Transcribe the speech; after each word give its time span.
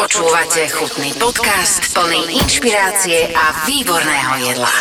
Počúvate 0.00 0.64
chutný 0.72 1.12
podcast 1.20 1.92
plný 1.92 2.40
inšpirácie 2.40 3.36
a 3.36 3.68
výborného 3.68 4.48
jedla. 4.48 4.72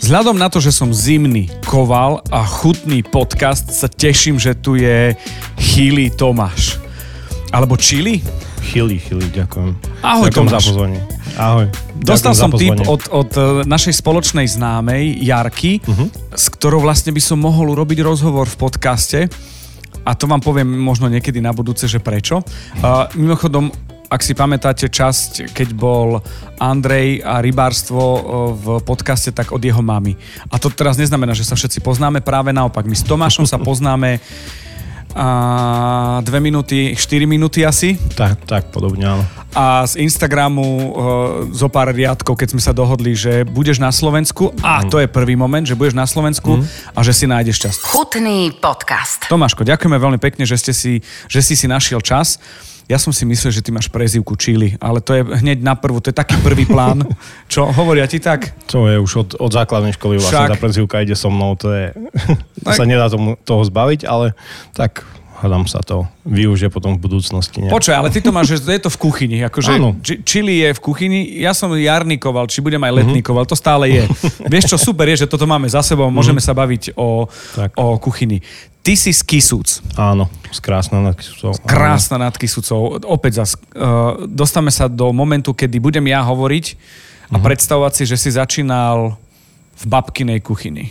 Vzhľadom 0.00 0.40
na 0.40 0.48
to, 0.48 0.64
že 0.64 0.72
som 0.72 0.96
zimný 0.96 1.52
koval 1.68 2.24
a 2.32 2.40
chutný 2.40 3.04
podcast, 3.04 3.68
sa 3.68 3.84
teším, 3.84 4.40
že 4.40 4.56
tu 4.56 4.80
je 4.80 5.12
Chili 5.60 6.08
Tomáš. 6.08 6.80
Alebo 7.52 7.76
Chili? 7.76 8.24
Chili, 8.64 8.96
chili, 8.96 9.28
ďakujem. 9.36 9.76
Ahoj, 10.00 10.32
ďakujem 10.32 10.48
Tomáš. 10.48 10.64
za 10.64 10.68
pozvanie. 10.72 11.00
Ahoj. 11.36 11.66
Dostal 12.00 12.32
som 12.32 12.48
tip 12.56 12.72
od, 12.88 13.12
od 13.12 13.30
e, 13.36 13.68
našej 13.68 13.92
spoločnej 13.92 14.48
známej 14.48 15.20
Jarky, 15.20 15.84
Mhm. 15.84 16.32
s 16.32 16.48
ktorou 16.48 16.80
vlastne 16.80 17.12
by 17.12 17.20
som 17.20 17.36
mohol 17.36 17.76
urobiť 17.76 18.00
rozhovor 18.00 18.48
v 18.48 18.56
podcaste. 18.56 19.28
A 20.08 20.16
to 20.16 20.24
vám 20.24 20.40
poviem 20.40 20.64
možno 20.66 21.12
niekedy 21.12 21.44
na 21.44 21.52
budúce, 21.52 21.84
že 21.86 22.02
prečo. 22.02 22.40
Uh, 22.80 23.06
mimochodom, 23.14 23.70
ak 24.12 24.20
si 24.20 24.36
pamätáte 24.36 24.92
časť, 24.92 25.56
keď 25.56 25.68
bol 25.72 26.20
Andrej 26.60 27.24
a 27.24 27.40
rybárstvo 27.40 27.96
uh, 28.04 28.20
v 28.52 28.66
podcaste, 28.84 29.32
tak 29.32 29.56
od 29.56 29.64
jeho 29.64 29.80
mamy. 29.80 30.20
A 30.52 30.60
to 30.60 30.68
teraz 30.68 31.00
neznamená, 31.00 31.32
že 31.32 31.48
sa 31.48 31.56
všetci 31.56 31.80
poznáme, 31.80 32.20
práve 32.20 32.52
naopak. 32.52 32.84
My 32.84 32.92
s 32.92 33.08
Tomášom 33.08 33.48
sa 33.48 33.56
poznáme 33.56 34.20
a 35.12 35.28
dve 36.24 36.40
minúty, 36.40 36.96
4 36.96 37.28
minúty 37.28 37.68
asi 37.68 38.00
Tak, 38.16 38.48
tak, 38.48 38.72
podobne, 38.72 39.04
áno. 39.04 39.24
a 39.52 39.84
z 39.84 40.00
Instagramu 40.00 40.64
uh, 40.64 40.84
zo 41.52 41.68
pár 41.68 41.92
riadkov, 41.92 42.32
keď 42.32 42.56
sme 42.56 42.62
sa 42.64 42.72
dohodli, 42.72 43.12
že 43.12 43.44
budeš 43.44 43.76
na 43.76 43.92
Slovensku 43.92 44.56
a 44.64 44.80
to 44.88 44.96
je 44.96 45.12
prvý 45.12 45.36
moment, 45.36 45.68
že 45.68 45.76
budeš 45.76 45.92
na 45.92 46.08
Slovensku 46.08 46.64
a 46.96 47.00
že 47.04 47.12
si 47.12 47.28
nájdeš 47.28 47.60
čas. 47.60 47.74
Chutný 47.84 48.56
podcast. 48.56 49.28
Tomáško, 49.28 49.68
ďakujeme 49.68 50.00
veľmi 50.00 50.16
pekne, 50.16 50.48
že, 50.48 50.56
ste 50.56 50.72
si, 50.72 51.04
že 51.28 51.44
si 51.44 51.60
si 51.60 51.68
našiel 51.68 52.00
čas. 52.00 52.40
Ja 52.92 53.00
som 53.00 53.08
si 53.08 53.24
myslel, 53.24 53.48
že 53.50 53.64
ty 53.64 53.72
máš 53.72 53.88
prezivku 53.88 54.36
Chili, 54.36 54.76
ale 54.76 55.00
to 55.00 55.16
je 55.16 55.24
hneď 55.24 55.64
na 55.64 55.72
prvú, 55.72 55.96
to 55.96 56.12
je 56.12 56.16
taký 56.16 56.36
prvý 56.38 56.68
plán. 56.68 57.08
Čo, 57.52 57.72
hovoria 57.72 58.04
ti 58.04 58.20
tak? 58.20 58.52
To 58.68 58.84
je 58.84 59.00
už 59.00 59.12
od, 59.16 59.28
od 59.40 59.48
základnej 59.50 59.96
školy 59.96 60.20
vlastne 60.20 60.44
Však. 60.44 60.52
tá 60.52 60.60
prezivka 60.60 61.00
ide 61.00 61.16
so 61.16 61.32
mnou, 61.32 61.56
to 61.56 61.72
je, 61.72 61.96
Tak. 62.68 62.76
sa 62.76 62.84
nedá 62.84 63.08
tomu, 63.08 63.40
toho 63.40 63.64
zbaviť, 63.64 64.04
ale 64.04 64.36
tak 64.70 65.08
hľadám 65.40 65.66
sa 65.66 65.80
to 65.80 66.06
využije 66.22 66.70
potom 66.70 66.94
v 66.94 67.02
budúcnosti. 67.02 67.58
Nie? 67.58 67.66
Počkaj, 67.66 67.96
ale 67.96 68.14
ty 68.14 68.22
to 68.22 68.30
máš, 68.30 68.54
že 68.54 68.62
je 68.62 68.78
to 68.78 68.92
v 68.92 68.98
kuchyni. 69.00 69.42
Akože 69.42 69.74
či- 69.98 70.22
Chili 70.22 70.62
je 70.62 70.70
v 70.70 70.80
kuchyni, 70.80 71.20
ja 71.34 71.50
som 71.50 71.74
jarnikoval, 71.74 72.46
či 72.46 72.62
budem 72.62 72.78
aj 72.78 73.02
letnikoval, 73.02 73.42
to 73.42 73.58
stále 73.58 73.90
je. 73.90 74.06
Vieš 74.52 74.70
čo, 74.70 74.76
super 74.78 75.10
je, 75.10 75.24
že 75.24 75.26
toto 75.26 75.42
máme 75.42 75.66
za 75.66 75.82
sebou, 75.82 76.06
môžeme 76.14 76.38
sa 76.38 76.54
baviť 76.54 76.94
o, 76.94 77.26
Tak. 77.58 77.74
o 77.74 77.98
kuchyni. 77.98 78.38
Ty 78.82 78.98
si 78.98 79.14
z 79.14 79.22
Kisúc. 79.22 79.78
Áno, 79.94 80.26
z 80.50 80.58
krásna 80.58 80.98
nad 80.98 81.14
Kisúcou. 81.14 81.54
Krásna 81.62 82.18
nad 82.18 82.34
Kisucou. 82.34 82.98
Opäť 83.06 83.46
zas, 83.46 83.54
uh, 83.78 84.26
dostame 84.26 84.74
sa 84.74 84.90
do 84.90 85.14
momentu, 85.14 85.54
kedy 85.54 85.78
budem 85.78 86.02
ja 86.10 86.18
hovoriť 86.26 86.74
a 87.30 87.38
predstavovať 87.38 87.92
si, 87.94 88.02
že 88.10 88.18
si 88.18 88.34
začínal 88.34 89.14
v 89.78 89.84
babkinej 89.86 90.42
kuchyni. 90.42 90.90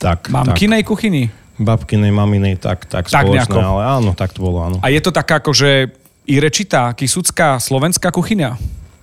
Tak, 0.00 0.26
tak. 0.26 0.32
Mamkinej 0.32 0.82
kuchyni? 0.88 1.28
Babkinej, 1.60 2.10
maminej, 2.10 2.56
tak, 2.56 2.88
tak, 2.88 3.12
Tak 3.12 3.28
spoločné, 3.28 3.44
nejako. 3.44 3.60
ale 3.60 3.82
áno, 3.84 4.10
tak 4.16 4.32
to 4.32 4.40
bolo, 4.40 4.64
áno. 4.64 4.76
A 4.80 4.88
je 4.88 4.98
to 5.04 5.12
taká 5.12 5.38
akože 5.38 5.92
irečitá, 6.24 6.96
kisucká, 6.96 7.60
slovenská 7.60 8.08
kuchyňa? 8.08 8.56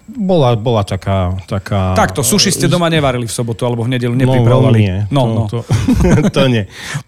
Bola, 0.09 0.57
bola 0.57 0.81
taká... 0.81 1.37
taká 1.45 1.93
Takto, 1.93 2.25
suši 2.25 2.49
ste 2.49 2.65
doma 2.65 2.89
nevarili 2.89 3.29
v 3.29 3.33
sobotu 3.33 3.63
alebo 3.63 3.85
v 3.85 3.93
nedelu, 3.93 4.17
No, 4.17 4.21
nepripravovali. 4.25 4.73
veľmi 4.73 4.81
nie. 4.81 4.97
No, 5.13 5.21
to, 5.21 5.29
no. 5.29 5.43
To, 5.51 5.57
to 6.35 6.41
nie. 6.49 6.65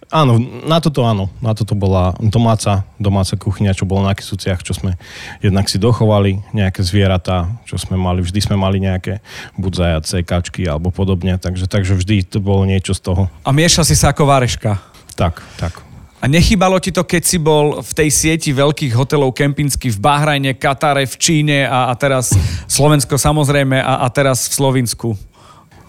Áno, 0.08 0.38
na 0.66 0.78
toto 0.78 1.02
áno. 1.02 1.26
Na 1.42 1.52
toto 1.52 1.74
bola 1.74 2.14
domáca, 2.22 2.86
domáca 2.96 3.34
kuchyňa, 3.34 3.74
čo 3.74 3.84
bolo 3.84 4.06
na 4.06 4.14
Kisuciach, 4.14 4.62
čo 4.62 4.72
sme 4.72 4.94
jednak 5.42 5.66
si 5.66 5.76
dochovali, 5.76 6.38
nejaké 6.54 6.80
zvieratá, 6.86 7.50
čo 7.66 7.74
sme 7.76 7.98
mali. 7.98 8.22
Vždy 8.22 8.38
sme 8.38 8.56
mali 8.56 8.78
nejaké 8.78 9.18
buď 9.58 9.72
zajace, 9.74 10.22
kačky 10.22 10.62
alebo 10.64 10.94
podobne. 10.94 11.34
Takže, 11.36 11.66
takže 11.66 11.98
vždy 11.98 12.22
to 12.24 12.38
bolo 12.38 12.62
niečo 12.62 12.94
z 12.94 13.02
toho. 13.02 13.22
A 13.42 13.50
miešal 13.50 13.82
si 13.82 13.98
sa 13.98 14.14
ako 14.14 14.30
váreška. 14.30 14.78
Tak, 15.18 15.42
tak. 15.58 15.91
A 16.22 16.30
nechybalo 16.30 16.78
ti 16.78 16.94
to, 16.94 17.02
keď 17.02 17.22
si 17.26 17.42
bol 17.42 17.82
v 17.82 17.92
tej 17.98 18.08
sieti 18.14 18.54
veľkých 18.54 18.94
hotelov 18.94 19.34
kempinských 19.34 19.90
v 19.90 19.98
Bahrajne, 19.98 20.54
Katare, 20.54 21.02
v 21.02 21.16
Číne 21.18 21.66
a, 21.66 21.90
a 21.90 21.94
teraz 21.98 22.30
Slovensko 22.70 23.18
samozrejme 23.18 23.82
a, 23.82 24.06
a 24.06 24.08
teraz 24.08 24.46
v 24.46 24.62
Slovinsku? 24.62 25.18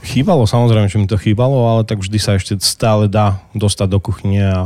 Chýbalo, 0.04 0.50
samozrejme, 0.50 0.90
že 0.90 0.98
mi 0.98 1.06
to 1.06 1.22
chýbalo, 1.22 1.70
ale 1.70 1.86
tak 1.86 2.02
vždy 2.02 2.18
sa 2.18 2.36
ešte 2.36 2.58
stále 2.66 3.06
dá 3.06 3.46
dostať 3.54 3.88
do 3.88 4.02
kuchyne 4.02 4.42
a 4.42 4.62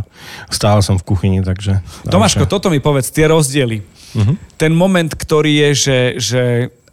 stále 0.49 0.79
som 0.81 0.95
v 0.95 1.03
kuchyni, 1.03 1.43
takže... 1.43 1.83
Tomáško, 2.07 2.49
toto 2.49 2.71
mi 2.71 2.79
povedz, 2.79 3.11
tie 3.11 3.27
rozdiely. 3.27 3.83
Ten 4.57 4.73
moment, 4.73 5.13
ktorý 5.13 5.67
je, 5.67 5.69
že, 5.77 5.99
že 6.17 6.41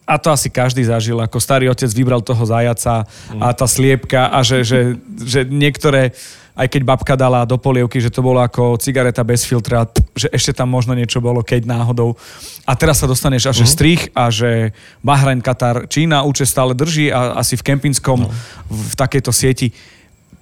a 0.05 0.21
to 0.21 0.29
asi 0.29 0.53
každý 0.53 0.85
zažil, 0.85 1.17
ako 1.25 1.41
starý 1.41 1.73
otec 1.73 1.89
vybral 1.89 2.21
toho 2.21 2.45
zajaca 2.45 3.09
a 3.41 3.49
tá 3.57 3.65
sliepka 3.65 4.29
a 4.29 4.45
že, 4.45 4.61
že, 4.61 4.81
že 5.25 5.49
niektoré, 5.49 6.13
aj 6.55 6.71
keď 6.71 6.83
babka 6.87 7.15
dala 7.19 7.43
do 7.43 7.59
polievky, 7.59 7.99
že 7.99 8.15
to 8.15 8.23
bolo 8.23 8.39
ako 8.39 8.79
cigareta 8.79 9.27
bez 9.27 9.43
filtra, 9.43 9.91
že 10.15 10.31
ešte 10.31 10.55
tam 10.55 10.71
možno 10.71 10.95
niečo 10.95 11.19
bolo, 11.19 11.43
keď 11.43 11.67
náhodou. 11.67 12.15
A 12.63 12.79
teraz 12.79 13.03
sa 13.03 13.11
dostaneš 13.11 13.51
až 13.51 13.67
že 13.67 13.75
strich 13.75 14.03
a 14.15 14.31
že 14.31 14.71
Bahrajn, 15.03 15.43
Katar, 15.43 15.91
Čína 15.91 16.23
účet 16.23 16.47
stále 16.47 16.71
drží 16.79 17.11
a 17.11 17.43
asi 17.43 17.59
v 17.59 17.75
kempinskom, 17.75 18.31
v, 18.31 18.31
v 18.71 18.95
takejto 18.95 19.35
sieti 19.35 19.75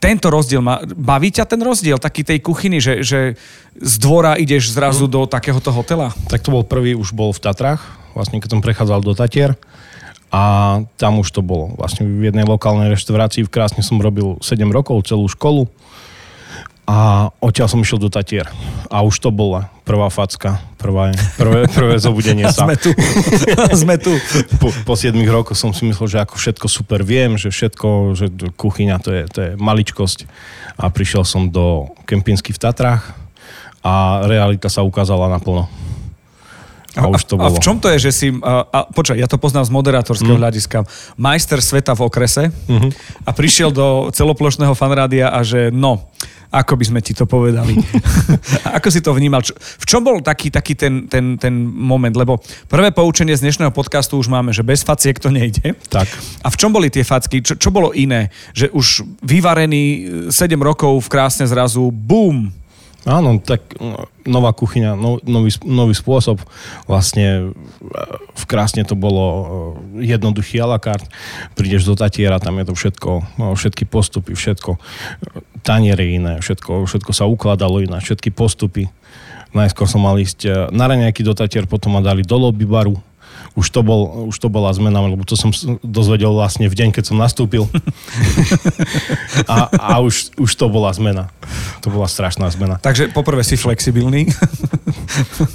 tento 0.02 0.34
rozdiel, 0.34 0.58
má, 0.58 0.82
baví 0.82 1.30
ťa 1.30 1.46
ten 1.46 1.62
rozdiel 1.62 1.94
taký 1.94 2.26
tej 2.26 2.42
kuchyny, 2.42 2.82
že, 2.82 3.06
že 3.06 3.38
z 3.78 3.94
dvora 4.02 4.34
ideš 4.34 4.74
zrazu 4.74 5.06
do 5.06 5.30
takéhoto 5.30 5.70
hotela? 5.70 6.10
Tak 6.26 6.42
to 6.42 6.50
bol 6.50 6.66
prvý, 6.66 6.98
už 6.98 7.14
bol 7.14 7.30
v 7.30 7.38
Tatrách, 7.38 7.78
vlastne 8.10 8.42
keď 8.42 8.58
som 8.58 8.64
prechádzal 8.66 8.98
do 8.98 9.14
Tatier 9.14 9.54
a 10.34 10.42
tam 10.98 11.22
už 11.22 11.30
to 11.30 11.38
bolo. 11.38 11.78
Vlastne 11.78 12.02
v 12.02 12.34
jednej 12.34 12.42
lokálnej 12.42 12.90
reštaurácii 12.90 13.46
v 13.46 13.52
Krásne 13.54 13.86
som 13.86 14.02
robil 14.02 14.42
7 14.42 14.58
rokov, 14.74 15.06
celú 15.06 15.30
školu 15.30 15.70
a 16.82 17.31
odtiaľ 17.38 17.70
som 17.70 17.78
išiel 17.78 18.03
do 18.03 18.10
Tatier. 18.10 18.50
A 18.91 19.06
už 19.06 19.22
to 19.22 19.31
bola 19.31 19.70
prvá 19.87 20.10
facka, 20.10 20.59
prvé, 20.78 21.15
prvé, 21.38 21.70
prvé 21.70 21.94
zobudenie 21.98 22.47
sa. 22.54 22.66
Sme 22.66 22.75
tu. 22.75 22.91
Sme 23.87 23.97
tu. 24.03 24.12
Po, 24.59 24.75
po 24.82 24.94
7 24.98 25.15
rokoch 25.31 25.54
som 25.54 25.71
si 25.71 25.87
myslel, 25.87 26.10
že 26.10 26.19
ako 26.22 26.34
všetko 26.34 26.66
super 26.66 27.06
viem, 27.06 27.38
že 27.38 27.54
všetko, 27.54 27.88
že 28.19 28.26
kuchyňa 28.59 28.97
to 28.98 29.10
je, 29.15 29.22
to 29.31 29.38
je 29.38 29.50
maličkosť. 29.59 30.26
A 30.78 30.91
prišiel 30.91 31.22
som 31.22 31.47
do 31.47 31.94
Kempinsky 32.04 32.50
v 32.50 32.59
Tatrách 32.59 33.15
a 33.82 34.26
realita 34.26 34.66
sa 34.66 34.82
ukázala 34.82 35.31
naplno. 35.31 35.71
A 36.97 37.08
už 37.08 37.25
to 37.25 37.41
a 37.41 37.48
bolo. 37.48 37.56
v 37.56 37.58
čom 37.64 37.80
to 37.80 37.88
je, 37.97 37.98
že 38.08 38.10
si... 38.12 38.26
A, 38.44 38.69
a, 38.69 38.78
počkaj, 38.84 39.16
ja 39.16 39.25
to 39.25 39.41
poznám 39.41 39.64
z 39.64 39.72
moderátorského 39.72 40.36
mm. 40.36 40.42
hľadiska. 40.44 40.84
Majster 41.16 41.64
sveta 41.64 41.97
v 41.97 42.04
okrese 42.04 42.53
Mhm. 42.69 42.88
a 43.25 43.30
prišiel 43.32 43.72
do 43.72 44.12
celoplošného 44.12 44.76
fanrádia 44.76 45.32
a 45.32 45.41
že 45.41 45.72
no, 45.72 46.04
ako 46.53 46.76
by 46.76 46.84
sme 46.84 47.00
ti 47.00 47.16
to 47.16 47.25
povedali. 47.25 47.80
ako 48.76 48.92
si 48.92 49.00
to 49.00 49.16
vnímal? 49.16 49.41
V 49.56 49.84
čom 49.88 50.04
bol 50.04 50.20
taký, 50.20 50.53
taký 50.53 50.76
ten, 50.76 51.08
ten, 51.08 51.41
ten 51.41 51.54
moment? 51.64 52.12
Lebo 52.12 52.44
prvé 52.69 52.92
poučenie 52.92 53.32
z 53.32 53.48
dnešného 53.48 53.72
podcastu 53.72 54.20
už 54.20 54.28
máme, 54.28 54.53
že 54.53 54.60
bez 54.60 54.84
faciek 54.84 55.16
to 55.16 55.32
nejde. 55.32 55.72
Tak. 55.88 56.04
A 56.44 56.53
v 56.53 56.56
čom 56.60 56.69
boli 56.69 56.92
tie 56.92 57.09
facky? 57.09 57.41
Čo, 57.41 57.56
čo 57.56 57.72
bolo 57.72 57.97
iné? 57.97 58.28
Že 58.53 58.69
už 58.69 58.86
vyvarený 59.24 59.84
7 60.28 60.53
rokov 60.60 61.00
v 61.00 61.09
krásne 61.09 61.48
zrazu, 61.48 61.88
bum, 61.88 62.53
Áno, 63.02 63.42
tak 63.42 63.74
no, 63.82 64.06
nová 64.22 64.54
kuchyňa, 64.54 64.94
no, 64.94 65.18
nový, 65.26 65.50
nový 65.66 65.90
spôsob. 65.90 66.38
Vlastne 66.86 67.26
e, 67.26 67.42
v 68.30 68.44
Krásne 68.46 68.86
to 68.86 68.94
bolo 68.94 69.24
e, 69.26 69.42
jednoduchý 70.06 70.62
a 70.62 70.70
la 70.70 70.78
carte. 70.78 71.10
Prídeš 71.58 71.82
do 71.82 71.98
Tatiera, 71.98 72.38
tam 72.38 72.62
je 72.62 72.70
to 72.70 72.74
všetko, 72.78 73.10
no, 73.42 73.46
všetky 73.58 73.91
postupy, 73.91 74.38
všetko. 74.38 74.78
e, 74.78 74.80
Taniere 75.66 76.14
iné, 76.14 76.38
všetko, 76.38 76.86
všetko 76.86 77.10
sa 77.10 77.26
ukladalo 77.26 77.82
iné, 77.82 77.98
všetky 77.98 78.30
postupy. 78.30 78.86
Najskôr 79.50 79.91
som 79.91 80.00
mal 80.06 80.16
ísť 80.16 80.70
na 80.72 80.86
raňajky 80.88 81.26
do 81.26 81.34
Tatier, 81.36 81.66
potom 81.66 81.98
ma 81.98 82.00
dali 82.00 82.24
do 82.24 82.38
lobby 82.38 82.64
baru. 82.64 82.96
Už 83.52 83.68
to, 83.68 83.84
bol, 83.84 84.32
už 84.32 84.36
to 84.40 84.48
bola 84.48 84.72
zmena, 84.72 85.04
lebo 85.04 85.28
to 85.28 85.36
som 85.36 85.53
dozvedel 85.84 86.32
vlastne 86.32 86.68
v 86.68 86.74
deň, 86.74 86.88
keď 86.97 87.12
som 87.12 87.21
nastúpil. 87.21 87.68
a 89.53 89.68
a 89.72 89.94
už, 90.00 90.32
už 90.41 90.50
to 90.56 90.66
bola 90.72 90.88
zmena. 90.92 91.28
To 91.84 91.92
bola 91.92 92.09
strašná 92.09 92.48
zmena. 92.48 92.78
takže 92.80 93.12
poprvé 93.12 93.44
si 93.44 93.60
flexibilný. 93.60 94.28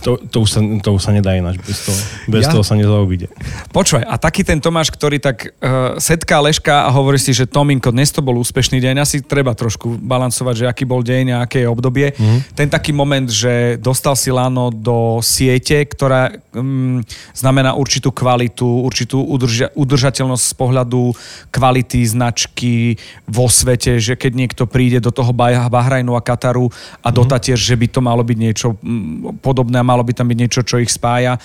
To, 0.06 0.22
to, 0.22 0.46
už 0.46 0.50
sa, 0.54 0.62
to 0.62 0.90
už 0.94 1.02
sa 1.02 1.10
nedá 1.10 1.34
ináč, 1.34 1.58
bez 1.66 1.82
toho, 1.82 1.98
bez 2.30 2.46
Ja- 2.46 2.54
toho 2.54 2.62
sa 2.62 2.78
nezaobíde. 2.78 3.26
Počúvaj, 3.74 4.06
a 4.06 4.16
taký 4.22 4.46
ten 4.46 4.62
Tomáš, 4.62 4.94
ktorý 4.94 5.18
tak 5.18 5.50
uh, 5.50 5.98
setká 5.98 6.38
leška 6.38 6.86
a 6.86 6.90
hovorí 6.94 7.18
si, 7.18 7.34
že 7.34 7.50
Tominko, 7.50 7.90
dnes 7.90 8.14
to 8.14 8.22
bol 8.22 8.38
úspešný 8.38 8.78
deň, 8.78 9.02
asi 9.02 9.26
treba 9.26 9.58
trošku 9.58 9.98
balancovať, 9.98 10.54
že 10.62 10.66
aký 10.70 10.86
bol 10.86 11.02
deň 11.02 11.26
a 11.34 11.38
aké 11.50 11.66
je 11.66 11.74
obdobie. 11.74 12.14
Mm. 12.14 12.40
Ten 12.54 12.68
taký 12.70 12.94
moment, 12.94 13.26
že 13.26 13.82
dostal 13.82 14.14
si 14.14 14.30
lano 14.30 14.70
do 14.70 15.26
siete, 15.26 15.82
ktorá 15.90 16.38
um, 16.54 17.02
znamená 17.34 17.74
určitú 17.88 18.12
kvalitu, 18.12 18.68
určitú 18.84 19.24
udrža- 19.24 19.72
udržateľnosť 19.72 20.44
z 20.44 20.56
pohľadu 20.60 21.16
kvality 21.48 22.04
značky 22.04 23.00
vo 23.24 23.48
svete, 23.48 23.96
že 24.04 24.20
keď 24.20 24.32
niekto 24.36 24.64
príde 24.68 25.00
do 25.00 25.16
toho 25.16 25.32
Bah- 25.32 25.72
Bahrajnu 25.72 26.12
a 26.12 26.22
Kataru 26.22 26.68
a 27.00 27.08
do 27.16 27.24
Tatier, 27.24 27.56
že 27.56 27.80
by 27.80 27.88
to 27.88 28.04
malo 28.04 28.28
byť 28.28 28.38
niečo 28.38 28.76
mm, 28.76 29.40
podobné 29.40 29.80
a 29.80 29.88
malo 29.88 30.04
by 30.04 30.12
tam 30.12 30.28
byť 30.28 30.38
niečo, 30.38 30.62
čo 30.68 30.84
ich 30.84 30.92
spája. 30.92 31.40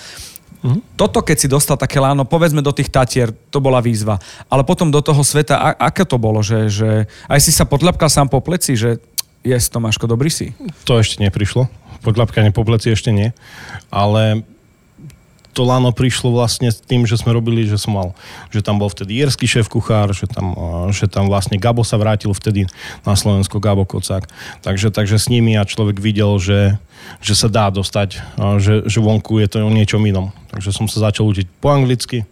Mm. 0.63 0.83
Toto, 0.99 1.23
keď 1.23 1.37
si 1.39 1.47
dostal 1.47 1.79
také 1.79 2.03
láno, 2.03 2.27
povedzme 2.27 2.59
do 2.59 2.75
tých 2.75 2.91
Tatier, 2.91 3.31
to 3.51 3.63
bola 3.63 3.79
výzva. 3.79 4.19
Ale 4.51 4.67
potom 4.67 4.91
do 4.91 4.99
toho 4.99 5.23
sveta, 5.23 5.55
a, 5.59 5.69
aké 5.91 6.03
to 6.03 6.19
bolo? 6.19 6.43
Že, 6.43 6.59
že 6.67 6.89
aj 7.31 7.39
si 7.39 7.55
sa 7.55 7.63
podľapkal 7.63 8.11
sám 8.11 8.27
po 8.27 8.43
pleci, 8.43 8.75
že 8.75 8.99
jes, 9.43 9.71
Tomáško, 9.71 10.07
dobrý 10.07 10.31
si? 10.31 10.51
To 10.87 10.99
ešte 10.99 11.19
neprišlo. 11.23 11.67
Podľapkanie 12.03 12.51
po 12.51 12.67
pleci 12.67 12.91
ešte 12.91 13.11
nie. 13.11 13.31
Ale 13.91 14.43
to 15.53 15.61
lano 15.61 15.93
prišlo 15.93 16.33
vlastne 16.33 16.73
s 16.73 16.81
tým, 16.81 17.05
že 17.05 17.15
sme 17.15 17.29
robili, 17.29 17.69
že 17.69 17.77
som 17.77 17.93
mal, 17.93 18.07
že 18.49 18.65
tam 18.65 18.81
bol 18.81 18.89
vtedy 18.89 19.21
jerský 19.21 19.45
šéf 19.45 19.69
kuchár, 19.69 20.09
že 20.11 20.25
tam, 20.25 20.57
že 20.89 21.05
tam 21.05 21.29
vlastne 21.29 21.61
Gabo 21.61 21.85
sa 21.85 22.01
vrátil 22.01 22.33
vtedy 22.33 22.65
na 23.05 23.13
Slovensko, 23.13 23.61
Gabo 23.61 23.85
Kocák. 23.85 24.25
Takže, 24.65 24.89
takže 24.89 25.21
s 25.21 25.29
nimi 25.29 25.53
a 25.53 25.63
človek 25.63 26.01
videl, 26.01 26.41
že, 26.41 26.81
že 27.21 27.37
sa 27.37 27.47
dá 27.47 27.69
dostať, 27.69 28.17
že, 28.57 28.89
že 28.89 28.97
vonku 28.97 29.37
je 29.37 29.47
to 29.47 29.61
o 29.61 29.69
niečom 29.69 30.01
inom. 30.03 30.33
Takže 30.49 30.73
som 30.73 30.89
sa 30.89 31.13
začal 31.13 31.29
učiť 31.29 31.45
po 31.61 31.69
anglicky, 31.69 32.25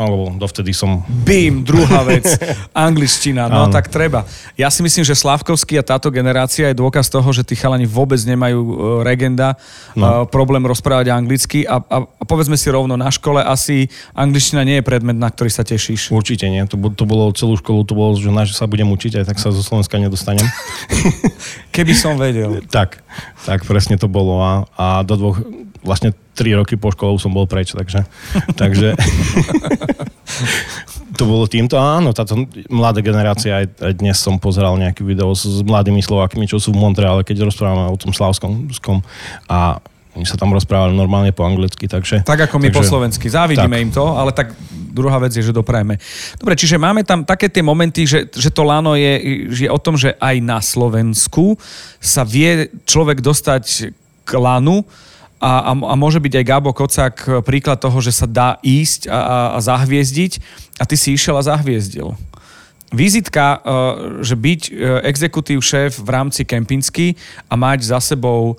alebo 0.00 0.32
dovtedy 0.40 0.72
som... 0.72 1.04
Bím, 1.04 1.60
druhá 1.60 2.00
vec, 2.08 2.24
angličtina, 2.72 3.52
no 3.52 3.68
Áno. 3.68 3.72
tak 3.72 3.92
treba. 3.92 4.24
Ja 4.56 4.72
si 4.72 4.80
myslím, 4.80 5.04
že 5.04 5.12
Slavkovský 5.12 5.76
a 5.76 5.84
táto 5.84 6.08
generácia 6.08 6.72
je 6.72 6.80
dôkaz 6.80 7.12
toho, 7.12 7.28
že 7.36 7.44
tí 7.44 7.52
chalani 7.52 7.84
vôbec 7.84 8.16
nemajú 8.24 8.60
uh, 8.60 8.74
regenda, 9.04 9.60
no. 9.92 10.04
uh, 10.04 10.12
problém 10.24 10.64
rozprávať 10.64 11.12
anglicky 11.12 11.68
a, 11.68 11.84
a, 11.84 11.96
a 12.08 12.22
povedzme 12.24 12.56
si 12.56 12.72
rovno, 12.72 12.96
na 12.96 13.12
škole 13.12 13.44
asi 13.44 13.92
angličtina 14.16 14.64
nie 14.64 14.80
je 14.80 14.84
predmet, 14.88 15.20
na 15.20 15.28
ktorý 15.28 15.52
sa 15.52 15.62
tešíš. 15.62 16.08
Určite 16.08 16.48
nie, 16.48 16.64
to, 16.64 16.80
to 16.96 17.04
bolo 17.04 17.28
celú 17.36 17.60
školu, 17.60 17.84
to 17.84 17.92
bolo, 17.92 18.16
že 18.16 18.32
na 18.32 18.48
sa 18.48 18.64
budem 18.64 18.88
učiť, 18.88 19.20
aj 19.20 19.24
tak 19.28 19.38
sa 19.38 19.52
zo 19.52 19.60
Slovenska 19.60 20.00
nedostanem. 20.00 20.48
Keby 21.76 21.92
som 21.92 22.16
vedel. 22.16 22.64
tak, 22.72 23.04
tak 23.44 23.68
presne 23.68 24.00
to 24.00 24.08
bolo 24.08 24.40
a, 24.40 24.64
a 24.74 24.86
do 25.04 25.14
dvoch, 25.14 25.38
vlastne 25.80 26.12
3 26.36 26.60
roky 26.60 26.76
po 26.76 26.92
škole 26.92 27.16
som 27.16 27.32
bol 27.32 27.48
preč, 27.48 27.72
takže, 27.72 28.04
takže 28.60 28.96
to 31.20 31.28
bolo 31.28 31.44
týmto. 31.44 31.76
Áno, 31.76 32.16
táto 32.16 32.48
mladá 32.72 33.04
generácia, 33.04 33.64
aj, 33.64 33.66
aj 33.80 33.92
dnes 34.00 34.16
som 34.16 34.40
pozeral 34.40 34.76
nejaký 34.80 35.04
video 35.04 35.32
s, 35.36 35.44
s 35.44 35.60
mladými 35.60 36.00
Slovákmi, 36.00 36.48
čo 36.48 36.56
sú 36.56 36.72
v 36.72 36.80
Montreale, 36.80 37.24
keď 37.24 37.48
rozprávame 37.48 37.92
o 37.92 38.00
tom 38.00 38.16
Slavskom 38.16 38.68
a 39.48 39.80
oni 40.10 40.26
sa 40.26 40.34
tam 40.34 40.50
rozprávali 40.50 40.90
normálne 40.90 41.30
po 41.30 41.46
anglicky, 41.46 41.86
takže... 41.86 42.26
Tak 42.26 42.50
ako 42.50 42.58
my 42.58 42.68
takže, 42.68 42.76
po 42.76 42.82
slovensky. 42.82 43.30
Závidíme 43.30 43.78
tak. 43.78 43.84
im 43.86 43.90
to, 43.94 44.04
ale 44.10 44.34
tak 44.34 44.58
druhá 44.90 45.22
vec 45.22 45.30
je, 45.30 45.46
že 45.46 45.54
doprajeme. 45.54 46.02
Dobre, 46.34 46.58
čiže 46.58 46.82
máme 46.82 47.06
tam 47.06 47.22
také 47.22 47.46
tie 47.46 47.62
momenty, 47.62 48.10
že, 48.10 48.26
že 48.26 48.50
to 48.50 48.66
lano 48.66 48.98
je, 48.98 49.46
je 49.54 49.70
o 49.70 49.78
tom, 49.78 49.94
že 49.94 50.18
aj 50.18 50.36
na 50.42 50.58
Slovensku 50.58 51.54
sa 52.02 52.26
vie 52.26 52.66
človek 52.82 53.22
dostať 53.22 53.94
k 54.26 54.30
lanu, 54.34 54.82
a, 55.40 55.52
a, 55.68 55.72
a 55.72 55.94
môže 55.96 56.20
byť 56.20 56.32
aj 56.36 56.44
Gabo 56.44 56.70
Kocák 56.76 57.16
príklad 57.48 57.80
toho, 57.80 57.96
že 58.04 58.12
sa 58.12 58.28
dá 58.28 58.60
ísť 58.60 59.08
a, 59.08 59.16
a, 59.16 59.38
a 59.56 59.58
zahviezdiť 59.64 60.32
a 60.76 60.84
ty 60.84 61.00
si 61.00 61.16
išiel 61.16 61.40
a 61.40 61.42
zahviezdil. 61.42 62.12
Vizitka, 62.90 63.56
e, 63.56 63.58
že 64.20 64.34
byť 64.34 64.60
e, 64.68 64.70
exekutív 65.06 65.62
šéf 65.62 66.02
v 66.02 66.10
rámci 66.10 66.42
Kempinsky 66.42 67.14
a 67.46 67.54
mať 67.54 67.86
za 67.86 68.02
sebou 68.02 68.58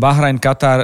Bahrajn, 0.00 0.40
Katar, 0.40 0.78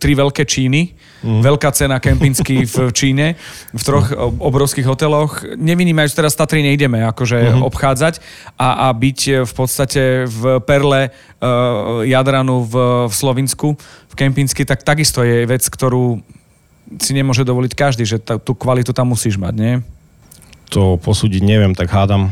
tri 0.00 0.16
veľké 0.16 0.48
Číny, 0.48 0.96
mm. 1.20 1.44
veľká 1.44 1.68
cena 1.76 2.00
kempinsky 2.00 2.64
v 2.64 2.88
Číne, 2.98 3.36
v 3.76 3.82
troch 3.84 4.08
mm. 4.08 4.40
obrovských 4.40 4.88
hoteloch. 4.88 5.44
Nevynímajúc 5.44 6.16
teraz 6.16 6.32
Tatry 6.32 6.64
nejdeme 6.64 7.04
akože 7.12 7.60
mm. 7.60 7.60
obchádzať 7.60 8.24
a, 8.56 8.88
a 8.88 8.96
byť 8.96 9.44
v 9.44 9.52
podstate 9.52 10.24
v 10.24 10.64
perle 10.64 11.12
uh, 11.12 12.00
Jadranu 12.08 12.64
v, 12.64 12.74
v 13.08 13.12
Slovinsku, 13.12 13.76
v 14.08 14.14
Kempinsky, 14.16 14.64
tak 14.64 14.80
takisto 14.80 15.20
je 15.20 15.44
vec, 15.44 15.60
ktorú 15.60 16.24
si 16.98 17.12
nemôže 17.14 17.44
dovoliť 17.46 17.72
každý, 17.76 18.02
že 18.08 18.18
tú 18.18 18.56
kvalitu 18.56 18.90
tam 18.90 19.12
musíš 19.12 19.38
mať, 19.38 19.54
nie? 19.54 19.74
To 20.70 20.96
posúdiť 21.02 21.42
neviem, 21.42 21.74
tak 21.74 21.90
hádam. 21.90 22.30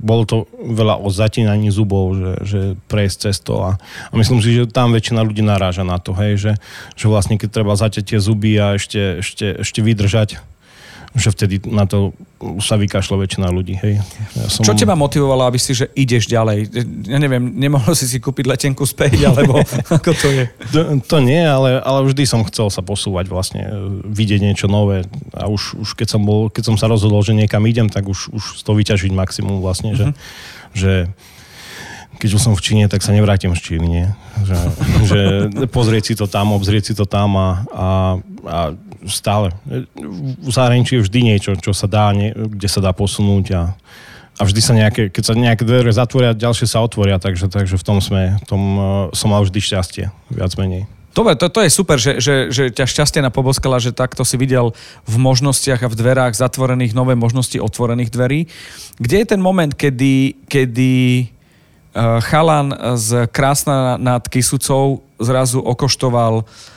Bolo 0.00 0.22
to 0.22 0.36
veľa 0.54 1.02
o 1.02 1.10
zatínaní 1.10 1.74
zubov, 1.74 2.14
že, 2.14 2.32
že 2.46 2.60
prejsť 2.86 3.16
cez 3.26 3.36
to 3.42 3.58
a, 3.58 3.74
a 3.82 4.14
myslím 4.14 4.38
si, 4.38 4.54
že 4.54 4.70
tam 4.70 4.94
väčšina 4.94 5.26
ľudí 5.26 5.42
naráža 5.42 5.82
na 5.82 5.98
to, 5.98 6.14
hej, 6.14 6.38
že, 6.38 6.52
že 6.94 7.06
vlastne 7.10 7.34
keď 7.34 7.50
treba 7.50 7.74
zaťať 7.74 8.14
tie 8.14 8.18
zuby 8.22 8.54
a 8.62 8.78
ešte, 8.78 9.20
ešte, 9.20 9.66
ešte 9.66 9.80
vydržať, 9.82 10.38
že 11.16 11.32
vtedy 11.32 11.64
na 11.64 11.88
to 11.88 12.12
sa 12.60 12.76
vykašlo 12.76 13.16
väčšina 13.16 13.48
ľudí. 13.48 13.80
Hej. 13.80 14.04
Ja 14.36 14.46
som... 14.52 14.60
Čo 14.60 14.76
teba 14.76 14.92
motivovalo, 14.92 15.48
aby 15.48 15.56
si, 15.56 15.72
že 15.72 15.88
ideš 15.96 16.28
ďalej? 16.28 16.68
Ja 17.08 17.16
neviem, 17.16 17.56
nemohol 17.56 17.96
si 17.96 18.04
si 18.04 18.20
kúpiť 18.20 18.44
letenku 18.44 18.84
späť, 18.84 19.24
alebo 19.24 19.56
ako 19.96 20.10
to 20.12 20.28
je? 20.28 20.44
To, 20.76 20.80
to 21.00 21.16
nie, 21.24 21.40
ale, 21.40 21.80
ale 21.80 22.04
vždy 22.04 22.28
som 22.28 22.44
chcel 22.44 22.68
sa 22.68 22.84
posúvať 22.84 23.32
vlastne, 23.32 23.64
vidieť 24.04 24.44
niečo 24.44 24.68
nové 24.68 25.08
a 25.32 25.48
už, 25.48 25.80
už 25.80 25.96
keď, 25.96 26.20
som 26.20 26.22
bol, 26.22 26.52
keď 26.52 26.68
som 26.68 26.76
sa 26.76 26.86
rozhodol, 26.92 27.24
že 27.24 27.32
niekam 27.32 27.64
idem, 27.64 27.88
tak 27.88 28.04
už, 28.04 28.28
už 28.36 28.60
z 28.60 28.62
toho 28.62 28.76
vyťažiť 28.76 29.12
maximum 29.16 29.64
vlastne, 29.64 29.96
že, 29.96 30.12
mm-hmm. 30.12 30.76
že 30.76 30.92
keď 32.16 32.30
už 32.32 32.42
som 32.42 32.54
v 32.56 32.64
Číne, 32.64 32.84
tak 32.88 33.04
sa 33.04 33.12
nevrátim 33.12 33.52
z 33.52 33.60
Číny, 33.60 33.86
nie? 33.88 34.06
Že, 34.44 34.56
že 35.04 35.20
pozrieť 35.68 36.12
si 36.12 36.14
to 36.16 36.24
tam, 36.24 36.56
obzrieť 36.56 36.92
si 36.92 36.94
to 36.96 37.04
tam 37.04 37.36
a, 37.36 37.48
a, 37.72 37.86
a 38.46 38.72
stále. 39.10 39.52
V 40.40 40.50
zahraničí 40.50 40.96
je 40.96 41.04
vždy 41.04 41.20
niečo, 41.34 41.52
čo 41.58 41.74
sa 41.74 41.90
dá, 41.90 42.14
nie, 42.14 42.30
kde 42.32 42.68
sa 42.70 42.80
dá 42.80 42.94
posunúť 42.94 43.46
a, 43.52 43.62
a 44.38 44.42
vždy 44.46 44.60
sa 44.62 44.72
nejaké, 44.72 45.10
keď 45.10 45.22
sa 45.22 45.34
nejaké 45.34 45.66
dvere 45.66 45.90
zatvoria, 45.90 46.32
ďalšie 46.32 46.70
sa 46.70 46.80
otvoria, 46.80 47.18
takže, 47.18 47.50
takže 47.50 47.76
v 47.76 47.84
tom 47.84 47.98
sme, 47.98 48.38
tom 48.46 48.62
uh, 48.78 48.84
som 49.12 49.34
mal 49.34 49.42
vždy 49.42 49.58
šťastie, 49.58 50.04
viac 50.30 50.54
menej. 50.56 50.86
Dobre, 51.16 51.32
to, 51.32 51.48
to 51.48 51.64
je 51.64 51.70
super, 51.72 51.96
že, 51.96 52.20
že, 52.20 52.52
že 52.52 52.68
ťa 52.68 52.84
šťastie 52.84 53.24
napoboskala, 53.24 53.80
že 53.80 53.96
takto 53.96 54.20
si 54.20 54.36
videl 54.36 54.76
v 55.08 55.16
možnostiach 55.16 55.80
a 55.80 55.88
v 55.88 55.96
dverách 55.96 56.36
zatvorených 56.36 56.92
nové 56.92 57.16
možnosti 57.16 57.56
otvorených 57.56 58.12
dverí. 58.12 58.40
Kde 59.00 59.16
je 59.24 59.26
ten 59.26 59.40
moment, 59.40 59.72
kedy, 59.72 60.44
kedy 60.44 60.92
uh, 61.24 62.20
chalan 62.20 62.68
z 63.00 63.32
Krásna 63.32 63.96
nad 63.96 64.28
Kisucou 64.28 65.00
zrazu 65.16 65.64
okoštoval 65.64 66.44
uh, 66.44 66.75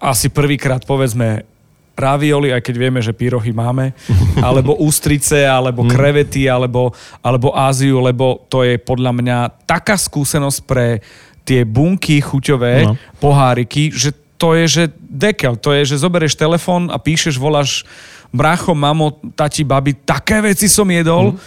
asi 0.00 0.32
prvýkrát 0.32 0.82
povedzme 0.88 1.44
ravioli, 1.92 2.50
aj 2.50 2.64
keď 2.64 2.74
vieme, 2.80 3.00
že 3.04 3.12
pyrohy 3.12 3.52
máme, 3.52 3.92
alebo 4.46 4.80
ústrice, 4.80 5.44
alebo 5.44 5.84
mm. 5.84 5.90
krevety, 5.92 6.48
alebo, 6.48 6.90
alebo 7.20 7.52
Áziu, 7.52 8.00
lebo 8.00 8.48
to 8.48 8.64
je 8.64 8.80
podľa 8.80 9.12
mňa 9.12 9.38
taká 9.68 10.00
skúsenosť 10.00 10.58
pre 10.64 11.04
tie 11.42 11.66
bunky 11.66 12.22
chuťové, 12.22 12.74
no. 12.86 12.94
poháriky, 13.20 13.92
že 13.92 14.14
to 14.38 14.58
je, 14.58 14.66
že 14.66 14.84
dekel, 14.98 15.54
to 15.54 15.70
je, 15.70 15.94
že 15.94 16.02
zoberieš 16.02 16.34
telefón 16.34 16.90
a 16.90 16.98
píšeš, 16.98 17.38
voláš 17.38 17.86
brácho, 18.34 18.74
mamo, 18.74 19.22
tati, 19.36 19.62
babi, 19.62 19.94
také 19.94 20.42
veci 20.42 20.66
som 20.66 20.88
jedol. 20.88 21.36
Mm. 21.36 21.38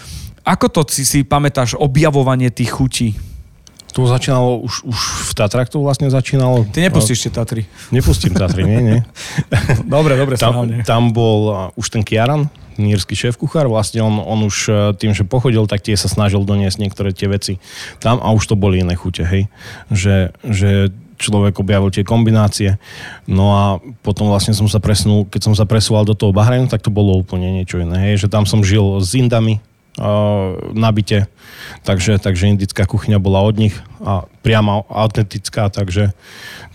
Ako 0.45 0.69
to 0.69 0.85
si, 0.87 1.03
si 1.03 1.25
pamätáš, 1.25 1.73
objavovanie 1.75 2.53
tých 2.53 2.69
chutí? 2.69 3.17
To 3.95 4.03
začínalo, 4.03 4.59
už, 4.59 4.83
už 4.83 4.99
v 4.99 5.33
Tatrách 5.39 5.71
to 5.71 5.79
vlastne 5.79 6.11
začínalo. 6.11 6.67
Ty 6.67 6.91
nepustíš 6.91 7.27
tie 7.27 7.31
Tatry. 7.31 7.63
Nepustím 7.95 8.35
Tatry, 8.35 8.67
nie, 8.67 8.79
nie. 8.83 8.99
dobre, 9.87 10.19
dobre, 10.19 10.35
tam, 10.35 10.67
tam 10.83 11.15
bol 11.15 11.71
už 11.79 11.95
ten 11.95 12.03
Kiaran, 12.03 12.51
nírsky 12.75 13.15
šéf 13.15 13.39
kuchár, 13.39 13.71
vlastne 13.71 14.03
on, 14.03 14.19
on 14.19 14.43
už 14.43 14.57
e, 14.67 14.71
tým, 14.99 15.15
že 15.15 15.23
pochodil, 15.23 15.63
tak 15.63 15.79
tie 15.79 15.95
sa 15.95 16.11
snažil 16.11 16.43
doniesť 16.43 16.75
niektoré 16.75 17.15
tie 17.15 17.31
veci 17.31 17.63
tam 18.03 18.19
a 18.19 18.35
už 18.35 18.51
to 18.51 18.55
boli 18.59 18.83
iné 18.83 18.99
chute, 18.99 19.23
hej. 19.23 19.47
Že, 19.87 20.35
že 20.43 20.69
človek 21.15 21.55
objavil 21.63 21.87
tie 21.91 22.03
kombinácie. 22.03 22.75
No 23.25 23.55
a 23.55 23.63
potom 24.03 24.27
vlastne 24.27 24.51
som 24.51 24.67
sa 24.67 24.83
presunul, 24.83 25.23
keď 25.31 25.41
som 25.51 25.53
sa 25.55 25.63
presúval 25.63 26.03
do 26.03 26.11
toho 26.11 26.35
Bahrajnu, 26.35 26.67
tak 26.67 26.83
to 26.83 26.91
bolo 26.91 27.15
úplne 27.15 27.47
niečo 27.47 27.79
iné. 27.79 28.11
Hej, 28.11 28.27
že 28.27 28.31
tam 28.31 28.43
som 28.43 28.59
žil 28.59 28.99
s 28.99 29.15
Indami, 29.15 29.63
nabite. 30.75 31.31
Takže, 31.87 32.19
takže 32.19 32.51
indická 32.51 32.83
kuchyňa 32.83 33.15
bola 33.21 33.39
od 33.45 33.55
nich 33.55 33.75
a 34.03 34.27
priamo 34.43 34.83
autentická, 34.91 35.71
takže, 35.71 36.11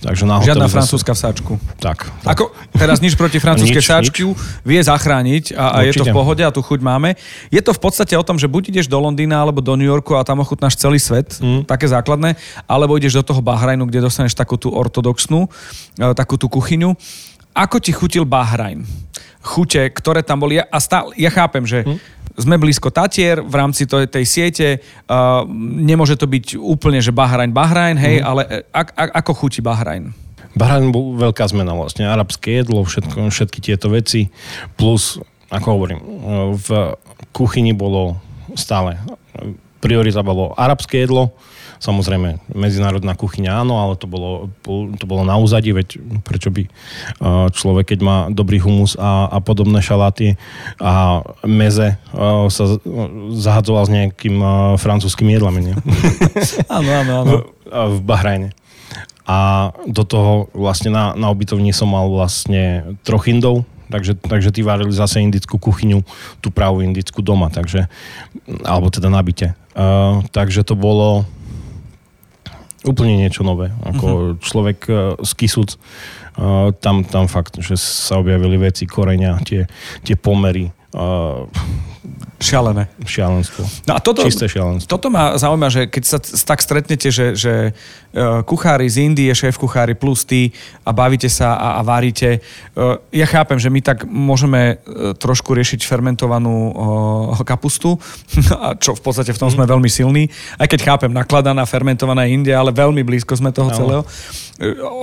takže 0.01 0.25
na 0.25 0.41
Žiadna 0.41 0.73
francúzska 0.73 1.13
vsáčku. 1.13 1.61
Tak, 1.79 2.09
tak. 2.25 2.33
Ako, 2.33 2.45
teraz 2.75 2.99
nič 3.05 3.15
proti 3.15 3.37
francúzskej 3.37 3.85
sáčku 3.85 4.33
vie 4.65 4.81
zachrániť 4.81 5.53
a, 5.53 5.79
a 5.79 5.79
je 5.85 5.93
to 5.95 6.09
v 6.09 6.17
pohode 6.17 6.41
a 6.41 6.51
tu 6.51 6.65
chuť 6.65 6.81
máme. 6.81 7.15
Je 7.53 7.61
to 7.61 7.77
v 7.77 7.81
podstate 7.81 8.17
o 8.17 8.25
tom, 8.25 8.41
že 8.41 8.49
buď 8.49 8.73
ideš 8.73 8.87
do 8.89 8.97
Londýna 8.97 9.45
alebo 9.45 9.61
do 9.61 9.77
New 9.77 9.87
Yorku 9.87 10.17
a 10.17 10.25
tam 10.25 10.41
ochutnáš 10.41 10.81
celý 10.81 10.97
svet, 10.97 11.37
mm. 11.39 11.69
také 11.69 11.87
základné, 11.87 12.41
alebo 12.65 12.97
ideš 12.97 13.21
do 13.21 13.25
toho 13.27 13.45
Bahrajnu, 13.45 13.85
kde 13.85 14.01
dostaneš 14.01 14.33
takú 14.33 14.57
tú 14.57 14.73
ortodoxnú, 14.73 15.47
e, 16.01 16.05
takú 16.17 16.41
tú 16.41 16.49
kuchyňu. 16.49 16.97
Ako 17.53 17.83
ti 17.83 17.93
chutil 17.93 18.25
Bahrajn? 18.25 18.87
Chute, 19.41 19.89
ktoré 19.93 20.21
tam 20.25 20.41
boli. 20.41 20.61
A 20.61 20.79
stále, 20.81 21.17
ja 21.17 21.33
chápem, 21.33 21.65
že 21.69 21.85
mm 21.85 22.20
sme 22.41 22.57
blízko 22.57 22.89
Tatier 22.89 23.45
v 23.45 23.55
rámci 23.55 23.85
tej, 23.85 24.09
tej 24.09 24.25
siete. 24.25 24.69
Uh, 25.07 25.45
nemôže 25.79 26.17
to 26.17 26.25
byť 26.25 26.57
úplne, 26.57 26.99
že 27.05 27.13
Bahrajn, 27.13 27.53
Bahrajn, 27.53 27.97
hej, 28.01 28.17
mm. 28.21 28.25
ale 28.25 28.43
a, 28.73 28.81
a, 28.83 29.03
ako 29.21 29.33
chutí 29.47 29.61
Bahrajn? 29.61 30.11
Bahrajn 30.57 30.91
bol 30.91 31.15
veľká 31.15 31.47
zmena 31.53 31.77
vlastne. 31.77 32.09
Arabské 32.09 32.65
jedlo, 32.65 32.83
všetko, 32.83 33.31
všetky 33.31 33.61
tieto 33.63 33.93
veci. 33.93 34.33
Plus, 34.75 35.23
ako 35.53 35.67
hovorím, 35.79 36.01
v 36.59 36.97
kuchyni 37.31 37.71
bolo 37.71 38.19
stále 38.59 38.99
priorita 39.81 40.21
bolo 40.21 40.53
arabské 40.55 41.09
jedlo, 41.09 41.33
Samozrejme, 41.81 42.45
medzinárodná 42.53 43.17
kuchyňa 43.17 43.65
áno, 43.65 43.81
ale 43.81 43.97
to 43.97 44.05
bolo, 44.05 44.53
to 45.01 45.05
bolo 45.09 45.25
na 45.25 45.41
úzadí, 45.41 45.73
veď 45.73 45.97
prečo 46.21 46.53
by 46.53 46.69
človek, 47.57 47.97
keď 47.97 48.01
má 48.05 48.17
dobrý 48.29 48.61
humus 48.61 49.01
a, 49.01 49.33
a 49.33 49.41
podobné 49.41 49.81
šaláty 49.81 50.37
a 50.77 51.25
meze 51.49 51.97
sa 52.53 52.65
zahadzoval 53.33 53.89
s 53.89 53.95
nejakým 53.97 54.37
francúzským 54.77 55.33
jedlami, 55.33 55.73
nie? 55.73 55.77
áno, 56.69 56.91
áno, 57.01 57.13
áno. 57.25 57.31
V, 57.33 57.35
v 57.73 57.99
Bahrajne. 58.05 58.53
A 59.31 59.71
do 59.87 60.03
toho 60.03 60.53
vlastne 60.53 60.93
na, 60.93 61.17
na 61.17 61.33
obytovni 61.33 61.73
som 61.73 61.89
mal 61.89 62.11
vlastne 62.11 62.93
troch 63.07 63.25
Indov, 63.31 63.63
takže, 63.91 64.19
takže 64.19 64.51
tí 64.55 64.63
varili 64.67 64.91
zase 64.91 65.23
indickú 65.23 65.59
kuchyňu, 65.59 66.03
tú 66.43 66.49
pravú 66.51 66.83
indickú 66.83 67.23
doma, 67.23 67.51
takže, 67.51 67.91
alebo 68.67 68.91
teda 68.91 69.11
nabite. 69.11 69.55
Uh, 69.71 70.27
takže 70.35 70.67
to 70.67 70.75
bolo, 70.75 71.23
úplne 72.85 73.21
niečo 73.21 73.45
nové. 73.45 73.69
Ako 73.85 74.07
uh-huh. 74.07 74.39
človek 74.41 74.79
uh, 74.89 74.97
z 75.21 75.31
Kisuc, 75.37 75.77
uh, 75.77 76.73
tam, 76.81 77.05
tam 77.05 77.29
fakt, 77.29 77.61
že 77.61 77.77
sa 77.77 78.21
objavili 78.21 78.57
veci, 78.57 78.89
koreňa, 78.89 79.41
tie, 79.45 79.69
tie 80.05 80.17
pomery. 80.17 80.73
Uh, 80.91 81.47
Šialené. 82.41 82.89
Šialenstvo. 83.05 83.69
No 83.85 83.93
a 83.95 84.01
toto, 84.01 84.25
Čisté 84.25 84.49
šialenstvo. 84.49 84.89
Toto 84.89 85.13
ma 85.13 85.37
zaujíma, 85.37 85.69
že 85.69 85.93
keď 85.93 86.03
sa 86.09 86.19
tak 86.25 86.65
stretnete, 86.65 87.13
že, 87.13 87.37
že 87.37 87.77
uh, 87.77 88.41
kuchári 88.49 88.89
z 88.89 89.05
Indie, 89.05 89.29
šéf 89.29 89.61
kuchári 89.61 89.93
plus 89.93 90.25
ty 90.25 90.49
a 90.81 90.97
bavíte 90.97 91.29
sa 91.29 91.61
a, 91.61 91.77
a 91.77 91.81
varíte. 91.85 92.41
Uh, 92.73 92.97
ja 93.13 93.29
chápem, 93.29 93.61
že 93.61 93.69
my 93.69 93.85
tak 93.85 94.09
môžeme 94.09 94.81
uh, 94.81 95.13
trošku 95.13 95.53
riešiť 95.53 95.85
fermentovanú 95.85 96.73
kapustu, 97.45 98.01
čo 98.83 98.97
v 98.97 99.03
podstate 99.05 99.37
v 99.37 99.41
tom 99.41 99.53
sme 99.53 99.69
mhm. 99.69 99.71
veľmi 99.77 99.91
silní. 99.93 100.25
Aj 100.57 100.65
keď 100.65 100.81
chápem, 100.81 101.13
nakladaná, 101.13 101.69
fermentovaná 101.69 102.25
India, 102.25 102.57
ale 102.57 102.73
veľmi 102.73 103.05
blízko 103.05 103.37
sme 103.37 103.53
toho 103.53 103.69
no. 103.69 103.77
celého. 103.77 104.03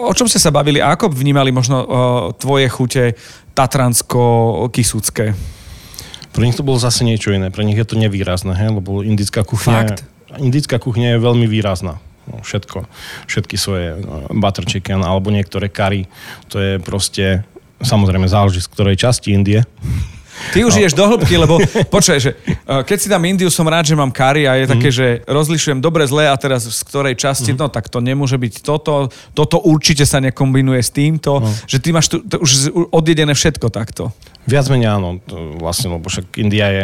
O 0.09 0.13
čom 0.17 0.25
ste 0.25 0.41
sa 0.41 0.49
bavili 0.49 0.81
a 0.81 0.97
ako 0.97 1.13
vnímali 1.13 1.53
možno 1.53 1.85
tvoje 2.41 2.65
chute 2.65 3.13
tatransko-kisúcké? 3.53 5.56
Pre 6.37 6.45
nich 6.45 6.53
to 6.53 6.61
bolo 6.61 6.77
zase 6.77 7.01
niečo 7.01 7.33
iné. 7.33 7.49
Pre 7.49 7.65
nich 7.65 7.81
je 7.81 7.87
to 7.89 7.97
nevýrazné, 7.97 8.53
he? 8.53 8.67
lebo 8.69 9.01
indická 9.01 9.41
kuchyňa, 9.41 9.97
indická 10.37 10.77
kuchyňa 10.77 11.17
je 11.17 11.19
veľmi 11.25 11.49
výrazná. 11.49 11.97
No, 12.29 12.45
všetko. 12.45 12.85
Všetky 13.25 13.57
svoje 13.57 13.97
no, 13.97 14.29
butter 14.37 14.69
chicken 14.69 15.01
alebo 15.01 15.33
niektoré 15.33 15.65
curry. 15.65 16.05
To 16.53 16.61
je 16.61 16.77
proste, 16.77 17.41
samozrejme 17.81 18.29
záleží 18.29 18.61
z 18.61 18.69
ktorej 18.69 19.01
časti 19.01 19.33
Indie. 19.33 19.65
Ty 20.53 20.63
už 20.63 20.73
no. 20.75 20.79
ideš 20.81 20.93
do 20.93 21.05
hĺbky, 21.05 21.35
lebo 21.37 21.57
počkaj, 21.95 22.19
že 22.21 22.31
uh, 22.37 22.85
keď 22.85 22.97
si 22.97 23.07
dám 23.09 23.23
Indiu, 23.25 23.49
som 23.49 23.65
rád, 23.65 23.89
že 23.89 23.95
mám 23.97 24.13
kari 24.13 24.45
a 24.45 24.55
je 24.57 24.65
mm. 24.69 24.71
také, 24.71 24.89
že 24.93 25.07
rozlišujem 25.25 25.79
dobre, 25.81 26.05
zle 26.05 26.29
a 26.29 26.35
teraz 26.37 26.65
z 26.65 26.81
ktorej 26.85 27.17
časti, 27.17 27.53
mm. 27.53 27.57
no 27.57 27.67
tak 27.67 27.89
to 27.89 27.99
nemôže 27.99 28.37
byť 28.37 28.61
toto, 28.61 29.09
toto 29.33 29.57
určite 29.61 30.05
sa 30.05 30.21
nekombinuje 30.21 30.81
s 30.81 30.91
týmto, 30.93 31.41
no. 31.41 31.49
že 31.65 31.81
ty 31.81 31.89
máš 31.91 32.13
tu, 32.13 32.21
to 32.23 32.37
už 32.41 32.71
odjedené 32.93 33.33
všetko 33.33 33.73
takto. 33.73 34.13
Viac 34.47 34.71
menej 34.71 34.95
áno, 34.95 35.19
vlastne, 35.59 35.91
lebo 35.91 36.07
však 36.07 36.39
India 36.39 36.71
je 36.71 36.83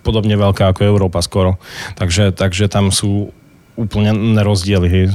podobne 0.00 0.32
veľká 0.32 0.72
ako 0.72 0.80
Európa 0.86 1.20
skoro, 1.20 1.60
takže, 1.98 2.32
takže 2.32 2.72
tam 2.72 2.88
sú 2.88 3.34
úplne 3.76 4.16
nerozdiely. 4.16 4.88
Hej. 4.88 5.06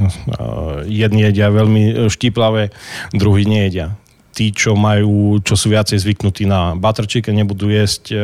Jedni 0.86 1.26
jedia 1.26 1.50
veľmi 1.50 2.06
štíplavé, 2.06 2.70
druhí 3.10 3.42
nejedia 3.42 3.98
tí, 4.32 4.48
čo 4.50 4.72
majú, 4.72 5.38
čo 5.44 5.54
sú 5.54 5.68
viacej 5.68 6.00
zvyknutí 6.00 6.48
na 6.48 6.72
butter 6.72 7.04
chicken, 7.04 7.36
nebudú 7.36 7.68
jesť 7.68 8.16
uh, 8.16 8.20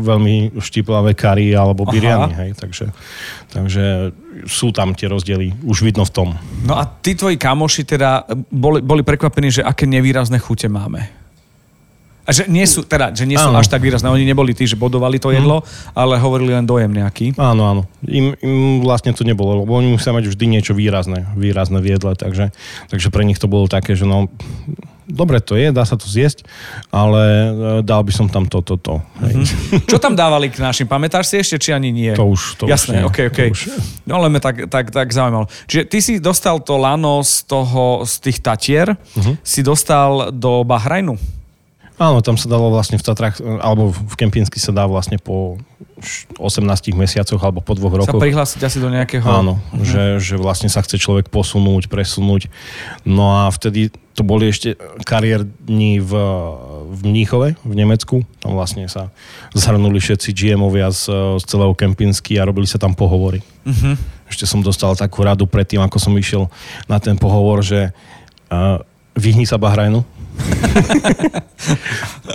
veľmi 0.00 0.56
štiplavé 0.56 1.12
kary 1.12 1.52
alebo 1.52 1.84
biryani, 1.84 2.32
hej, 2.32 2.50
takže, 2.56 2.88
takže 3.52 4.16
sú 4.48 4.72
tam 4.72 4.96
tie 4.96 5.12
rozdiely, 5.12 5.60
už 5.68 5.84
vidno 5.84 6.08
v 6.08 6.12
tom. 6.12 6.28
No 6.64 6.80
a 6.80 6.88
tí 6.88 7.12
tvoji 7.12 7.36
kamoši 7.36 7.84
teda 7.84 8.24
boli, 8.48 8.80
boli 8.80 9.04
prekvapení, 9.04 9.60
že 9.60 9.62
aké 9.62 9.84
nevýrazné 9.84 10.40
chute 10.40 10.66
máme. 10.66 11.20
A 12.28 12.36
že 12.36 12.46
nie 12.46 12.62
sú, 12.62 12.86
teda, 12.86 13.10
že 13.10 13.26
nie 13.26 13.34
sú 13.34 13.50
áno. 13.50 13.58
až 13.58 13.66
tak 13.66 13.82
výrazné. 13.82 14.06
Oni 14.06 14.22
neboli 14.22 14.54
tí, 14.54 14.62
že 14.62 14.78
bodovali 14.78 15.18
to 15.18 15.34
jedlo, 15.34 15.66
mm. 15.66 15.98
ale 15.98 16.14
hovorili 16.14 16.54
len 16.54 16.62
dojem 16.62 16.92
nejaký. 16.92 17.34
Áno, 17.34 17.62
áno. 17.66 17.82
Im, 18.06 18.38
im 18.38 18.86
vlastne 18.86 19.10
to 19.10 19.26
nebolo, 19.26 19.66
lebo 19.66 19.74
oni 19.74 19.98
musia 19.98 20.14
mať 20.14 20.30
vždy 20.30 20.44
niečo 20.46 20.70
výrazné, 20.70 21.26
výrazné 21.34 21.82
v 21.82 21.98
jedle, 21.98 22.14
takže, 22.14 22.54
takže 22.86 23.08
pre 23.10 23.26
nich 23.26 23.42
to 23.42 23.50
bolo 23.50 23.66
také, 23.66 23.98
že 23.98 24.06
no, 24.06 24.30
dobre 25.12 25.42
to 25.42 25.58
je, 25.58 25.74
dá 25.74 25.84
sa 25.84 25.98
to 25.98 26.06
zjesť, 26.06 26.46
ale 26.88 27.22
e, 27.22 27.48
dal 27.84 28.02
by 28.02 28.12
som 28.14 28.26
tam 28.30 28.46
toto, 28.46 28.78
to, 28.78 28.82
to. 28.82 28.94
Mm-hmm. 29.20 29.86
Čo 29.90 29.98
tam 29.98 30.14
dávali 30.14 30.48
k 30.48 30.62
našim? 30.62 30.86
Pamätáš 30.86 31.30
si 31.30 31.36
ešte, 31.38 31.56
či 31.58 31.70
ani 31.74 31.90
nie? 31.90 32.14
To 32.14 32.30
už, 32.30 32.62
to 32.62 32.64
Jasné, 32.70 33.02
už 33.02 33.04
nie. 33.04 33.08
ok, 33.08 33.18
ok. 33.30 33.40
Už... 33.52 33.60
No 34.06 34.22
len 34.22 34.32
tak, 34.38 34.70
tak, 34.70 34.90
tak 34.94 35.08
zaujímalo. 35.10 35.50
Čiže 35.68 35.82
ty 35.86 35.98
si 36.00 36.12
dostal 36.18 36.62
to 36.62 36.78
lano 36.80 37.20
z 37.20 37.44
toho, 37.44 38.06
z 38.06 38.14
tých 38.30 38.38
Tatier, 38.40 38.88
uh-huh. 38.94 39.34
si 39.42 39.60
dostal 39.60 40.32
do 40.32 40.62
Bahrajnu. 40.64 41.18
Áno, 42.00 42.24
tam 42.24 42.40
sa 42.40 42.48
dalo 42.48 42.72
vlastne 42.72 42.96
v 42.96 43.04
Tatrach, 43.04 43.36
alebo 43.60 43.92
v 43.92 44.14
Kempinsky 44.16 44.56
sa 44.56 44.72
dá 44.72 44.88
vlastne 44.88 45.20
po 45.20 45.60
18 46.40 46.64
mesiacoch 46.96 47.36
alebo 47.44 47.60
po 47.60 47.76
dvoch 47.76 47.92
rokoch. 47.92 48.16
Sa 48.16 48.24
prihlásiť 48.24 48.60
asi 48.64 48.80
do 48.80 48.88
nejakého... 48.88 49.20
Áno, 49.28 49.60
uh-huh. 49.60 49.84
že, 49.84 50.04
že 50.16 50.34
vlastne 50.40 50.72
sa 50.72 50.80
chce 50.80 50.96
človek 50.96 51.28
posunúť, 51.28 51.92
presunúť. 51.92 52.48
No 53.04 53.44
a 53.44 53.52
vtedy 53.52 53.92
to 54.20 54.28
boli 54.28 54.52
ešte 54.52 54.76
kariér 55.08 55.48
dní 55.48 55.96
v, 55.96 56.12
v 56.92 57.00
Mníchove, 57.08 57.56
v 57.56 57.72
Nemecku. 57.72 58.20
Tam 58.44 58.52
vlastne 58.52 58.84
sa 58.84 59.08
zhrnuli 59.56 59.96
všetci 59.96 60.36
GM-ovia 60.36 60.92
z, 60.92 61.08
z 61.40 61.44
celého 61.48 61.72
Kempinsky 61.72 62.36
a 62.36 62.44
robili 62.44 62.68
sa 62.68 62.76
tam 62.76 62.92
pohovory. 62.92 63.40
Uh-huh. 63.64 63.96
Ešte 64.28 64.44
som 64.44 64.60
dostal 64.60 64.92
takú 64.92 65.24
radu 65.24 65.48
predtým, 65.48 65.80
ako 65.80 65.96
som 65.96 66.12
išiel 66.20 66.52
na 66.84 67.00
ten 67.00 67.16
pohovor, 67.16 67.64
že 67.64 67.96
uh, 68.52 68.84
vyhni 69.16 69.48
sa 69.48 69.56
Bahrajnu, 69.56 70.04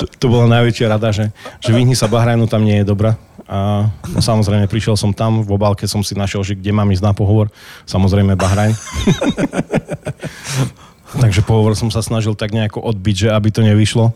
to, 0.02 0.04
to 0.18 0.26
bola 0.26 0.50
najväčšia 0.50 0.90
rada, 0.90 1.14
že, 1.14 1.30
že 1.62 1.70
vyhni 1.70 1.94
sa 1.94 2.10
Bahrajnu, 2.10 2.50
tam 2.50 2.66
nie 2.66 2.82
je 2.82 2.90
dobrá. 2.90 3.14
A 3.46 3.94
no, 4.10 4.26
samozrejme 4.26 4.66
prišiel 4.66 4.98
som 4.98 5.14
tam, 5.14 5.46
v 5.46 5.54
obálke 5.54 5.86
som 5.86 6.02
si 6.02 6.18
našiel, 6.18 6.42
že 6.42 6.58
kde 6.58 6.74
mám 6.74 6.90
ísť 6.90 7.06
na 7.06 7.14
pohovor. 7.14 7.54
Samozrejme 7.86 8.34
Bahrajn. 8.34 8.74
Takže 11.16 11.42
pohovor 11.48 11.74
som 11.80 11.88
sa 11.88 12.04
snažil 12.04 12.36
tak 12.36 12.52
nejako 12.52 12.84
odbiť, 12.84 13.16
že 13.16 13.30
aby 13.32 13.50
to 13.52 13.64
nevyšlo. 13.64 14.12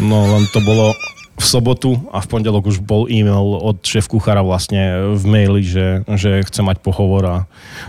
No 0.00 0.16
len 0.32 0.44
to 0.52 0.64
bolo 0.64 0.96
v 1.38 1.46
sobotu 1.46 1.94
a 2.10 2.18
v 2.18 2.26
pondelok 2.26 2.66
už 2.66 2.82
bol 2.82 3.06
e-mail 3.06 3.62
od 3.62 3.78
šéf 3.78 4.10
kuchára 4.10 4.42
vlastne 4.42 5.14
v 5.14 5.24
maili, 5.24 5.62
že, 5.62 6.02
že 6.18 6.42
chce 6.42 6.66
mať 6.66 6.82
pohovor 6.82 7.22
a 7.22 7.36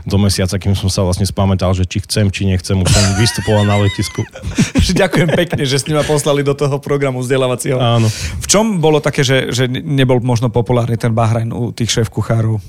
do 0.06 0.22
mesiaca, 0.22 0.62
kým 0.62 0.78
som 0.78 0.86
sa 0.86 1.02
vlastne 1.02 1.26
spamätal, 1.26 1.74
že 1.74 1.90
či 1.90 2.06
chcem, 2.06 2.30
či 2.30 2.46
nechcem, 2.46 2.78
už 2.78 2.90
som 2.94 3.06
vystupoval 3.18 3.66
na 3.66 3.82
letisku. 3.82 4.22
Ďakujem 5.02 5.34
pekne, 5.34 5.66
že 5.66 5.82
ste 5.82 5.98
ma 5.98 6.06
poslali 6.06 6.46
do 6.46 6.54
toho 6.54 6.78
programu 6.78 7.26
vzdelávacieho. 7.26 7.82
Áno. 7.82 8.06
V 8.38 8.46
čom 8.46 8.78
bolo 8.78 9.02
také, 9.02 9.26
že, 9.26 9.50
že 9.50 9.66
nebol 9.68 10.22
možno 10.22 10.54
populárny 10.54 11.02
ten 11.02 11.12
Bahrajn 11.12 11.50
u 11.50 11.74
tých 11.74 11.90
šéf 11.90 12.14
kuchárov? 12.14 12.62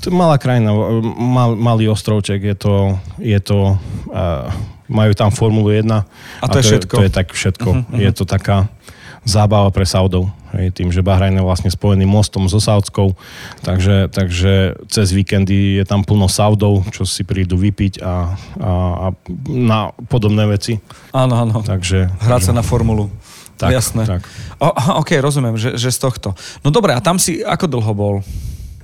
To 0.00 0.04
je 0.08 0.14
malá 0.14 0.38
krajina, 0.38 0.70
mal, 1.18 1.58
malý 1.58 1.90
ostrovček, 1.90 2.40
je 2.40 2.56
to, 2.56 2.74
je 3.18 3.36
to 3.42 3.76
uh, 4.08 4.48
majú 4.86 5.12
tam 5.14 5.30
Formulu 5.34 5.70
1 5.70 5.86
a, 5.90 6.02
a 6.02 6.46
to, 6.46 6.46
a 6.46 6.46
to 6.48 6.56
je 6.58 6.64
všetko. 6.74 6.94
Je, 6.94 6.98
to 6.98 7.04
je 7.06 7.12
tak 7.12 7.28
všetko. 7.34 7.68
Uh-huh. 7.70 7.98
Je 7.98 8.10
to 8.14 8.24
taká 8.24 8.70
zábava 9.26 9.74
pre 9.74 9.82
Saudov. 9.82 10.30
Hej, 10.54 10.72
tým, 10.78 10.88
že 10.94 11.02
Bahrajn 11.02 11.36
je 11.36 11.44
vlastne 11.44 11.68
spojený 11.68 12.06
mostom 12.06 12.46
so 12.46 12.62
Saudskou, 12.62 13.18
takže, 13.60 14.08
takže 14.08 14.78
cez 14.86 15.10
víkendy 15.10 15.82
je 15.82 15.84
tam 15.84 16.06
plno 16.06 16.30
Saudov, 16.30 16.86
čo 16.94 17.02
si 17.02 17.26
prídu 17.26 17.58
vypiť 17.58 18.00
a, 18.00 18.38
a, 18.62 18.70
a 18.96 19.06
na 19.50 19.90
podobné 20.06 20.46
veci. 20.46 20.78
Áno, 21.10 21.34
áno. 21.34 21.60
Takže, 21.60 22.08
Hrať 22.22 22.42
sa 22.48 22.52
na 22.54 22.62
formulu. 22.62 23.10
Tak, 23.56 23.72
Jasné. 23.72 24.04
Tak. 24.06 24.22
O, 24.62 24.68
ok, 25.02 25.16
rozumiem, 25.18 25.56
že, 25.58 25.74
že 25.74 25.90
z 25.90 25.98
tohto. 25.98 26.36
No 26.62 26.68
dobre, 26.68 26.92
a 26.94 27.00
tam 27.02 27.18
si 27.18 27.42
ako 27.42 27.66
dlho 27.66 27.92
bol? 27.92 28.14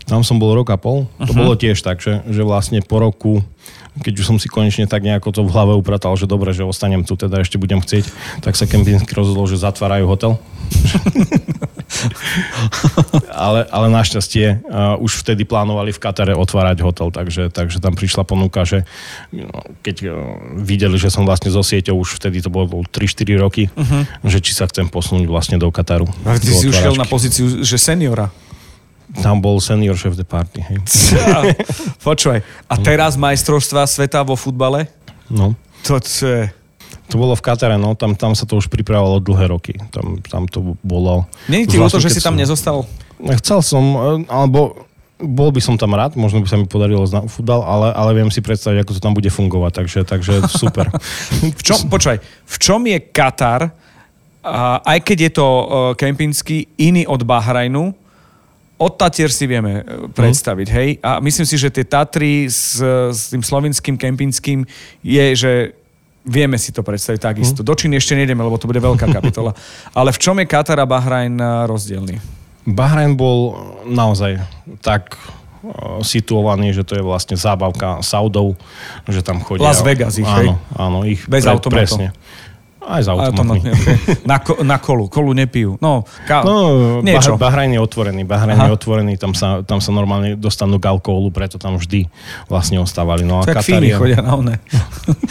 Tam 0.06 0.26
som 0.26 0.38
bol 0.38 0.54
rok 0.54 0.70
a 0.72 0.78
pol. 0.78 1.06
Uh-huh. 1.06 1.26
To 1.28 1.32
mhm. 1.34 1.38
bolo 1.38 1.52
tiež 1.54 1.78
tak, 1.80 2.02
že, 2.02 2.22
že 2.26 2.42
vlastne 2.42 2.82
po 2.82 2.98
roku 2.98 3.42
keď 4.00 4.24
už 4.24 4.24
som 4.24 4.38
si 4.40 4.48
konečne 4.48 4.88
tak 4.88 5.04
nejako 5.04 5.28
to 5.36 5.40
v 5.44 5.52
hlave 5.52 5.76
upratal, 5.76 6.16
že 6.16 6.24
dobre, 6.24 6.56
že 6.56 6.64
ostanem 6.64 7.04
tu, 7.04 7.12
teda 7.12 7.44
ešte 7.44 7.60
budem 7.60 7.76
chcieť, 7.76 8.08
tak 8.40 8.56
sa 8.56 8.64
Kempinsky 8.64 9.12
rozhodol, 9.12 9.44
že 9.44 9.60
zatvárajú 9.60 10.08
hotel. 10.08 10.40
ale, 13.28 13.68
ale 13.68 13.86
našťastie 13.92 14.64
uh, 14.64 14.96
už 14.96 15.20
vtedy 15.20 15.44
plánovali 15.44 15.92
v 15.92 16.00
Katare 16.00 16.32
otvárať 16.32 16.80
hotel, 16.80 17.12
takže, 17.12 17.52
takže 17.52 17.84
tam 17.84 17.92
prišla 17.92 18.24
ponuka, 18.24 18.64
že 18.64 18.88
no, 19.28 19.60
keď 19.84 19.96
uh, 20.08 20.40
videli, 20.56 20.96
že 20.96 21.12
som 21.12 21.28
vlastne 21.28 21.52
so 21.52 21.60
sieťou, 21.60 22.00
už 22.00 22.16
vtedy 22.16 22.40
to 22.40 22.48
bolo 22.48 22.80
3-4 22.88 23.44
roky, 23.44 23.68
uh-huh. 23.68 24.08
že 24.24 24.40
či 24.40 24.56
sa 24.56 24.64
chcem 24.64 24.88
posunúť 24.88 25.28
vlastne 25.28 25.60
do 25.60 25.68
Kataru. 25.68 26.08
A 26.24 26.40
ty 26.40 26.48
si 26.48 26.64
už 26.64 26.80
šiel 26.80 26.96
na 26.96 27.04
pozíciu, 27.04 27.60
že 27.60 27.76
seniora. 27.76 28.32
Tam 29.20 29.44
bol 29.44 29.60
senior 29.60 29.92
šéf 29.92 30.16
de 30.16 30.24
party. 30.24 30.64
Hej. 30.64 30.78
Počúvaj, 32.06 32.40
a 32.64 32.74
teraz 32.80 33.20
majstrovstva 33.20 33.84
sveta 33.84 34.24
vo 34.24 34.38
futbale? 34.38 34.88
No. 35.28 35.52
To, 35.84 36.00
to 36.00 36.24
je... 36.24 36.42
To 37.12 37.20
bolo 37.20 37.36
v 37.36 37.44
Katare, 37.44 37.76
no, 37.76 37.92
tam, 37.92 38.16
tam 38.16 38.32
sa 38.32 38.48
to 38.48 38.56
už 38.56 38.72
pripravovalo 38.72 39.20
dlhé 39.20 39.52
roky. 39.52 39.76
Tam, 39.92 40.24
tam 40.24 40.48
to 40.48 40.80
bolo... 40.80 41.28
Je 41.44 41.68
ti 41.68 41.76
vlastne, 41.76 42.00
to, 42.00 42.04
že 42.08 42.16
si 42.16 42.24
tam 42.24 42.32
som... 42.32 42.40
nezostal? 42.40 42.78
Chcel 43.36 43.60
som, 43.60 43.84
alebo 44.32 44.88
bol 45.22 45.54
by 45.54 45.60
som 45.62 45.78
tam 45.78 45.94
rád, 45.94 46.18
možno 46.18 46.42
by 46.42 46.48
sa 46.50 46.58
mi 46.58 46.66
podarilo 46.66 47.06
na 47.06 47.28
futbal, 47.30 47.62
ale, 47.62 47.94
ale 47.94 48.10
viem 48.18 48.32
si 48.32 48.42
predstaviť, 48.42 48.82
ako 48.82 48.92
to 48.96 49.00
tam 49.00 49.14
bude 49.14 49.30
fungovať, 49.30 49.72
takže, 49.72 50.00
takže 50.02 50.34
super. 50.50 50.90
v 51.60 51.62
čom, 51.62 51.86
počkaj, 51.86 52.18
v 52.24 52.56
čom 52.58 52.80
je 52.88 52.98
Katar, 53.12 53.70
aj 54.82 54.98
keď 55.06 55.18
je 55.28 55.30
to 55.30 55.46
uh, 55.46 55.64
kempinský, 55.94 56.66
iný 56.82 57.06
od 57.06 57.22
Bahrajnu, 57.22 57.94
od 58.78 58.92
Tatier 58.98 59.30
si 59.30 59.46
vieme 59.46 59.82
e, 59.82 60.10
predstaviť, 60.10 60.68
hej? 60.72 60.88
A 61.04 61.22
myslím 61.22 61.46
si, 61.46 61.56
že 61.60 61.70
tie 61.70 61.86
Tatry 61.86 62.50
s, 62.50 62.80
s 63.12 63.30
tým 63.30 63.44
slovinským 63.44 63.94
kempinským 63.94 64.66
je, 65.02 65.26
že 65.36 65.52
vieme 66.22 66.58
si 66.58 66.70
to 66.70 66.86
predstaviť 66.86 67.20
takisto. 67.20 67.60
Mm. 67.62 67.66
Do 67.66 67.74
Číny 67.74 67.94
ešte 67.98 68.14
nejdeme, 68.14 68.42
lebo 68.42 68.58
to 68.58 68.70
bude 68.70 68.82
veľká 68.82 69.06
kapitola. 69.16 69.54
Ale 69.94 70.14
v 70.14 70.18
čom 70.18 70.38
je 70.38 70.46
Katar 70.46 70.78
a 70.82 70.86
Bahrajn 70.86 71.34
e, 71.38 71.46
rozdielný? 71.66 72.16
Bahrajn 72.62 73.18
bol 73.18 73.58
naozaj 73.90 74.38
tak 74.82 75.14
e, 75.14 76.02
situovaný, 76.06 76.70
že 76.74 76.86
to 76.86 76.94
je 76.98 77.02
vlastne 77.02 77.34
zábavka 77.34 78.02
Saudov, 78.06 78.54
že 79.06 79.22
tam 79.22 79.42
chodia... 79.42 79.66
Las 79.66 79.82
Vegas 79.82 80.18
ich, 80.18 80.26
Áno, 80.26 80.58
áno, 80.74 81.02
ich 81.02 81.26
Bez 81.26 81.46
pre, 81.46 81.52
automatov. 81.54 81.78
Presne. 81.78 82.08
Aj 82.82 82.98
s 82.98 83.08
automatmi. 83.08 83.62
okay. 83.62 83.96
na, 84.26 84.42
ko, 84.42 84.58
na 84.66 84.76
kolu. 84.82 85.06
Kolu 85.06 85.32
nepijú. 85.38 85.78
No, 85.78 86.02
ka, 86.26 86.42
No, 86.42 86.98
niečo. 87.00 87.38
Bah, 87.38 87.50
Bahrajn 87.50 87.78
je 87.78 87.80
otvorený. 87.80 88.22
Bahrajn 88.26 88.58
je 88.58 88.72
otvorený, 88.74 89.14
tam 89.16 89.32
sa, 89.38 89.62
tam 89.62 89.78
sa 89.78 89.90
normálne 89.94 90.34
dostanú 90.34 90.82
k 90.82 90.90
alkoholu, 90.90 91.30
preto 91.30 91.62
tam 91.62 91.78
vždy 91.78 92.10
vlastne 92.50 92.82
ostávali. 92.82 93.22
No 93.22 93.38
a 93.38 93.46
tak 93.46 93.62
fíni 93.62 93.94
chodia 93.94 94.18
na 94.18 94.34
one. 94.34 94.54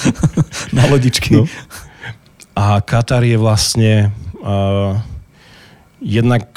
na 0.78 0.84
lodičky. 0.88 1.44
No. 1.44 1.44
a 2.56 2.80
Katar 2.84 3.24
je 3.24 3.36
vlastne 3.36 4.16
uh, 4.44 5.00
jednak 6.00 6.48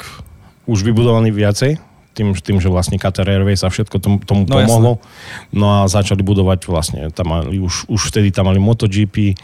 už 0.65 0.81
vybudovaný 0.81 1.29
viacej, 1.29 1.77
tým, 2.15 2.31
tým, 2.31 2.57
že 2.63 2.71
vlastne 2.71 2.95
Qatar 2.95 3.27
Airways 3.27 3.61
a 3.61 3.69
všetko 3.69 3.95
tomu, 3.99 4.17
tomu 4.23 4.47
No, 4.47 4.55
pomohlo. 4.55 4.91
No 5.51 5.65
a 5.67 5.91
začali 5.91 6.23
budovať 6.23 6.71
vlastne, 6.71 7.11
tam 7.11 7.35
mali, 7.35 7.59
už, 7.59 7.91
už 7.91 8.01
vtedy 8.15 8.31
tam 8.31 8.47
mali 8.47 8.57
MotoGP, 8.63 9.35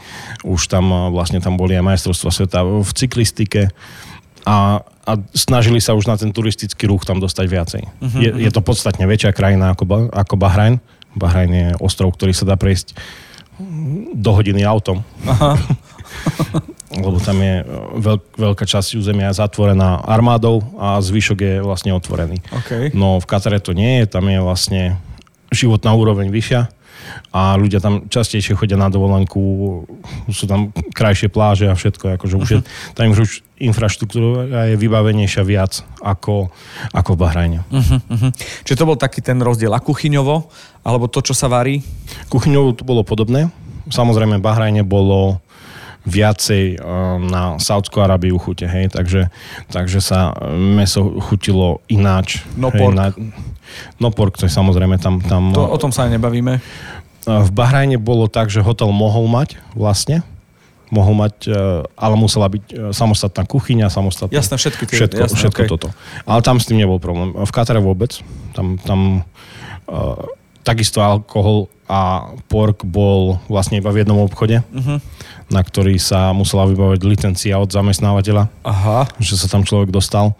už 0.47 0.71
tam 0.71 0.87
uh, 0.89 0.99
vlastne 1.11 1.43
tam 1.43 1.59
boli 1.59 1.75
aj 1.75 1.83
majstrovstva 1.83 2.31
sveta 2.31 2.63
v 2.63 2.91
cyklistike 2.95 3.61
a, 4.47 4.81
a 5.05 5.11
snažili 5.35 5.83
sa 5.83 5.93
už 5.93 6.07
na 6.07 6.15
ten 6.15 6.31
turistický 6.31 6.87
ruch 6.87 7.03
tam 7.03 7.19
dostať 7.19 7.45
viacej. 7.45 7.83
Uh-huh, 7.83 8.21
je, 8.23 8.29
je 8.47 8.49
to 8.49 8.63
podstatne 8.63 9.03
väčšia 9.05 9.35
krajina 9.35 9.75
ako, 9.75 10.09
ako 10.09 10.33
Bahrajn. 10.39 10.79
Bahrajn 11.13 11.51
je 11.51 11.67
ostrov, 11.83 12.15
ktorý 12.15 12.31
sa 12.31 12.47
dá 12.47 12.55
prejsť 12.55 12.95
do 14.15 14.31
hodiny 14.33 14.65
autom. 14.65 15.05
Aha. 15.27 15.59
lebo 16.98 17.17
tam 17.24 17.39
je 17.39 17.62
e, 17.62 17.65
veľk, 18.03 18.24
veľká 18.36 18.65
časť 18.67 19.00
územia 19.00 19.31
zatvorená 19.31 20.03
armádou 20.03 20.60
a 20.75 21.00
zvyšok 21.00 21.39
je 21.39 21.55
vlastne 21.63 21.95
otvorený. 21.95 22.43
OK. 22.51 22.91
No 22.91 23.21
v 23.24 23.25
Katare 23.29 23.63
to 23.63 23.71
nie 23.71 24.03
je, 24.03 24.05
tam 24.12 24.27
je 24.27 24.39
vlastne 24.43 24.81
životná 25.51 25.95
úroveň 25.95 26.27
vyššia 26.27 26.81
a 27.31 27.55
ľudia 27.55 27.79
tam 27.81 28.07
častejšie 28.07 28.55
chodia 28.55 28.77
na 28.77 28.91
dovolenku, 28.91 29.41
sú 30.29 30.45
tam 30.45 30.69
krajšie 30.93 31.31
pláže 31.31 31.65
a 31.67 31.75
všetko, 31.75 32.19
akože 32.19 32.36
už 32.38 32.50
je, 32.50 32.60
tam 32.95 33.12
už 33.12 33.41
infraštruktúra 33.62 34.74
je 34.74 34.75
vybavenejšia 34.77 35.43
viac 35.45 35.81
ako, 36.01 36.50
ako 36.91 37.10
v 37.13 37.19
Bahrajne. 37.19 37.60
Uh-huh, 37.69 38.00
uh-huh. 38.01 38.31
Čiže 38.65 38.79
to 38.79 38.89
bol 38.89 38.98
taký 38.98 39.21
ten 39.21 39.38
rozdiel. 39.38 39.71
A 39.74 39.79
kuchyňovo? 39.79 40.50
Alebo 40.81 41.05
to, 41.05 41.21
čo 41.21 41.38
sa 41.38 41.45
varí? 41.45 41.86
Kuchyňou 42.33 42.74
to 42.74 42.83
bolo 42.83 43.05
podobné. 43.05 43.53
Samozrejme 43.89 44.41
Bahrajne 44.41 44.81
bolo 44.81 45.41
viacej 46.01 46.81
um, 46.81 47.29
na 47.29 47.55
Saudskú 47.62 48.01
Arabiu 48.01 48.41
chute, 48.41 48.65
hej, 48.65 48.89
takže, 48.89 49.29
takže 49.70 50.01
sa 50.01 50.34
meso 50.53 51.05
chutilo 51.22 51.79
ináč. 51.86 52.41
No 52.58 52.74
hej, 52.74 52.79
pork. 52.81 52.96
Na, 52.98 53.05
no 54.01 54.08
pork, 54.10 54.34
to 54.36 54.46
je 54.46 54.53
samozrejme 54.53 54.98
tam... 54.98 55.22
tam 55.22 55.53
To, 55.53 55.70
o 55.70 55.77
tom 55.77 55.93
sa 55.93 56.10
nebavíme. 56.10 56.58
v 57.22 57.50
Bahrajne 57.53 58.01
bolo 58.01 58.25
tak, 58.25 58.50
že 58.50 58.65
hotel 58.65 58.89
mohol 58.89 59.29
mať 59.29 59.62
vlastne, 59.77 60.25
mohol 60.89 61.13
mať, 61.15 61.48
ale 61.96 62.15
musela 62.17 62.50
byť 62.50 62.91
samostatná 62.91 63.46
kuchyňa, 63.46 63.88
samostatná... 63.88 64.34
Jasné, 64.34 64.58
všetky 64.58 64.84
tie- 64.89 64.98
Všetko, 65.05 65.22
jasné, 65.24 65.38
všetko 65.38 65.62
okej. 65.63 65.70
toto. 65.70 65.88
Ale 66.25 66.41
tam 66.41 66.58
s 66.60 66.65
tým 66.65 66.81
nebol 66.81 66.98
problém. 66.98 67.31
V 67.31 67.51
Katare 67.53 67.79
vôbec. 67.79 68.20
Tam, 68.51 68.75
tam 68.81 69.22
uh, 69.87 70.18
takisto 70.66 71.00
alkohol 71.00 71.70
a 71.87 72.31
pork 72.51 72.83
bol 72.83 73.40
vlastne 73.48 73.79
iba 73.79 73.87
v 73.94 74.01
jednom 74.03 74.20
obchode, 74.20 74.59
Uh-huh. 74.68 75.00
Na 75.51 75.61
ktorý 75.61 76.00
sa 76.00 76.31
musela 76.31 76.64
vybavať 76.66 77.03
licencia 77.03 77.59
od 77.59 77.68
zamestnávateľa, 77.68 78.48
Aha. 78.64 79.05
že 79.20 79.35
sa 79.35 79.51
tam 79.51 79.68
človek 79.68 79.92
dostal. 79.92 80.33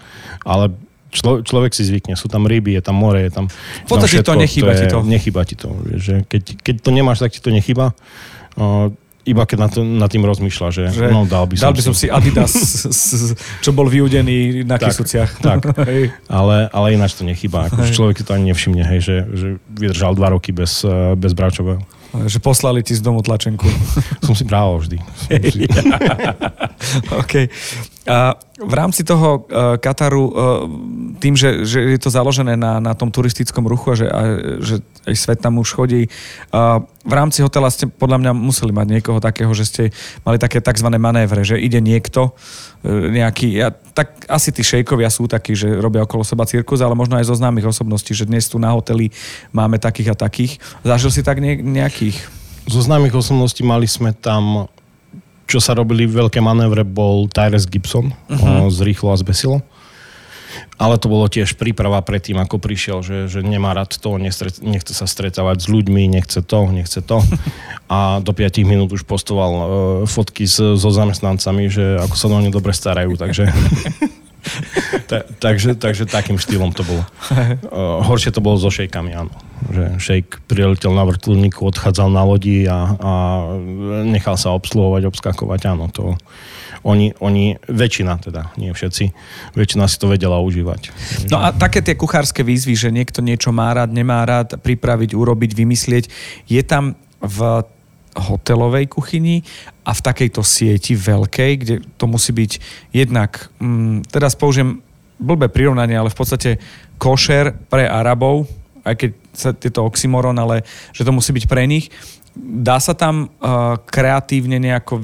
Ale 0.48 0.72
člo, 1.12 1.44
človek 1.44 1.76
si 1.76 1.84
zvykne. 1.84 2.16
Sú 2.16 2.32
tam 2.32 2.48
ryby, 2.48 2.80
je 2.80 2.82
tam 2.82 2.96
more, 2.96 3.20
je 3.20 3.32
tam... 3.32 3.46
V 3.86 3.90
podstate 3.92 4.24
to 4.24 4.34
nechýba 4.40 4.72
ti 4.74 4.88
to. 4.88 5.04
Nechýba 5.04 5.42
ti 5.44 5.56
to. 5.60 5.70
Že 6.00 6.14
keď, 6.26 6.44
keď 6.64 6.76
to 6.80 6.90
nemáš, 6.96 7.20
tak 7.20 7.36
ti 7.36 7.44
to 7.44 7.52
nechýba. 7.52 7.92
Uh, 8.56 8.96
iba 9.22 9.46
keď 9.46 9.58
nad, 9.60 9.72
to, 9.72 9.86
nad 9.86 10.10
tým 10.10 10.26
rozmýšľa, 10.26 10.68
že, 10.74 10.84
Že 10.90 11.06
no 11.14 11.30
dal 11.30 11.46
by 11.46 11.54
som, 11.54 11.70
dal 11.70 11.76
by 11.78 11.84
som 11.86 11.94
si 11.94 12.10
Adidas, 12.10 12.54
s- 12.58 12.90
s- 12.90 13.34
čo 13.62 13.70
bol 13.70 13.86
vyudený 13.86 14.66
na 14.66 14.82
Tak, 14.82 14.98
tak. 15.38 15.60
Ale, 16.42 16.58
ale 16.74 16.88
ináč 16.98 17.14
to 17.14 17.28
nechýba. 17.28 17.70
Ako, 17.70 17.86
človek 17.86 18.18
si 18.18 18.24
to 18.26 18.34
ani 18.34 18.50
nevšimne, 18.50 18.82
hej, 18.82 19.00
že, 19.04 19.18
že 19.30 19.48
vydržal 19.70 20.18
dva 20.18 20.34
roky 20.34 20.50
bez, 20.50 20.82
eh, 20.82 21.14
bez 21.14 21.38
bráčového. 21.38 21.86
Že 22.12 22.38
poslali 22.44 22.84
ti 22.84 22.92
z 22.92 23.00
domu 23.00 23.24
tlačenku. 23.24 23.64
Som 24.20 24.36
si 24.36 24.44
brával 24.44 24.84
vždy. 24.84 24.98
Som 25.00 25.44
si, 25.48 25.64
OK. 27.24 27.34
A 28.02 28.34
v 28.58 28.74
rámci 28.74 29.06
toho 29.06 29.46
uh, 29.46 29.78
Kataru, 29.78 30.26
uh, 30.26 30.34
tým, 31.22 31.38
že, 31.38 31.70
že 31.70 31.86
je 31.86 32.00
to 32.02 32.10
založené 32.10 32.58
na, 32.58 32.82
na 32.82 32.98
tom 32.98 33.14
turistickom 33.14 33.62
ruchu 33.70 33.94
a 33.94 33.96
že, 33.96 34.08
a, 34.10 34.22
že 34.58 34.76
aj 35.06 35.16
svet 35.18 35.40
tam 35.42 35.62
už 35.62 35.70
chodí, 35.78 36.10
uh, 36.50 36.82
v 37.06 37.14
rámci 37.14 37.46
hotela 37.46 37.70
ste 37.70 37.86
podľa 37.86 38.18
mňa 38.22 38.32
museli 38.34 38.74
mať 38.74 38.88
niekoho 38.90 39.22
takého, 39.22 39.54
že 39.54 39.66
ste 39.70 39.84
mali 40.26 40.42
také 40.42 40.62
tzv. 40.62 40.90
manévre, 40.98 41.46
že 41.46 41.62
ide 41.62 41.82
niekto, 41.82 42.34
nejaký, 42.86 43.58
ja, 43.58 43.74
tak 43.74 44.26
asi 44.26 44.50
tí 44.54 44.62
šejkovia 44.66 45.10
sú 45.10 45.26
takí, 45.30 45.54
že 45.54 45.82
robia 45.82 46.06
okolo 46.06 46.26
seba 46.26 46.46
cirkus, 46.46 46.82
ale 46.82 46.98
možno 46.98 47.18
aj 47.18 47.30
zo 47.30 47.38
známych 47.38 47.70
osobností, 47.70 48.14
že 48.14 48.30
dnes 48.30 48.50
tu 48.50 48.62
na 48.62 48.74
hoteli 48.74 49.14
máme 49.54 49.82
takých 49.82 50.14
a 50.14 50.16
takých. 50.18 50.62
Zažil 50.86 51.10
si 51.14 51.22
tak 51.22 51.42
nie, 51.42 51.58
nejakých? 51.58 52.42
zo 52.68 52.82
známych 52.82 53.16
osobností 53.16 53.66
mali 53.66 53.90
sme 53.90 54.14
tam, 54.14 54.70
čo 55.52 55.60
sa 55.60 55.76
robili 55.76 56.08
veľké 56.08 56.40
manévre, 56.40 56.88
bol 56.88 57.28
Tyrese 57.28 57.68
Gibson 57.68 58.16
uh-huh. 58.32 58.72
z 58.72 58.80
Rýchlo 58.88 59.12
a 59.12 59.20
zbesilo. 59.20 59.60
Ale 60.80 60.98
to 60.98 61.12
bolo 61.12 61.28
tiež 61.28 61.60
príprava 61.60 62.00
predtým, 62.02 62.40
ako 62.40 62.58
prišiel, 62.58 63.04
že, 63.04 63.28
že 63.28 63.40
nemá 63.44 63.76
rád 63.76 64.00
to, 64.00 64.16
nestret, 64.16 64.64
nechce 64.64 64.96
sa 64.96 65.06
stretávať 65.06 65.64
s 65.64 65.68
ľuďmi, 65.68 66.12
nechce 66.12 66.40
to, 66.42 66.60
nechce 66.72 67.00
to. 67.04 67.20
A 67.92 68.24
do 68.24 68.32
5 68.32 68.64
minút 68.64 68.90
už 68.96 69.04
postoval 69.04 69.52
uh, 69.52 69.66
fotky 70.08 70.48
s, 70.48 70.58
so 70.60 70.90
zamestnancami, 70.90 71.68
že 71.68 72.00
ako 72.00 72.16
sa 72.16 72.28
do 72.32 72.40
ne 72.40 72.52
dobre 72.52 72.72
starajú, 72.72 73.20
takže... 73.20 73.52
Ta, 75.06 75.24
takže, 75.38 75.78
takže 75.78 76.10
takým 76.10 76.42
štýlom 76.42 76.74
to 76.74 76.82
bolo. 76.82 77.04
Uh, 77.70 78.02
horšie 78.02 78.34
to 78.34 78.42
bolo 78.42 78.58
so 78.58 78.74
šejkami, 78.74 79.14
áno. 79.14 79.34
Že 79.70 79.84
šejk 80.02 80.28
priletel 80.50 80.92
na 80.92 81.06
vrtulníku, 81.06 81.62
odchádzal 81.62 82.10
na 82.10 82.26
lodi 82.26 82.66
a, 82.66 82.98
a 82.98 83.14
nechal 84.04 84.36
sa 84.36 84.52
obsluhovať, 84.58 85.06
obskakovať, 85.06 85.62
áno. 85.70 85.88
To, 85.94 86.18
oni, 86.82 87.14
oni, 87.22 87.62
väčšina 87.70 88.18
teda, 88.18 88.50
nie 88.58 88.74
všetci, 88.74 89.14
väčšina 89.54 89.86
si 89.86 89.98
to 90.02 90.10
vedela 90.10 90.42
užívať. 90.42 90.90
No 91.30 91.38
a 91.38 91.54
také 91.54 91.86
tie 91.86 91.94
kuchárske 91.94 92.42
výzvy, 92.42 92.74
že 92.74 92.90
niekto 92.90 93.22
niečo 93.22 93.54
má 93.54 93.70
rád, 93.70 93.94
nemá 93.94 94.26
rád, 94.26 94.58
pripraviť, 94.58 95.14
urobiť, 95.14 95.52
vymyslieť, 95.54 96.10
je 96.50 96.62
tam 96.66 96.98
v 97.22 97.62
hotelovej 98.16 98.92
kuchyni 98.92 99.44
a 99.88 99.96
v 99.96 100.02
takejto 100.04 100.44
sieti 100.44 100.94
veľkej, 100.94 101.52
kde 101.58 101.76
to 101.96 102.06
musí 102.06 102.36
byť 102.36 102.52
jednak, 102.92 103.48
mm, 103.60 104.12
teraz 104.12 104.36
použijem 104.36 104.84
blbé 105.22 105.48
prirovnanie, 105.48 105.96
ale 105.96 106.10
v 106.10 106.18
podstate 106.18 106.50
košer 106.98 107.54
pre 107.70 107.86
Arabov, 107.86 108.50
aj 108.82 108.96
keď 108.98 109.12
sa 109.32 109.50
je 109.54 109.72
to 109.72 109.86
oxymoron, 109.86 110.36
ale 110.36 110.66
že 110.92 111.06
to 111.06 111.14
musí 111.14 111.32
byť 111.32 111.46
pre 111.46 111.64
nich. 111.70 111.88
Dá 112.36 112.80
sa 112.80 112.96
tam 112.96 113.28
uh, 113.28 113.76
kreatívne 113.86 114.58
nejako 114.58 114.94
uh, 114.98 115.04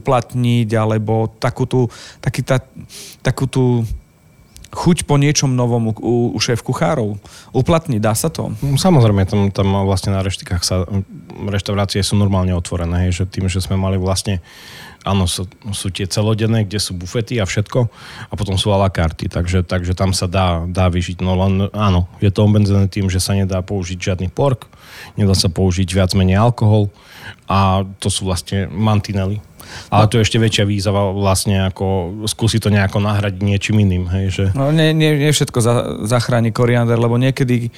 uplatniť, 0.00 0.68
alebo 0.78 1.28
takú 1.36 1.66
tú, 1.66 1.90
taký 2.22 2.42
tá, 2.42 2.62
takú 3.20 3.50
tú 3.50 3.82
chuť 4.76 5.08
po 5.08 5.16
niečom 5.16 5.56
novom 5.56 5.96
u, 5.96 6.32
u, 6.36 6.38
šéf 6.38 6.60
kuchárov 6.60 7.16
uplatniť, 7.56 7.96
dá 7.96 8.12
sa 8.12 8.28
to? 8.28 8.52
Samozrejme, 8.60 9.24
tam, 9.24 9.48
tam 9.48 9.72
vlastne 9.88 10.12
na 10.12 10.20
reštikách 10.20 10.60
sa 10.60 10.84
reštaurácie 11.48 12.04
sú 12.04 12.20
normálne 12.20 12.52
otvorené, 12.52 13.08
hej, 13.08 13.24
že 13.24 13.24
tým, 13.24 13.48
že 13.48 13.64
sme 13.64 13.80
mali 13.80 13.96
vlastne 13.96 14.44
áno, 15.06 15.30
sú, 15.30 15.46
sú 15.70 15.88
tie 15.94 16.10
celodenné, 16.10 16.66
kde 16.66 16.82
sú 16.82 16.98
bufety 16.98 17.38
a 17.38 17.46
všetko 17.46 17.86
a 18.28 18.32
potom 18.34 18.58
sú 18.58 18.74
a 18.74 18.82
la 18.82 18.90
takže, 18.90 19.62
takže 19.62 19.94
tam 19.94 20.10
sa 20.10 20.26
dá, 20.26 20.66
dá 20.66 20.90
vyžiť. 20.90 21.22
No 21.22 21.38
len 21.38 21.70
áno, 21.70 22.10
je 22.18 22.28
to 22.34 22.42
obmedzené 22.42 22.90
tým, 22.90 23.06
že 23.06 23.22
sa 23.22 23.38
nedá 23.38 23.62
použiť 23.62 23.96
žiadny 23.96 24.28
pork, 24.34 24.66
nedá 25.14 25.38
sa 25.38 25.46
použiť 25.46 25.86
viac 25.94 26.10
menej 26.18 26.42
alkohol 26.42 26.90
a 27.46 27.86
to 28.02 28.10
sú 28.10 28.26
vlastne 28.26 28.66
mantinely. 28.66 29.38
Ale 29.88 30.06
to 30.10 30.18
je 30.18 30.24
ešte 30.26 30.38
väčšia 30.40 30.64
výzava 30.66 31.12
vlastne 31.14 31.68
ako 31.68 32.18
skúsiť 32.26 32.60
to 32.62 32.70
nejako 32.72 32.98
nahradiť 33.02 33.42
niečím 33.42 33.82
iným. 33.82 34.04
Hej, 34.10 34.26
že... 34.32 34.44
No 34.52 34.70
nie, 34.74 34.92
nie, 34.92 35.16
nie 35.16 35.30
všetko 35.30 35.58
za, 35.62 35.74
zachráni 36.06 36.50
koriander, 36.50 36.98
lebo 36.98 37.16
niekedy 37.16 37.70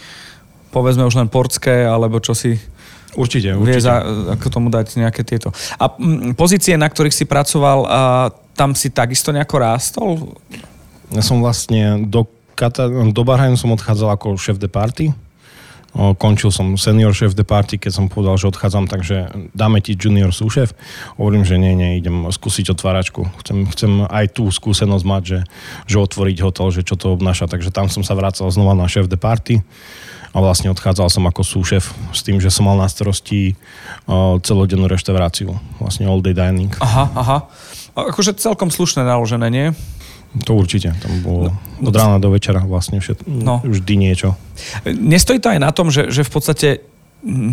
povedzme 0.73 1.05
už 1.09 1.17
len 1.19 1.29
portské, 1.33 1.89
alebo 1.89 2.21
čo 2.21 2.37
si 2.37 2.57
Určite, 3.17 3.57
vie 3.57 3.81
určite. 3.81 3.89
za, 3.89 4.05
ako 4.37 4.47
tomu 4.53 4.69
dať 4.69 5.01
nejaké 5.01 5.25
tieto. 5.25 5.49
A 5.81 5.91
mm, 5.97 6.37
pozície, 6.37 6.77
na 6.77 6.87
ktorých 6.87 7.15
si 7.15 7.25
pracoval, 7.25 7.79
a 7.89 8.01
tam 8.53 8.77
si 8.77 8.93
takisto 8.93 9.33
nejako 9.33 9.57
rástol? 9.59 10.09
Ja 11.09 11.25
som 11.25 11.41
vlastne 11.41 12.05
do, 12.05 12.29
do 13.11 13.23
Bahrainu 13.25 13.57
som 13.57 13.73
odchádzal 13.73 14.13
ako 14.13 14.37
šéf 14.37 14.61
de 14.61 14.69
party. 14.69 15.11
Končil 15.97 16.53
som 16.53 16.77
senior 16.77 17.17
šéf 17.17 17.33
de 17.33 17.43
party, 17.43 17.81
keď 17.81 17.93
som 17.97 18.07
povedal, 18.13 18.37
že 18.37 18.53
odchádzam, 18.53 18.87
takže 18.87 19.33
dáme 19.57 19.81
ti 19.81 19.97
junior 19.97 20.31
súšef. 20.37 20.77
Hovorím, 21.17 21.49
že 21.49 21.57
nie, 21.57 21.73
nie, 21.73 21.97
idem 21.97 22.29
skúsiť 22.29 22.77
otváračku. 22.77 23.25
Chcem, 23.41 23.65
chcem 23.73 23.93
aj 24.05 24.37
tú 24.37 24.47
skúsenosť 24.53 25.05
mať, 25.09 25.23
že, 25.25 25.41
že 25.89 25.97
otvoriť 25.97 26.37
hotel, 26.45 26.69
že 26.71 26.85
čo 26.85 26.95
to 26.95 27.17
obnáša. 27.17 27.49
Takže 27.49 27.73
tam 27.73 27.89
som 27.89 28.05
sa 28.05 28.13
vracal 28.13 28.53
znova 28.53 28.77
na 28.77 28.85
šéf 28.85 29.09
de 29.09 29.17
party 29.17 29.65
a 30.37 30.45
vlastne 30.45 30.69
odchádzal 30.69 31.09
som 31.09 31.25
ako 31.25 31.41
súšef 31.41 31.89
s 32.13 32.21
tým, 32.21 32.37
že 32.37 32.53
som 32.53 32.69
mal 32.69 32.77
na 32.77 32.87
starosti 32.87 33.57
celodennú 34.45 34.85
reštauráciu. 34.85 35.57
Vlastne 35.81 36.05
all 36.05 36.21
day 36.21 36.37
dining. 36.37 36.69
Aha, 36.85 37.09
aha. 37.17 37.39
Akože 37.97 38.37
celkom 38.37 38.69
slušné 38.69 39.09
naložené, 39.09 39.49
nie? 39.49 39.67
To 40.45 40.53
určite. 40.55 40.93
Tam 40.99 41.13
bolo 41.25 41.51
od 41.81 41.95
rána 41.95 42.21
do 42.21 42.29
večera 42.31 42.61
vlastne 42.61 43.01
všet, 43.01 43.25
No. 43.25 43.65
vždy 43.65 43.95
niečo. 43.97 44.37
Nestojí 44.85 45.41
to 45.41 45.49
aj 45.49 45.61
na 45.61 45.73
tom, 45.73 45.89
že, 45.89 46.13
že 46.13 46.21
v 46.21 46.31
podstate 46.31 46.69
mm, 47.25 47.53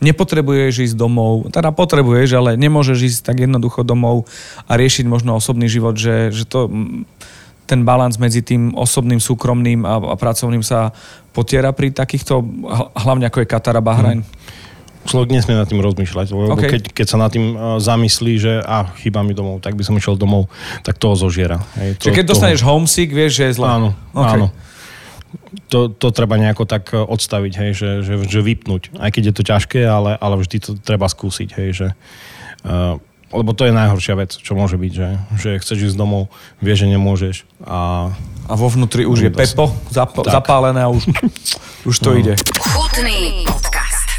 nepotrebuješ 0.00 0.90
ísť 0.90 0.96
domov, 0.96 1.52
teda 1.52 1.70
potrebuješ, 1.70 2.34
ale 2.36 2.50
nemôžeš 2.56 2.98
ísť 3.00 3.20
tak 3.24 3.44
jednoducho 3.44 3.84
domov 3.84 4.24
a 4.64 4.72
riešiť 4.74 5.04
možno 5.04 5.36
osobný 5.36 5.68
život, 5.68 5.94
že, 5.96 6.32
že 6.32 6.48
to, 6.48 6.66
mm, 6.68 7.04
ten 7.64 7.80
balans 7.84 8.16
medzi 8.20 8.44
tým 8.44 8.72
osobným, 8.76 9.20
súkromným 9.20 9.84
a, 9.84 9.96
a 9.96 10.14
pracovným 10.16 10.60
sa 10.60 10.92
potiera 11.32 11.72
pri 11.72 11.92
takýchto, 11.92 12.40
hl- 12.44 12.90
hlavne 12.92 13.24
ako 13.28 13.40
je 13.40 13.48
Katar 13.48 13.76
a 13.76 13.84
Bahrajn. 13.84 14.20
Človek 15.04 15.28
nesmie 15.30 15.52
nad 15.52 15.64
tým 15.64 15.78
rozmýšľať, 15.78 16.26
lebo 16.28 16.52
OK. 16.52 16.64
keď, 16.66 16.82
keď 16.90 17.06
sa 17.06 17.16
nad 17.16 17.28
tým 17.28 17.52
uh, 17.52 17.76
zamyslí, 17.76 18.32
že 18.36 18.52
a 18.58 18.88
chýba 18.96 19.20
mi 19.20 19.30
domov, 19.30 19.60
tak 19.60 19.72
by 19.72 19.82
som 19.82 19.92
išiel 19.92 20.14
domov, 20.14 20.48
tak 20.80 20.96
toho 20.96 21.12
zožiera. 21.14 21.60
Hej, 21.74 21.96
to, 21.96 22.02
Čiže 22.02 22.14
keď 22.14 22.24
toho- 22.24 22.32
dostaneš 22.34 22.60
homesick, 22.62 23.10
vieš, 23.10 23.32
že 23.34 23.44
je 23.44 23.52
zle. 23.54 23.66
Áno, 23.66 23.88
OK. 24.10 24.24
áno. 24.26 24.46
To, 25.66 25.88
to 25.88 26.08
treba 26.08 26.34
nejako 26.34 26.64
tak 26.64 26.88
uh, 26.90 27.02
odstaviť, 27.02 27.52
hej, 27.54 27.70
že, 27.72 27.90
že, 28.00 28.14
že 28.22 28.40
vypnúť. 28.40 28.96
Aj 28.96 29.08
keď 29.08 29.22
je 29.24 29.34
to 29.34 29.42
ťažké, 29.44 29.80
ale, 29.82 30.14
ale 30.14 30.34
vždy 30.36 30.56
to 30.58 30.70
treba 30.76 31.04
skúsiť. 31.04 31.48
Hej, 31.52 31.68
že, 31.74 31.88
uh, 32.62 32.96
lebo 33.30 33.50
to 33.50 33.66
je 33.66 33.72
najhoršia 33.72 34.14
vec, 34.14 34.30
čo 34.32 34.54
môže 34.54 34.74
byť, 34.74 34.92
že, 34.94 35.08
že 35.36 35.50
chceš 35.58 35.90
ísť 35.90 35.96
domov, 35.96 36.30
vieš, 36.58 36.86
že 36.86 36.88
nemôžeš 36.88 37.36
a 37.60 38.08
A 38.46 38.54
vo 38.54 38.68
vnútri 38.68 39.02
už 39.02 39.18
je 39.20 39.30
pepo 39.30 39.74
zap- 39.90 40.14
zapálené 40.22 40.80
a 40.80 40.88
už, 40.88 41.02
už 41.82 41.96
to 41.98 42.12
No. 42.12 42.18
ide. 42.20 42.34
Chutný. 42.54 43.42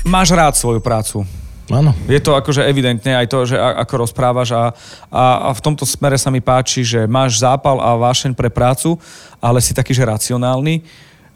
Máš 0.05 0.37
rád 0.37 0.53
svoju 0.53 0.77
prácu. 0.77 1.25
áno. 1.65 1.89
Je 2.05 2.21
to 2.21 2.37
akože 2.37 2.61
evidentne 2.61 3.17
aj 3.17 3.25
to, 3.25 3.41
že 3.49 3.57
ako 3.57 4.05
rozprávaš 4.05 4.53
a, 4.53 4.69
a, 5.09 5.49
a 5.49 5.57
v 5.57 5.63
tomto 5.65 5.81
smere 5.81 6.13
sa 6.13 6.29
mi 6.29 6.45
páči, 6.45 6.85
že 6.85 7.09
máš 7.09 7.41
zápal 7.41 7.81
a 7.81 7.97
vášeň 7.97 8.37
pre 8.37 8.53
prácu, 8.53 9.01
ale 9.41 9.57
si 9.65 9.73
taký, 9.73 9.97
že 9.97 10.05
racionálny. 10.05 10.85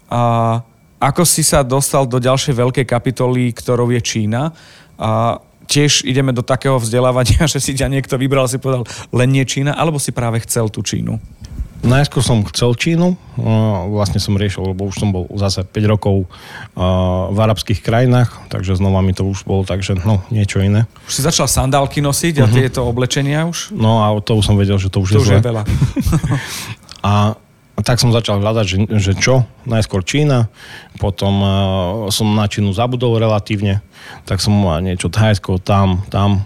A 0.06 0.62
ako 1.02 1.26
si 1.26 1.42
sa 1.42 1.66
dostal 1.66 2.06
do 2.06 2.22
ďalšej 2.22 2.54
veľkej 2.54 2.86
kapitoly, 2.86 3.50
ktorou 3.50 3.90
je 3.90 3.98
Čína 3.98 4.54
a 4.94 5.42
tiež 5.66 6.06
ideme 6.06 6.30
do 6.30 6.46
takého 6.46 6.78
vzdelávania, 6.78 7.48
že 7.52 7.58
si 7.58 7.74
ťa 7.74 7.90
niekto 7.90 8.14
vybral, 8.14 8.46
si 8.46 8.62
povedal 8.62 8.86
len 9.10 9.34
nie 9.34 9.42
Čína, 9.42 9.74
alebo 9.74 9.98
si 9.98 10.14
práve 10.14 10.38
chcel 10.46 10.70
tú 10.70 10.78
Čínu? 10.86 11.18
Najskôr 11.80 12.20
som 12.20 12.44
chcel 12.52 12.76
Čínu, 12.76 13.16
vlastne 13.88 14.20
som 14.20 14.36
riešil, 14.36 14.76
lebo 14.76 14.92
už 14.92 15.00
som 15.00 15.16
bol 15.16 15.24
zase 15.40 15.64
5 15.64 15.92
rokov 15.92 16.28
v 17.32 17.38
arabských 17.40 17.80
krajinách, 17.80 18.36
takže 18.52 18.76
znova 18.76 19.00
mi 19.00 19.16
to 19.16 19.24
už 19.24 19.48
bolo 19.48 19.64
tak, 19.64 19.80
že 19.80 19.96
no, 20.04 20.20
niečo 20.28 20.60
iné. 20.60 20.84
Už 21.08 21.16
si 21.16 21.22
začal 21.24 21.48
sandálky 21.48 22.04
nosiť 22.04 22.44
a 22.44 22.46
tieto 22.52 22.84
oblečenia 22.84 23.48
už? 23.48 23.72
No 23.72 24.04
a 24.04 24.12
to 24.20 24.36
už 24.36 24.52
som 24.52 24.60
vedel, 24.60 24.76
že 24.76 24.92
to 24.92 25.00
už 25.00 25.16
To 25.16 25.16
je 25.16 25.22
už 25.24 25.28
zle. 25.32 25.36
je 25.40 25.46
veľa. 25.48 25.62
A 27.00 27.12
a 27.80 27.80
tak 27.80 27.96
som 27.96 28.12
začal 28.12 28.44
hľadať, 28.44 28.66
že, 28.68 28.78
že 29.00 29.12
čo? 29.16 29.48
Najskôr 29.64 30.04
Čína, 30.04 30.52
potom 31.00 31.32
uh, 31.40 31.50
som 32.12 32.28
na 32.28 32.44
Čínu 32.44 32.76
zabudol 32.76 33.16
relatívne, 33.16 33.80
tak 34.28 34.44
som 34.44 34.52
mal 34.52 34.84
niečo 34.84 35.08
Thajsko, 35.08 35.56
tam, 35.64 36.04
tam. 36.12 36.44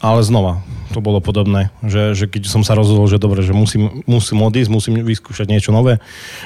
Ale 0.00 0.24
znova, 0.24 0.64
to 0.92 1.00
bolo 1.00 1.18
podobné, 1.18 1.72
že, 1.80 2.12
že 2.12 2.28
keď 2.28 2.46
som 2.46 2.60
sa 2.60 2.76
rozhodol, 2.76 3.08
že 3.08 3.16
dobre, 3.16 3.40
že 3.40 3.50
musím, 3.50 4.04
musím 4.04 4.44
odísť, 4.44 4.68
musím 4.68 5.00
vyskúšať 5.00 5.48
niečo 5.48 5.72
nové, 5.72 5.98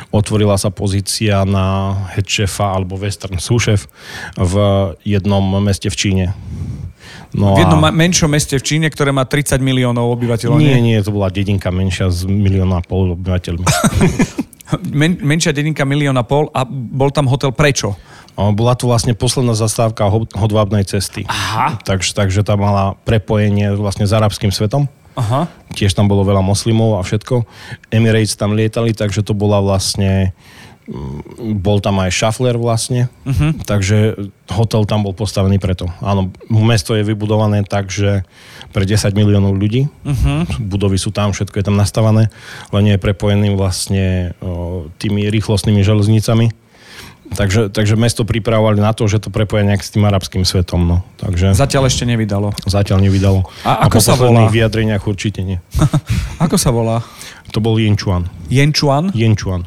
otvorila 0.08 0.54
sa 0.56 0.70
pozícia 0.70 1.42
na 1.42 1.92
head 2.14 2.24
chefa 2.24 2.78
alebo 2.78 2.94
western 2.94 3.42
súšef 3.42 3.90
v 4.38 4.54
jednom 5.02 5.42
meste 5.58 5.90
v 5.90 5.96
Číne. 5.98 6.26
No 7.34 7.58
V 7.58 7.66
jednom 7.66 7.82
a- 7.84 7.92
menšom 7.92 8.30
meste 8.30 8.56
v 8.56 8.64
Číne, 8.64 8.86
ktoré 8.88 9.10
má 9.12 9.26
30 9.26 9.58
miliónov 9.60 10.14
obyvateľov. 10.16 10.56
nie, 10.56 10.78
nie, 10.80 10.96
to 11.02 11.10
bola 11.12 11.28
dedinka 11.28 11.68
menšia 11.68 12.08
s 12.08 12.24
milióna 12.24 12.80
a 12.80 12.82
pol 12.86 13.12
obyvateľmi. 13.12 13.66
Men, 14.90 15.18
menšia 15.22 15.54
dedinka 15.54 15.86
milióna 15.86 16.26
pol 16.26 16.50
a 16.50 16.66
bol 16.66 17.14
tam 17.14 17.30
hotel 17.30 17.54
prečo? 17.54 17.94
Bola 18.36 18.76
to 18.76 18.84
vlastne 18.84 19.16
posledná 19.16 19.56
zastávka 19.56 20.12
ho- 20.12 20.28
hodvábnej 20.36 20.84
cesty. 20.84 21.24
Aha. 21.24 21.80
Takže, 21.80 22.12
takže 22.12 22.44
tam 22.44 22.60
mala 22.60 22.92
prepojenie 23.08 23.72
vlastne 23.72 24.04
s 24.04 24.12
arabským 24.12 24.52
svetom. 24.52 24.92
Aha. 25.16 25.48
Tiež 25.72 25.96
tam 25.96 26.12
bolo 26.12 26.28
veľa 26.28 26.44
moslimov 26.44 27.00
a 27.00 27.02
všetko. 27.02 27.48
Emirates 27.88 28.36
tam 28.36 28.52
lietali, 28.52 28.92
takže 28.92 29.24
to 29.24 29.32
bola 29.32 29.64
vlastne 29.64 30.36
mm, 30.84 31.56
bol 31.56 31.80
tam 31.80 32.04
aj 32.04 32.12
šafler 32.12 32.60
vlastne, 32.60 33.08
uh-huh. 33.24 33.56
takže 33.64 34.28
hotel 34.52 34.84
tam 34.84 35.08
bol 35.08 35.16
postavený 35.16 35.56
preto. 35.56 35.88
Áno, 36.04 36.28
mesto 36.52 36.92
je 36.92 37.00
vybudované 37.00 37.64
tak, 37.64 37.88
že 37.88 38.28
pre 38.76 38.84
10 38.84 39.16
miliónov 39.16 39.56
ľudí, 39.56 39.88
uh-huh. 39.88 40.60
budovy 40.60 41.00
sú 41.00 41.16
tam, 41.16 41.32
všetko 41.32 41.56
je 41.56 41.64
tam 41.64 41.80
nastavané, 41.80 42.28
len 42.76 42.84
je 42.84 43.00
prepojený 43.00 43.56
vlastne 43.56 44.36
o, 44.44 44.92
tými 45.00 45.32
rýchlostnými 45.32 45.80
železnicami. 45.80 46.52
Takže, 47.34 47.68
takže 47.74 47.98
mesto 47.98 48.22
pripravovali 48.22 48.78
na 48.78 48.94
to, 48.94 49.10
že 49.10 49.18
to 49.18 49.34
prepoja 49.34 49.66
nejak 49.66 49.82
s 49.82 49.90
tým 49.90 50.06
arabským 50.06 50.46
svetom. 50.46 50.86
No. 50.86 50.96
Takže 51.18 51.58
Zatiaľ 51.58 51.90
ešte 51.90 52.06
nevydalo. 52.06 52.54
zatiaľ 52.64 53.02
nevydalo. 53.02 53.42
A 53.66 53.90
ako 53.90 53.98
po 53.98 54.06
sa 54.06 54.14
volá? 54.14 54.46
vyjadreniach 54.46 55.02
určite 55.02 55.42
nie. 55.42 55.58
Ako 56.44 56.60
sa 56.60 56.70
volá? 56.70 57.02
To 57.50 57.58
bol 57.58 57.80
Yenchuan. 57.80 58.28
Jenčuan? 58.52 59.10
Yenchuan. 59.16 59.64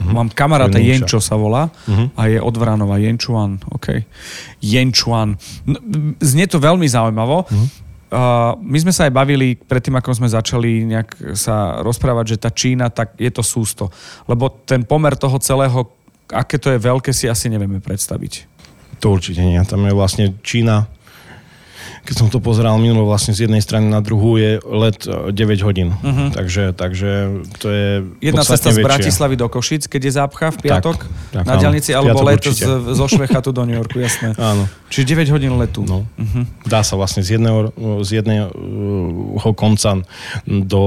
Uh-huh. 0.00 0.16
Mám 0.16 0.32
kamaráta 0.32 0.80
Jenčo 0.80 1.20
sa 1.20 1.36
volá 1.36 1.68
uh-huh. 1.68 2.08
a 2.16 2.22
je 2.28 2.40
od 2.40 2.56
Vranova. 2.56 2.96
Jenčuan, 2.96 3.60
OK. 3.68 4.00
Jenčuan. 4.64 5.36
No, 5.68 5.76
znie 6.24 6.48
to 6.48 6.56
veľmi 6.56 6.88
zaujímavo. 6.88 7.44
Uh-huh. 7.44 7.68
Uh, 8.10 8.58
my 8.58 8.74
sme 8.82 8.90
sa 8.90 9.06
aj 9.06 9.14
bavili 9.14 9.54
predtým, 9.54 9.94
ako 9.94 10.18
sme 10.18 10.26
začali 10.26 10.82
nejak 10.82 11.38
sa 11.38 11.78
rozprávať, 11.78 12.34
že 12.34 12.36
tá 12.42 12.50
Čína, 12.50 12.90
tak 12.90 13.14
je 13.14 13.30
to 13.30 13.38
sústo. 13.38 13.86
Lebo 14.26 14.50
ten 14.66 14.82
pomer 14.82 15.14
toho 15.14 15.38
celého, 15.38 15.86
aké 16.32 16.56
to 16.58 16.70
je 16.74 16.78
veľké, 16.78 17.10
si 17.10 17.26
asi 17.26 17.50
nevieme 17.50 17.82
predstaviť. 17.82 18.50
To 19.00 19.16
určite 19.16 19.40
nie. 19.40 19.58
Tam 19.64 19.80
je 19.86 19.92
vlastne 19.96 20.36
Čína. 20.44 20.86
Keď 22.00 22.16
som 22.16 22.28
to 22.32 22.40
pozeral 22.40 22.80
minulo, 22.80 23.04
vlastne 23.04 23.36
z 23.36 23.44
jednej 23.44 23.60
strany 23.60 23.92
na 23.92 24.00
druhú 24.00 24.40
je 24.40 24.56
let 24.64 25.04
e, 25.04 25.36
9 25.36 25.68
hodín. 25.68 25.92
Uh-huh. 26.00 26.32
Takže, 26.32 26.72
takže 26.72 27.44
to 27.60 27.66
je 27.68 27.88
Jedna 28.24 28.40
cesta 28.40 28.72
z 28.72 28.80
väčšie. 28.80 28.88
Bratislavy 28.88 29.34
do 29.36 29.46
Košic, 29.52 29.84
keď 29.84 30.00
je 30.08 30.12
zápcha 30.16 30.48
v 30.48 30.58
piatok 30.64 30.96
tak, 31.28 31.44
na 31.44 31.54
áno. 31.54 31.60
diálnici, 31.60 31.92
alebo 31.92 32.24
let 32.24 32.40
určite. 32.40 32.64
z, 32.64 32.96
zo 32.96 33.04
Švechatu 33.04 33.52
do 33.52 33.68
New 33.68 33.76
Yorku, 33.76 34.00
jasné. 34.00 34.32
Áno. 34.40 34.64
Čiže 34.88 35.28
9 35.28 35.34
hodín 35.36 35.52
letu. 35.60 35.84
No. 35.84 36.08
Uh-huh. 36.16 36.48
Dá 36.64 36.80
sa 36.80 36.96
vlastne 36.96 37.20
z 37.20 37.36
jedného, 37.36 37.68
z 38.00 38.24
jedného 38.24 38.48
konca 39.52 40.00
do 40.48 40.82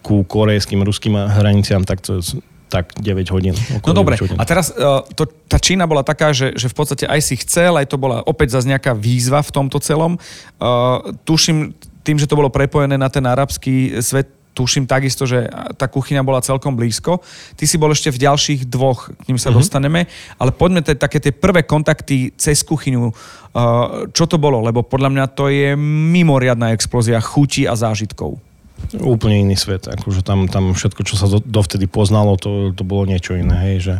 ku 0.00 0.24
korejským, 0.24 0.80
ruským 0.80 1.12
hraniciam, 1.12 1.84
tak 1.84 2.00
to 2.00 2.18
je 2.24 2.40
tak 2.70 2.94
9 3.02 3.34
hodín. 3.34 3.58
No 3.82 3.92
dobre, 3.92 4.14
9 4.14 4.24
hodín. 4.30 4.38
a 4.38 4.44
teraz 4.46 4.70
uh, 4.70 5.02
to, 5.18 5.26
tá 5.50 5.58
Čína 5.58 5.90
bola 5.90 6.06
taká, 6.06 6.30
že, 6.30 6.54
že 6.54 6.70
v 6.70 6.74
podstate 6.78 7.04
aj 7.10 7.20
si 7.20 7.34
chcel, 7.42 7.74
aj 7.74 7.90
to 7.90 7.98
bola 7.98 8.22
opäť 8.22 8.54
zase 8.54 8.70
nejaká 8.70 8.94
výzva 8.94 9.42
v 9.42 9.50
tomto 9.50 9.82
celom. 9.82 10.14
Uh, 10.62 11.10
tuším, 11.26 11.74
tým, 12.06 12.16
že 12.16 12.30
to 12.30 12.38
bolo 12.38 12.48
prepojené 12.48 12.94
na 12.94 13.10
ten 13.10 13.26
arabský 13.26 13.98
svet, 13.98 14.30
tuším 14.54 14.86
takisto, 14.86 15.24
že 15.26 15.46
tá 15.78 15.86
kuchyňa 15.86 16.22
bola 16.26 16.42
celkom 16.42 16.74
blízko. 16.74 17.22
Ty 17.54 17.64
si 17.64 17.76
bol 17.78 17.90
ešte 17.94 18.10
v 18.10 18.22
ďalších 18.28 18.60
dvoch, 18.66 19.10
k 19.10 19.22
ním 19.30 19.38
sa 19.38 19.50
mm-hmm. 19.50 19.58
dostaneme, 19.58 20.00
ale 20.36 20.50
poďme 20.50 20.82
te, 20.82 20.94
také 20.98 21.22
tie 21.22 21.32
prvé 21.34 21.62
kontakty 21.62 22.34
cez 22.34 22.62
kuchyňu. 22.66 23.10
Uh, 23.10 24.10
čo 24.14 24.26
to 24.26 24.38
bolo? 24.38 24.62
Lebo 24.62 24.86
podľa 24.86 25.10
mňa 25.10 25.24
to 25.34 25.50
je 25.50 25.74
mimoriadná 25.78 26.74
explózia 26.74 27.18
chutí 27.22 27.66
a 27.66 27.74
zážitkov. 27.74 28.49
Úplne 28.98 29.46
iný 29.46 29.56
svet. 29.56 29.86
Akože 29.86 30.26
tam, 30.26 30.50
tam 30.50 30.74
všetko, 30.74 31.02
čo 31.06 31.14
sa 31.14 31.26
do, 31.30 31.38
dovtedy 31.42 31.86
poznalo, 31.86 32.34
to, 32.40 32.74
to 32.74 32.82
bolo 32.82 33.06
niečo 33.06 33.38
iné. 33.38 33.54
Hej, 33.70 33.76
že, 33.80 33.94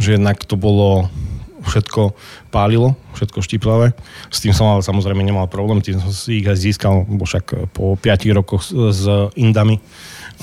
že 0.00 0.08
jednak 0.16 0.42
to 0.44 0.56
bolo 0.56 1.08
všetko 1.64 2.12
pálilo, 2.52 2.92
všetko 3.16 3.40
štiplavé. 3.40 3.96
S 4.28 4.44
tým 4.44 4.52
som 4.52 4.68
ale 4.68 4.84
samozrejme 4.84 5.24
nemal 5.24 5.48
problém, 5.48 5.80
tým 5.80 5.96
som 5.96 6.12
si 6.12 6.44
ich 6.44 6.46
aj 6.46 6.60
získal, 6.60 7.08
bo 7.08 7.24
však 7.24 7.72
po 7.72 7.96
5 7.96 8.38
rokoch 8.38 8.62
s 8.68 9.08
Indami. 9.34 9.80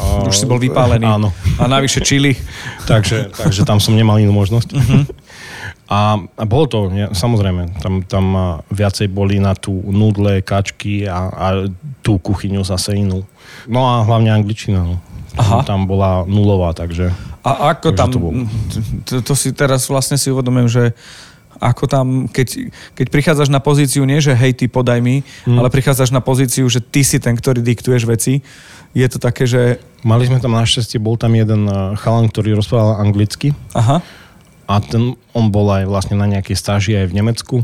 Už 0.02 0.34
si 0.34 0.48
bol 0.48 0.58
vypálený. 0.58 1.04
Áno. 1.04 1.30
A 1.60 1.68
navyše 1.68 2.02
čili. 2.02 2.34
takže, 2.90 3.30
takže 3.36 3.68
tam 3.68 3.78
som 3.78 3.94
nemal 3.94 4.18
inú 4.18 4.34
možnosť. 4.34 4.70
Uh-huh. 4.72 5.04
A, 5.92 6.16
a 6.16 6.44
bolo 6.48 6.66
to, 6.68 6.80
ne, 6.88 7.12
samozrejme, 7.12 7.84
tam, 7.84 8.02
tam 8.08 8.26
viacej 8.72 9.12
boli 9.12 9.44
na 9.44 9.54
tú 9.54 9.76
nudle, 9.92 10.40
kačky 10.40 11.06
a, 11.06 11.28
a 11.28 11.48
tú 12.00 12.18
kuchyňu 12.18 12.64
zase 12.64 12.96
inú. 12.96 13.28
No 13.68 13.86
a 13.86 14.02
hlavne 14.08 14.32
angličtina. 14.32 14.82
No. 14.82 14.96
Aha. 15.36 15.64
Tam 15.64 15.88
bola 15.88 16.28
nulová, 16.28 16.76
takže... 16.76 17.12
A 17.42 17.74
ako 17.74 17.98
tam, 17.98 18.14
to, 18.14 18.20
to, 19.08 19.14
to 19.26 19.34
si 19.34 19.50
teraz 19.50 19.90
vlastne 19.90 20.14
si 20.14 20.30
uvedomujem, 20.30 20.70
že 20.70 20.84
ako 21.62 21.86
tam, 21.86 22.08
keď, 22.30 22.74
keď 22.98 23.08
prichádzaš 23.10 23.50
na 23.50 23.62
pozíciu, 23.62 24.02
nie 24.06 24.18
že 24.18 24.34
hej, 24.34 24.58
ty 24.58 24.66
podaj 24.66 24.98
mi, 25.02 25.22
hmm. 25.46 25.58
ale 25.62 25.70
prichádzaš 25.70 26.10
na 26.10 26.22
pozíciu, 26.22 26.66
že 26.70 26.82
ty 26.82 27.06
si 27.06 27.22
ten, 27.22 27.38
ktorý 27.38 27.62
diktuješ 27.62 28.06
veci, 28.10 28.42
je 28.94 29.08
to 29.08 29.22
také, 29.22 29.46
že... 29.46 29.78
Mali 30.02 30.26
sme 30.26 30.42
tam 30.42 30.58
našťastie, 30.58 30.98
bol 30.98 31.16
tam 31.16 31.38
jeden 31.38 31.70
eh, 31.70 31.94
chalan, 32.02 32.30
ktorý 32.30 32.58
rozprával 32.58 33.02
anglicky. 33.02 33.54
Aha 33.78 34.02
a 34.72 34.80
ten, 34.80 35.20
on 35.36 35.52
bol 35.52 35.68
aj 35.68 35.84
vlastne 35.88 36.16
na 36.16 36.28
nejakej 36.28 36.56
stáži 36.56 36.96
aj 36.96 37.12
v 37.12 37.18
Nemecku, 37.20 37.56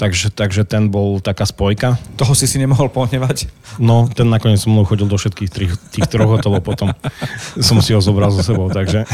takže, 0.00 0.32
takže 0.32 0.64
ten 0.64 0.88
bol 0.88 1.20
taká 1.20 1.44
spojka. 1.44 2.00
Toho 2.16 2.32
si 2.32 2.48
si 2.48 2.56
nemohol 2.56 2.88
pohnevať? 2.88 3.52
No, 3.76 4.08
ten 4.08 4.30
nakoniec 4.32 4.62
so 4.62 4.72
mnou 4.72 4.88
chodil 4.88 5.04
do 5.04 5.20
všetkých 5.20 5.50
tých, 5.50 5.72
tých 5.92 6.06
troch 6.08 6.30
hotelov 6.30 6.64
potom. 6.64 6.94
som 7.60 7.78
si 7.84 7.92
ho 7.92 8.00
zobral 8.00 8.32
so 8.32 8.40
sebou, 8.40 8.72
takže... 8.72 9.04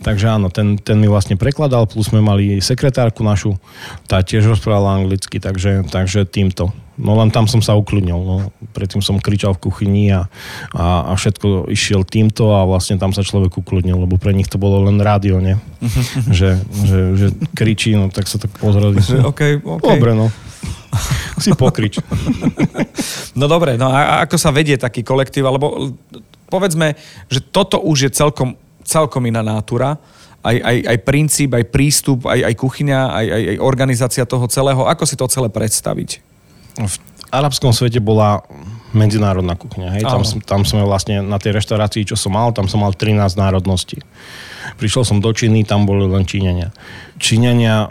Takže 0.00 0.26
áno, 0.32 0.48
ten, 0.48 0.80
ten 0.80 0.96
mi 0.96 1.08
vlastne 1.08 1.36
prekladal, 1.36 1.84
plus 1.84 2.08
sme 2.08 2.24
mali 2.24 2.56
sekretárku 2.64 3.20
našu, 3.20 3.60
tá 4.08 4.24
tiež 4.24 4.48
rozprávala 4.48 4.96
anglicky, 4.96 5.36
takže, 5.36 5.84
takže 5.92 6.24
týmto. 6.24 6.72
No 7.00 7.16
len 7.16 7.32
tam 7.32 7.48
som 7.48 7.64
sa 7.64 7.72
ukludnil. 7.76 8.16
No. 8.16 8.36
Predtým 8.76 9.00
som 9.00 9.16
kričal 9.16 9.56
v 9.56 9.72
kuchyni 9.72 10.12
a, 10.12 10.28
a, 10.76 11.08
a 11.08 11.12
všetko 11.16 11.72
išiel 11.72 12.04
týmto 12.04 12.52
a 12.52 12.68
vlastne 12.68 13.00
tam 13.00 13.16
sa 13.16 13.24
človek 13.24 13.56
ukludnil, 13.56 14.04
lebo 14.04 14.20
pre 14.20 14.36
nich 14.36 14.52
to 14.52 14.60
bolo 14.60 14.84
len 14.84 15.00
rádio, 15.00 15.40
nie? 15.40 15.56
že, 16.28 16.60
že, 16.84 17.00
že 17.16 17.26
kričí, 17.56 17.96
no 17.96 18.12
tak 18.12 18.28
sa 18.28 18.36
tak 18.36 18.52
pozreli. 18.60 19.00
okay, 19.24 19.56
okay. 19.60 19.96
Dobre, 19.96 20.12
no. 20.12 20.28
Si 21.40 21.56
pokrič. 21.56 22.04
no 23.40 23.48
dobre, 23.48 23.80
no 23.80 23.88
a 23.88 24.28
ako 24.28 24.36
sa 24.36 24.52
vedie 24.52 24.76
taký 24.76 25.00
kolektív, 25.00 25.48
alebo 25.48 25.96
povedzme, 26.52 26.98
že 27.32 27.40
toto 27.40 27.80
už 27.80 28.10
je 28.10 28.10
celkom, 28.12 28.58
celkom 28.90 29.22
iná 29.30 29.46
nátura, 29.46 29.94
aj, 30.42 30.56
aj, 30.56 30.76
aj 30.90 30.98
princíp, 31.06 31.54
aj 31.54 31.64
prístup, 31.70 32.26
aj, 32.26 32.50
aj 32.50 32.54
kuchyňa, 32.58 33.00
aj, 33.12 33.26
aj, 33.30 33.42
aj 33.54 33.56
organizácia 33.62 34.24
toho 34.26 34.50
celého. 34.50 34.82
Ako 34.88 35.06
si 35.06 35.14
to 35.14 35.30
celé 35.30 35.46
predstaviť? 35.46 36.26
v 36.78 36.96
arabskom 37.34 37.74
svete 37.74 37.98
bola 38.00 38.40
medzinárodná 38.90 39.54
kuchňa. 39.54 39.88
Hej? 39.98 40.02
Tam, 40.06 40.22
tam 40.42 40.60
sme 40.66 40.82
vlastne 40.82 41.22
na 41.22 41.38
tej 41.38 41.54
reštaurácii, 41.58 42.08
čo 42.08 42.16
som 42.18 42.34
mal, 42.34 42.50
tam 42.50 42.66
som 42.66 42.82
mal 42.82 42.94
13 42.94 43.20
národností. 43.38 44.02
Prišiel 44.78 45.06
som 45.06 45.18
do 45.22 45.30
Číny, 45.30 45.62
tam 45.62 45.86
boli 45.86 46.10
len 46.10 46.26
Číňania. 46.26 46.74
Číňania 47.20 47.86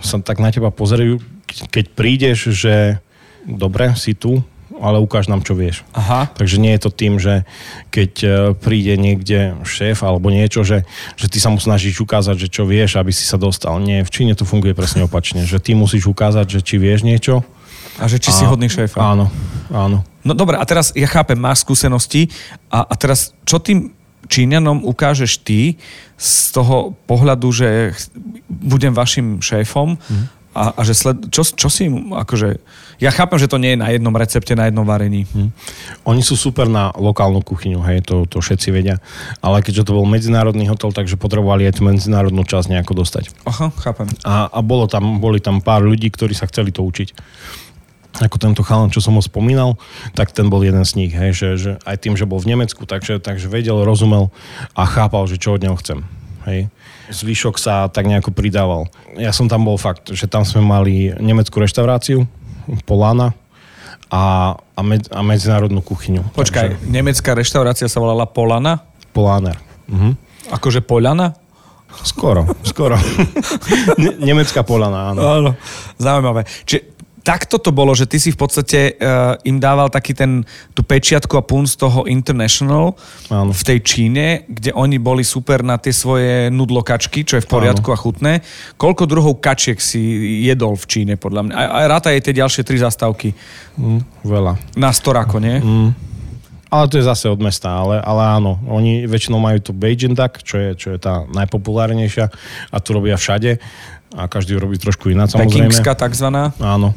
sa 0.00 0.16
tak 0.24 0.40
na 0.40 0.48
teba 0.48 0.72
pozerajú, 0.72 1.20
keď 1.68 1.84
prídeš, 1.92 2.52
že 2.56 3.00
dobre, 3.44 3.92
si 3.98 4.16
tu, 4.16 4.40
ale 4.80 5.02
ukáž 5.02 5.28
nám, 5.28 5.44
čo 5.44 5.52
vieš. 5.52 5.84
Aha. 5.92 6.30
Takže 6.32 6.56
nie 6.56 6.72
je 6.78 6.80
to 6.80 6.90
tým, 6.90 7.20
že 7.20 7.44
keď 7.92 8.12
e, 8.22 8.28
príde 8.56 8.94
niekde 8.96 9.58
šéf 9.66 10.00
alebo 10.06 10.32
niečo, 10.32 10.64
že, 10.64 10.88
že 11.18 11.26
ty 11.28 11.42
sa 11.42 11.52
mu 11.52 11.58
snažíš 11.60 12.00
ukázať, 12.00 12.46
že 12.46 12.48
čo 12.48 12.64
vieš, 12.64 12.96
aby 12.96 13.12
si 13.12 13.26
sa 13.26 13.36
dostal. 13.36 13.76
Nie, 13.82 14.06
v 14.06 14.12
Číne 14.12 14.32
to 14.32 14.48
funguje 14.48 14.72
presne 14.72 15.04
opačne, 15.04 15.44
že 15.44 15.60
ty 15.60 15.76
musíš 15.76 16.08
ukázať, 16.08 16.46
že 16.48 16.60
či 16.64 16.80
vieš 16.80 17.04
niečo 17.04 17.44
a 18.00 18.08
že 18.08 18.16
či 18.16 18.32
a, 18.32 18.36
si 18.36 18.44
hodný 18.48 18.72
šéf. 18.72 18.96
Áno, 18.96 19.28
áno. 19.68 20.00
No 20.22 20.32
dobre, 20.32 20.56
a 20.56 20.64
teraz 20.64 20.94
ja 20.94 21.08
chápem, 21.10 21.36
máš 21.36 21.66
skúsenosti 21.66 22.30
a, 22.70 22.86
a 22.86 22.94
teraz 22.96 23.36
čo 23.44 23.58
tým 23.58 23.92
Číňanom 24.22 24.86
ukážeš 24.86 25.42
ty 25.42 25.76
z 26.14 26.32
toho 26.54 26.94
pohľadu, 27.10 27.50
že 27.50 27.92
budem 28.46 28.94
vašim 28.94 29.42
šéfom 29.42 29.98
mm. 29.98 30.41
A, 30.52 30.76
a 30.76 30.80
že 30.84 30.92
sled, 30.92 31.32
čo, 31.32 31.44
čo 31.44 31.68
si 31.72 31.88
im, 31.88 32.12
akože, 32.12 32.60
ja 33.00 33.08
chápem, 33.08 33.40
že 33.40 33.48
to 33.48 33.56
nie 33.56 33.74
je 33.74 33.82
na 33.82 33.88
jednom 33.88 34.12
recepte, 34.12 34.52
na 34.52 34.68
jednom 34.68 34.84
varení. 34.84 35.24
Mm. 35.32 35.50
Oni 36.04 36.22
sú 36.22 36.36
super 36.36 36.68
na 36.68 36.92
lokálnu 36.92 37.40
kuchyňu, 37.40 37.80
hej, 37.88 38.04
to, 38.04 38.28
to 38.28 38.44
všetci 38.44 38.68
vedia, 38.70 39.00
ale 39.40 39.64
keďže 39.64 39.88
to 39.88 39.96
bol 39.96 40.04
medzinárodný 40.04 40.68
hotel, 40.68 40.92
takže 40.92 41.16
potrebovali 41.16 41.64
aj 41.66 41.80
tú 41.80 41.88
medzinárodnú 41.88 42.44
časť 42.44 42.68
nejako 42.68 43.00
dostať. 43.00 43.32
Aha, 43.48 43.72
chápem. 43.80 44.06
A, 44.28 44.52
a 44.52 44.58
bolo 44.60 44.84
tam, 44.86 45.18
boli 45.18 45.40
tam 45.40 45.64
pár 45.64 45.82
ľudí, 45.82 46.12
ktorí 46.12 46.36
sa 46.36 46.46
chceli 46.46 46.70
to 46.70 46.84
učiť 46.84 47.16
ako 48.20 48.36
tento 48.36 48.60
chalan, 48.60 48.92
čo 48.92 49.00
som 49.00 49.16
ho 49.16 49.24
spomínal, 49.24 49.80
tak 50.12 50.36
ten 50.36 50.52
bol 50.52 50.60
jeden 50.60 50.84
z 50.84 50.92
nich, 51.00 51.12
hej, 51.16 51.32
že, 51.32 51.48
že 51.56 51.70
aj 51.88 51.96
tým, 51.96 52.12
že 52.12 52.28
bol 52.28 52.36
v 52.36 52.52
Nemecku, 52.52 52.84
takže, 52.84 53.16
takže 53.24 53.48
vedel, 53.48 53.88
rozumel 53.88 54.28
a 54.76 54.84
chápal, 54.84 55.24
že 55.24 55.40
čo 55.40 55.56
od 55.56 55.64
neho 55.64 55.80
chcem. 55.80 56.04
Hej. 56.48 56.70
Zvyšok 57.12 57.56
sa 57.60 57.86
tak 57.92 58.08
nejako 58.08 58.34
pridával. 58.34 58.88
Ja 59.18 59.30
som 59.30 59.46
tam 59.46 59.66
bol 59.68 59.76
fakt, 59.76 60.10
že 60.10 60.26
tam 60.26 60.42
sme 60.42 60.64
mali 60.64 61.12
nemeckú 61.16 61.60
reštauráciu, 61.60 62.24
Polana, 62.86 63.34
a, 64.12 64.54
a, 64.76 64.80
med, 64.84 65.08
a 65.08 65.24
medzinárodnú 65.24 65.80
kuchyňu. 65.80 66.36
Počkaj, 66.36 66.76
takže... 66.76 66.84
nemecká 66.92 67.32
reštaurácia 67.32 67.88
sa 67.88 67.98
volala 67.98 68.28
Polana? 68.28 68.84
Polaner. 69.16 69.56
Mhm. 69.88 70.20
Akože 70.52 70.84
Poľana? 70.84 71.32
Skoro, 71.92 72.48
skoro. 72.64 72.96
ne- 74.02 74.16
nemecká 74.16 74.64
Polana, 74.64 75.12
áno. 75.12 75.20
Áno, 75.20 75.50
zaujímavé. 76.00 76.48
Čiže 76.64 76.91
takto 77.22 77.56
to 77.62 77.70
bolo, 77.70 77.94
že 77.94 78.10
ty 78.10 78.18
si 78.18 78.34
v 78.34 78.38
podstate 78.38 78.98
uh, 78.98 79.38
im 79.46 79.62
dával 79.62 79.88
taký 79.88 80.12
ten, 80.12 80.42
tú 80.74 80.82
pečiatku 80.82 81.38
a 81.38 81.46
pun 81.46 81.64
z 81.64 81.78
toho 81.78 82.04
International 82.10 82.98
Áno. 83.30 83.54
v 83.54 83.62
tej 83.62 83.78
Číne, 83.80 84.44
kde 84.50 84.74
oni 84.74 84.98
boli 84.98 85.22
super 85.22 85.62
na 85.62 85.78
tie 85.78 85.94
svoje 85.94 86.50
nudlokačky, 86.50 87.22
čo 87.22 87.38
je 87.38 87.46
v 87.46 87.48
poriadku 87.48 87.94
Áno. 87.94 87.96
a 87.96 88.02
chutné. 88.02 88.32
Koľko 88.76 89.06
druhov 89.06 89.38
kačiek 89.38 89.78
si 89.78 90.02
jedol 90.42 90.74
v 90.74 90.84
Číne, 90.90 91.14
podľa 91.14 91.48
mňa? 91.48 91.54
A, 91.54 91.62
a 91.62 91.78
ráta 91.86 92.10
je 92.10 92.20
tie 92.20 92.34
ďalšie 92.34 92.66
tri 92.66 92.76
zastávky. 92.82 93.32
Mm, 93.78 94.02
veľa. 94.26 94.58
Na 94.74 94.90
storako, 94.90 95.38
nie? 95.38 95.62
Mm. 95.62 96.12
Ale 96.72 96.88
to 96.88 96.96
je 96.96 97.04
zase 97.04 97.28
od 97.28 97.36
mesta, 97.36 97.68
ale, 97.68 98.00
ale 98.00 98.22
áno, 98.32 98.56
oni 98.64 99.04
väčšinou 99.04 99.36
majú 99.36 99.60
to 99.60 99.76
Beijing 99.76 100.16
duck, 100.16 100.40
čo 100.40 100.56
je, 100.56 100.70
čo 100.72 100.88
je 100.96 100.98
tá 100.98 101.28
najpopulárnejšia 101.28 102.32
a 102.72 102.76
tu 102.80 102.96
robia 102.96 103.20
všade 103.20 103.60
a 104.16 104.24
každý 104.24 104.56
robí 104.56 104.80
trošku 104.80 105.12
iná 105.12 105.28
samozrejme. 105.28 105.68
Pekingska 105.68 105.92
takzvaná? 105.92 106.56
Áno, 106.56 106.96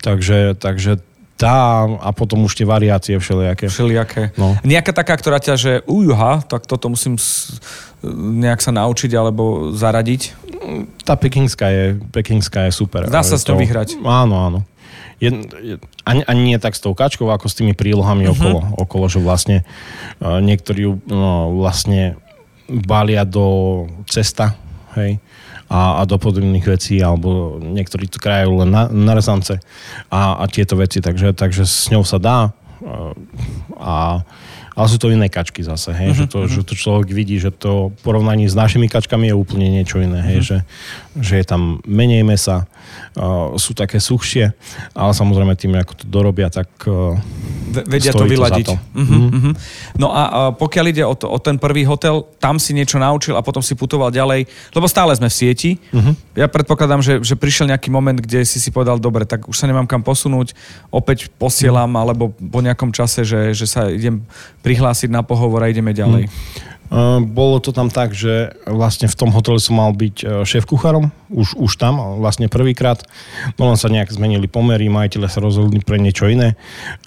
Takže, 0.00 0.56
takže 0.56 1.00
tá 1.40 1.88
a 1.88 2.12
potom 2.12 2.44
už 2.44 2.52
tie 2.52 2.68
variácie 2.68 3.16
všelijaké. 3.16 3.72
Všelijaké. 3.72 4.36
No. 4.36 4.60
Nejaká 4.60 4.92
taká, 4.92 5.16
ktorá 5.16 5.40
ťa, 5.40 5.54
že 5.56 5.72
ujuha, 5.88 6.44
tak 6.44 6.68
toto 6.68 6.92
musím 6.92 7.16
nejak 8.12 8.60
sa 8.60 8.76
naučiť 8.76 9.10
alebo 9.16 9.72
zaradiť? 9.72 10.36
Tá 11.08 11.16
pekingská 11.16 11.66
je, 11.72 11.84
pekingská 12.12 12.68
je 12.68 12.72
super. 12.76 13.08
Dá 13.08 13.24
sa 13.24 13.40
s 13.40 13.48
ňou 13.48 13.56
vyhrať. 13.56 13.96
Áno, 14.04 14.36
áno. 14.36 14.60
Je, 15.20 15.32
je, 15.60 15.74
ani, 16.04 16.24
ani 16.24 16.42
nie 16.52 16.58
tak 16.60 16.76
s 16.76 16.80
tou 16.80 16.96
kačkou, 16.96 17.28
ako 17.28 17.48
s 17.48 17.56
tými 17.56 17.76
prílohami 17.76 18.24
uh-huh. 18.28 18.36
okolo, 18.36 18.58
okolo, 18.76 19.04
že 19.08 19.20
vlastne 19.20 19.68
uh, 20.20 20.40
niektorí 20.40 20.88
no, 21.08 21.60
vlastne 21.60 22.16
balia 22.68 23.28
do 23.28 23.84
cesta, 24.08 24.56
hej, 24.96 25.20
a, 25.70 26.02
a 26.02 26.04
do 26.04 26.18
podobných 26.18 26.66
vecí, 26.66 26.98
alebo 26.98 27.62
niektorí 27.62 28.10
to 28.10 28.18
krajajú 28.18 28.66
len 28.66 28.70
na, 28.74 28.90
na 28.90 29.14
rezance 29.14 29.62
a, 30.10 30.42
a 30.42 30.44
tieto 30.50 30.74
veci, 30.74 30.98
takže, 30.98 31.30
takže 31.30 31.62
s 31.62 31.86
ňou 31.94 32.02
sa 32.02 32.18
dá 32.18 32.50
a, 33.78 34.24
ale 34.74 34.86
sú 34.88 34.96
to 34.96 35.12
iné 35.12 35.28
kačky 35.28 35.60
zase, 35.62 35.92
hej, 35.92 36.10
uh-huh, 36.10 36.18
že, 36.18 36.26
to, 36.26 36.38
uh-huh. 36.42 36.50
že 36.50 36.60
to 36.64 36.74
človek 36.74 37.08
vidí, 37.12 37.36
že 37.36 37.52
to 37.52 37.92
porovnaní 38.00 38.48
s 38.48 38.56
našimi 38.56 38.88
kačkami 38.88 39.28
je 39.30 39.34
úplne 39.36 39.68
niečo 39.68 40.00
iné, 40.00 40.24
hej, 40.24 40.38
uh-huh. 40.40 40.48
že, 40.48 40.58
že 41.20 41.34
je 41.38 41.44
tam 41.44 41.84
menej 41.84 42.24
mesa, 42.24 42.64
sú 43.58 43.74
také 43.74 43.98
suchšie, 43.98 44.54
ale 44.94 45.12
samozrejme 45.12 45.54
tým, 45.58 45.74
ako 45.76 45.92
to 45.98 46.04
dorobia, 46.06 46.46
tak 46.48 46.68
uh, 46.86 47.18
vedia 47.86 48.14
to 48.14 48.26
vyladiť. 48.26 48.66
To 48.66 48.76
uh-huh, 48.76 49.02
uh-huh. 49.02 49.30
Uh-huh. 49.30 49.54
No 49.98 50.14
a 50.14 50.22
uh, 50.28 50.50
pokiaľ 50.54 50.84
ide 50.90 51.04
o, 51.06 51.14
to, 51.14 51.26
o 51.26 51.38
ten 51.42 51.58
prvý 51.58 51.82
hotel, 51.86 52.26
tam 52.38 52.62
si 52.62 52.70
niečo 52.70 52.98
naučil 53.02 53.34
a 53.34 53.42
potom 53.42 53.62
si 53.62 53.74
putoval 53.74 54.14
ďalej, 54.14 54.46
lebo 54.74 54.86
stále 54.86 55.14
sme 55.14 55.30
v 55.30 55.34
sieti. 55.34 55.70
Uh-huh. 55.90 56.14
Ja 56.38 56.46
predpokladám, 56.46 57.02
že, 57.02 57.18
že 57.22 57.34
prišiel 57.34 57.70
nejaký 57.70 57.90
moment, 57.90 58.18
kde 58.18 58.46
si 58.46 58.62
si 58.62 58.70
povedal, 58.70 59.02
dobre, 59.02 59.26
tak 59.26 59.46
už 59.50 59.56
sa 59.58 59.66
nemám 59.66 59.90
kam 59.90 60.06
posunúť, 60.06 60.54
opäť 60.94 61.30
posielam, 61.34 61.90
uh-huh. 61.90 62.02
alebo 62.06 62.24
po 62.32 62.60
nejakom 62.62 62.94
čase, 62.94 63.26
že, 63.26 63.54
že 63.54 63.66
sa 63.66 63.90
idem 63.90 64.22
prihlásiť 64.62 65.10
na 65.10 65.26
pohovor 65.26 65.66
a 65.66 65.70
ideme 65.70 65.90
ďalej. 65.90 66.30
Uh-huh. 66.30 66.78
Uh, 66.90 67.22
bolo 67.22 67.62
to 67.62 67.70
tam 67.70 67.86
tak, 67.86 68.10
že 68.10 68.50
vlastne 68.66 69.06
v 69.06 69.14
tom 69.14 69.30
hoteli 69.30 69.62
som 69.62 69.78
mal 69.78 69.94
byť 69.94 70.16
uh, 70.26 70.42
šéf 70.42 70.66
kuchárom, 70.66 71.14
už, 71.30 71.54
už 71.54 71.78
tam, 71.78 72.18
vlastne 72.18 72.50
prvýkrát. 72.50 73.06
No 73.54 73.70
len 73.70 73.78
sa 73.78 73.86
nejak 73.86 74.10
zmenili 74.10 74.50
pomery, 74.50 74.90
majiteľe 74.90 75.30
sa 75.30 75.38
rozhodli 75.38 75.78
pre 75.86 76.02
niečo 76.02 76.26
iné 76.26 76.58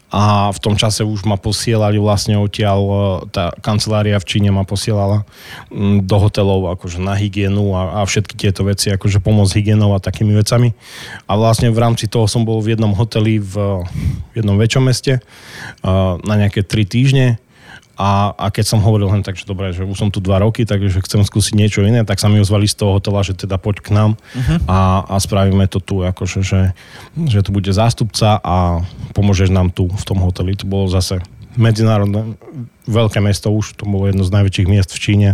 a 0.07 0.55
v 0.55 0.59
tom 0.63 0.79
čase 0.79 1.03
už 1.03 1.27
ma 1.27 1.35
posielali 1.35 1.99
vlastne 1.99 2.39
odtiaľ, 2.39 2.79
uh, 2.79 2.95
tá 3.27 3.51
kancelária 3.59 4.15
v 4.23 4.23
Číne 4.23 4.55
ma 4.55 4.63
posielala 4.63 5.27
um, 5.67 5.99
do 5.99 6.15
hotelov 6.15 6.79
akože 6.79 7.03
na 7.03 7.19
hygienu 7.19 7.75
a, 7.75 7.99
a 7.99 8.07
všetky 8.07 8.39
tieto 8.39 8.63
veci, 8.63 8.87
akože 8.87 9.19
pomoc 9.19 9.51
hygienou 9.51 9.91
a 9.91 9.99
takými 9.99 10.31
vecami. 10.31 10.71
A 11.27 11.35
vlastne 11.35 11.67
v 11.67 11.83
rámci 11.83 12.07
toho 12.07 12.23
som 12.31 12.47
bol 12.47 12.63
v 12.63 12.79
jednom 12.79 12.95
hoteli 12.95 13.35
v, 13.35 13.83
v 14.31 14.33
jednom 14.39 14.55
väčšom 14.55 14.87
meste 14.87 15.19
uh, 15.19 16.15
na 16.23 16.39
nejaké 16.39 16.63
tri 16.63 16.87
týždne 16.87 17.42
a, 17.93 18.33
a 18.33 18.49
keď 18.49 18.65
som 18.73 18.79
hovoril 18.81 19.05
len 19.13 19.21
tak, 19.21 19.37
že 19.37 19.45
dobre, 19.45 19.69
že 19.69 19.85
už 19.85 19.93
som 19.93 20.09
tu 20.09 20.17
dva 20.17 20.41
roky, 20.41 20.65
takže 20.65 21.05
chcem 21.05 21.21
skúsiť 21.21 21.53
niečo 21.53 21.85
iné, 21.85 22.01
tak 22.01 22.17
sa 22.17 22.25
mi 22.25 22.41
ozvali 22.41 22.65
z 22.65 22.73
toho 22.73 22.97
hotela, 22.97 23.21
že 23.21 23.37
teda 23.37 23.61
poď 23.61 23.85
k 23.85 23.89
nám 23.93 24.11
uh-huh. 24.17 24.57
a, 24.65 25.05
a 25.05 25.15
spravíme 25.21 25.69
to 25.69 25.77
tu, 25.77 26.01
akože, 26.01 26.41
že, 26.41 26.73
že 27.13 27.45
tu 27.45 27.53
bude 27.53 27.69
zástupca 27.69 28.41
a 28.41 28.81
pomôžeš 29.13 29.53
nám 29.53 29.69
tu 29.69 29.93
v 29.93 30.03
tom 30.05 30.25
hoteli. 30.25 30.57
To 30.57 30.65
bolo 30.65 30.89
zase 30.89 31.21
medzinárodné, 31.53 32.33
veľké 32.89 33.21
mesto 33.21 33.53
už, 33.53 33.77
to 33.77 33.85
bolo 33.85 34.09
jedno 34.09 34.25
z 34.25 34.33
najväčších 34.33 34.67
miest 34.67 34.89
v 34.89 34.99
Číne. 34.99 35.29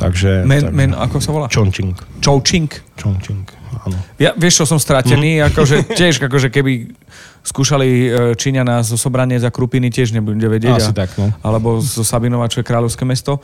Takže... 0.00 0.48
Men, 0.48 0.62
tak, 0.64 0.72
men 0.72 0.90
ako 0.96 1.16
sa 1.20 1.30
volá? 1.30 1.46
Chongqing. 1.52 1.92
Chongqing. 2.24 2.72
Chongqing, 2.96 3.44
áno. 3.84 3.96
Ja, 4.16 4.32
vieš, 4.32 4.64
čo 4.64 4.74
som 4.74 4.80
stratený, 4.80 5.44
mm. 5.44 5.52
akože 5.52 5.76
tiež, 5.92 6.24
akože 6.24 6.48
keby 6.48 6.96
skúšali 7.42 7.88
e, 7.88 8.08
Číňana 8.38 8.86
zo 8.86 8.94
Sobranie 8.94 9.38
za 9.38 9.50
Krupiny, 9.50 9.90
tiež 9.90 10.14
nebude 10.14 10.42
vedieť. 10.46 10.78
Asi 10.78 10.94
a, 10.94 11.06
tak, 11.06 11.14
no. 11.18 11.34
Alebo 11.42 11.82
zo 11.82 12.06
Sabinova, 12.06 12.50
čo 12.50 12.62
je 12.62 12.66
kráľovské 12.66 13.02
mesto. 13.02 13.42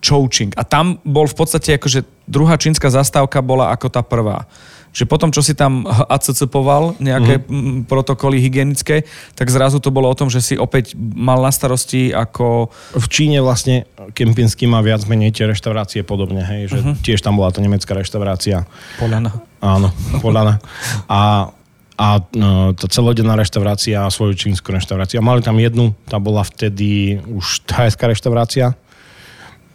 Chouching. 0.00 0.56
A 0.56 0.64
tam 0.64 0.96
bol 1.04 1.28
v 1.28 1.36
podstate, 1.36 1.76
akože 1.76 2.06
druhá 2.24 2.56
čínska 2.56 2.88
zastávka 2.88 3.44
bola 3.44 3.74
ako 3.74 3.86
tá 3.92 4.00
prvá 4.00 4.48
že 4.90 5.06
potom, 5.06 5.30
čo 5.30 5.42
si 5.42 5.54
tam 5.54 5.86
ACCpoval 5.86 6.98
nejaké 6.98 7.42
mm-hmm. 7.42 7.86
protokoly 7.86 8.42
hygienické, 8.42 9.06
tak 9.38 9.46
zrazu 9.46 9.78
to 9.78 9.94
bolo 9.94 10.10
o 10.10 10.18
tom, 10.18 10.26
že 10.26 10.42
si 10.42 10.54
opäť 10.58 10.98
mal 10.98 11.38
na 11.38 11.54
starosti 11.54 12.10
ako... 12.10 12.74
V 12.98 13.06
Číne 13.06 13.38
vlastne 13.38 13.86
Kempinský 14.18 14.66
má 14.66 14.82
viac 14.82 15.06
menej 15.06 15.30
tie 15.30 15.46
reštaurácie 15.46 16.02
podobne, 16.02 16.42
hej, 16.42 16.74
že 16.74 16.78
uh-huh. 16.82 16.98
tiež 17.06 17.22
tam 17.22 17.38
bola 17.38 17.54
to 17.54 17.62
nemecká 17.62 17.94
reštaurácia. 17.94 18.66
Poľana. 18.98 19.30
Áno, 19.62 19.94
Poľana. 20.18 20.58
A 21.06 21.52
a 22.00 22.16
no, 22.32 22.72
tá 22.72 22.88
celodenná 22.88 23.36
reštaurácia 23.36 24.00
a 24.00 24.08
svoju 24.08 24.32
čínsku 24.32 24.72
reštauráciu. 24.72 25.20
Mali 25.20 25.44
tam 25.44 25.60
jednu, 25.60 25.92
tá 26.08 26.16
bola 26.16 26.40
vtedy 26.40 27.20
už 27.28 27.68
thajská 27.68 28.08
reštaurácia. 28.08 28.72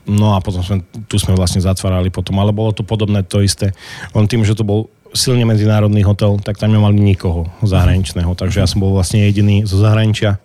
No 0.09 0.33
a 0.33 0.41
potom 0.41 0.65
sme, 0.65 0.81
tu 1.05 1.21
sme 1.21 1.38
vlastne 1.38 1.61
zatvárali 1.61 2.09
potom, 2.09 2.41
ale 2.41 2.49
bolo 2.49 2.73
to 2.73 2.81
podobné, 2.81 3.21
to 3.21 3.45
isté. 3.45 3.77
Len 4.17 4.25
tým, 4.25 4.41
že 4.41 4.57
to 4.57 4.65
bol 4.65 4.89
silne 5.13 5.45
medzinárodný 5.45 6.01
hotel, 6.01 6.41
tak 6.41 6.57
tam 6.57 6.73
nemali 6.73 6.97
nikoho 6.97 7.45
zahraničného. 7.61 8.33
Takže 8.33 8.57
ja 8.57 8.67
som 8.69 8.81
bol 8.81 8.97
vlastne 8.97 9.21
jediný 9.29 9.61
zo 9.61 9.77
zahraničia. 9.77 10.41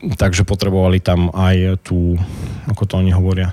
Takže 0.00 0.46
potrebovali 0.46 1.02
tam 1.02 1.28
aj 1.34 1.82
tú, 1.82 2.16
ako 2.70 2.82
to 2.86 2.94
oni 3.02 3.12
hovoria, 3.12 3.52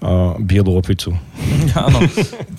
uh, 0.00 0.36
bielu 0.40 0.70
opicu. 0.72 1.14
Áno. 1.86 1.98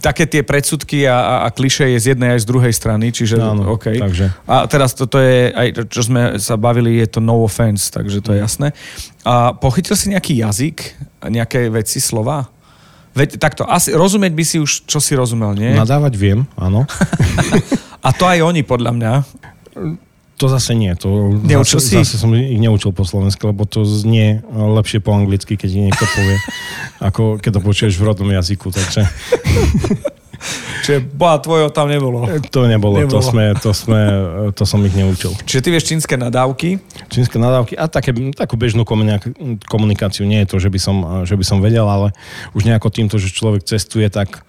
Také 0.02 0.26
tie 0.30 0.42
predsudky 0.42 1.06
a, 1.06 1.18
a, 1.18 1.36
a 1.46 1.48
kliše 1.54 1.88
je 1.96 2.00
z 2.00 2.06
jednej 2.16 2.36
aj 2.36 2.44
z 2.44 2.50
druhej 2.50 2.74
strany, 2.74 3.14
čiže 3.14 3.40
Áno, 3.40 3.76
OK. 3.76 3.98
takže. 3.98 4.32
A 4.46 4.66
teraz 4.66 4.94
toto 4.94 5.22
je, 5.22 5.52
aj 5.54 5.88
čo 5.90 6.02
sme 6.06 6.38
sa 6.42 6.58
bavili, 6.58 7.00
je 7.02 7.08
to 7.08 7.20
no 7.22 7.42
offense, 7.42 7.90
takže 7.94 8.22
to 8.22 8.34
je 8.36 8.40
jasné. 8.42 8.74
A 9.26 9.54
pochytil 9.56 9.98
si 9.98 10.12
nejaký 10.14 10.40
jazyk, 10.42 10.78
nejaké 11.30 11.70
veci, 11.74 11.98
slova? 11.98 12.50
Veď 13.16 13.40
takto, 13.40 13.64
asi 13.64 13.96
rozumieť 13.96 14.34
by 14.36 14.44
si 14.44 14.58
už, 14.60 14.84
čo 14.84 15.00
si 15.00 15.16
rozumel, 15.16 15.56
nie? 15.56 15.72
Nadávať 15.72 16.14
viem, 16.20 16.44
áno. 16.60 16.84
a 18.06 18.10
to 18.12 18.28
aj 18.28 18.44
oni, 18.44 18.62
podľa 18.68 18.92
mňa. 18.92 19.12
To 20.36 20.52
zase 20.52 20.76
nie. 20.76 20.92
To 21.00 21.32
neučil 21.32 21.80
zase, 21.80 21.88
si? 21.88 21.96
Zase 22.04 22.20
som 22.20 22.36
ich 22.36 22.60
neučil 22.60 22.92
po 22.92 23.08
slovensky, 23.08 23.48
lebo 23.48 23.64
to 23.64 23.88
znie 23.88 24.44
lepšie 24.52 25.00
po 25.00 25.16
anglicky, 25.16 25.56
keď 25.56 25.88
niekto 25.88 26.04
povie, 26.12 26.36
ako 27.08 27.40
keď 27.40 27.52
to 27.56 27.62
počuješ 27.64 27.94
v 27.96 28.04
rodnom 28.04 28.30
jazyku. 28.32 28.68
Takže... 28.68 29.02
Čiže 30.86 31.02
boha 31.02 31.42
tvojho 31.42 31.74
tam 31.74 31.90
nebolo. 31.90 32.28
To 32.54 32.70
nebolo, 32.70 33.02
nebolo. 33.02 33.18
To, 33.18 33.20
sme, 33.24 33.58
to, 33.58 33.72
sme, 33.74 34.02
to 34.54 34.64
som 34.68 34.78
ich 34.86 34.94
neučil. 34.94 35.34
Čiže 35.48 35.62
ty 35.64 35.70
vieš 35.74 35.90
čínske 35.90 36.14
nadávky? 36.20 36.78
Čínske 37.10 37.42
nadávky 37.42 37.74
a 37.74 37.90
také, 37.90 38.14
takú 38.36 38.54
bežnú 38.54 38.86
komunikáciu. 39.66 40.28
Nie 40.30 40.46
je 40.46 40.54
to, 40.54 40.58
že 40.62 40.70
by, 40.70 40.78
som, 40.78 41.26
že 41.26 41.34
by 41.34 41.46
som 41.48 41.58
vedel, 41.64 41.90
ale 41.90 42.14
už 42.54 42.70
nejako 42.70 42.94
týmto, 42.94 43.18
že 43.18 43.34
človek 43.34 43.66
cestuje, 43.66 44.06
tak 44.14 44.46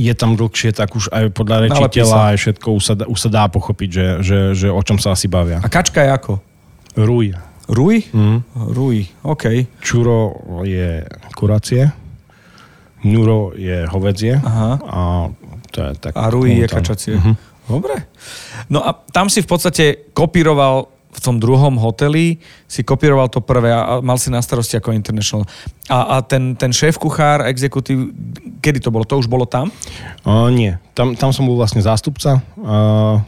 je 0.00 0.14
tam 0.16 0.32
dlhšie, 0.40 0.72
tak 0.72 0.96
už 0.96 1.12
aj 1.12 1.36
podľa 1.36 1.68
rečiteľa 1.68 2.32
aj 2.32 2.36
všetko 2.40 2.68
už 2.72 2.82
sa, 2.82 2.94
už 3.04 3.18
sa 3.20 3.28
dá 3.28 3.44
pochopiť, 3.52 3.90
že, 3.92 4.06
že, 4.24 4.38
že 4.56 4.68
o 4.72 4.80
čom 4.80 4.96
sa 4.96 5.12
asi 5.12 5.28
bavia. 5.28 5.60
A 5.60 5.68
kačka 5.68 6.00
je 6.00 6.10
ako? 6.10 6.32
Ruj. 6.96 7.36
Ruj? 7.68 7.96
Mm. 8.16 8.40
Ruj, 8.72 8.96
OK. 9.22 9.44
Čuro 9.84 10.40
je 10.64 11.04
kuracie. 11.36 11.92
Ňuro 13.00 13.56
je 13.56 13.88
hovedzie 13.88 14.36
Aha. 14.36 14.76
a 14.76 15.00
to 15.72 15.78
je 15.80 15.90
tak... 15.96 16.12
A 16.16 16.28
Rui 16.28 16.60
je 16.60 16.66
kačacie. 16.68 17.16
Uh-huh. 17.16 17.32
Dobre. 17.64 18.10
No 18.68 18.84
a 18.84 18.92
tam 18.92 19.32
si 19.32 19.40
v 19.40 19.48
podstate 19.48 19.84
kopíroval 20.12 20.99
v 21.10 21.18
tom 21.18 21.42
druhom 21.42 21.74
hoteli 21.82 22.38
si 22.70 22.86
kopíroval 22.86 23.26
to 23.26 23.42
prvé 23.42 23.74
a 23.74 23.98
mal 23.98 24.14
si 24.14 24.30
na 24.30 24.38
starosti 24.38 24.78
ako 24.78 24.94
international. 24.94 25.42
A, 25.90 26.16
a 26.18 26.22
ten, 26.22 26.54
ten 26.54 26.70
šéf 26.70 27.02
kuchár, 27.02 27.42
exekutív, 27.50 28.14
kedy 28.62 28.78
to 28.78 28.94
bolo? 28.94 29.02
To 29.04 29.18
už 29.18 29.26
bolo 29.26 29.42
tam? 29.42 29.74
Uh, 30.22 30.46
nie. 30.54 30.78
Tam, 30.94 31.18
tam 31.18 31.34
som 31.34 31.50
bol 31.50 31.58
vlastne 31.58 31.82
zástupca. 31.82 32.38
Uh, 32.54 33.18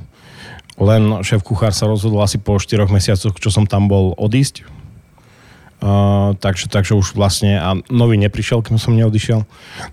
len 0.79 1.21
šéf 1.27 1.43
kuchár 1.43 1.75
sa 1.75 1.91
rozhodol 1.91 2.23
asi 2.23 2.39
po 2.39 2.55
4 2.55 2.87
mesiacoch, 2.87 3.35
čo 3.37 3.51
som 3.51 3.67
tam 3.67 3.91
bol 3.91 4.15
odísť 4.15 4.83
Uh, 5.83 6.39
takže, 6.39 6.71
takže 6.71 6.95
už 6.95 7.19
vlastne, 7.19 7.59
a 7.59 7.75
nový 7.91 8.15
neprišiel, 8.15 8.63
keď 8.63 8.79
som 8.79 8.95
neodišiel, 8.95 9.43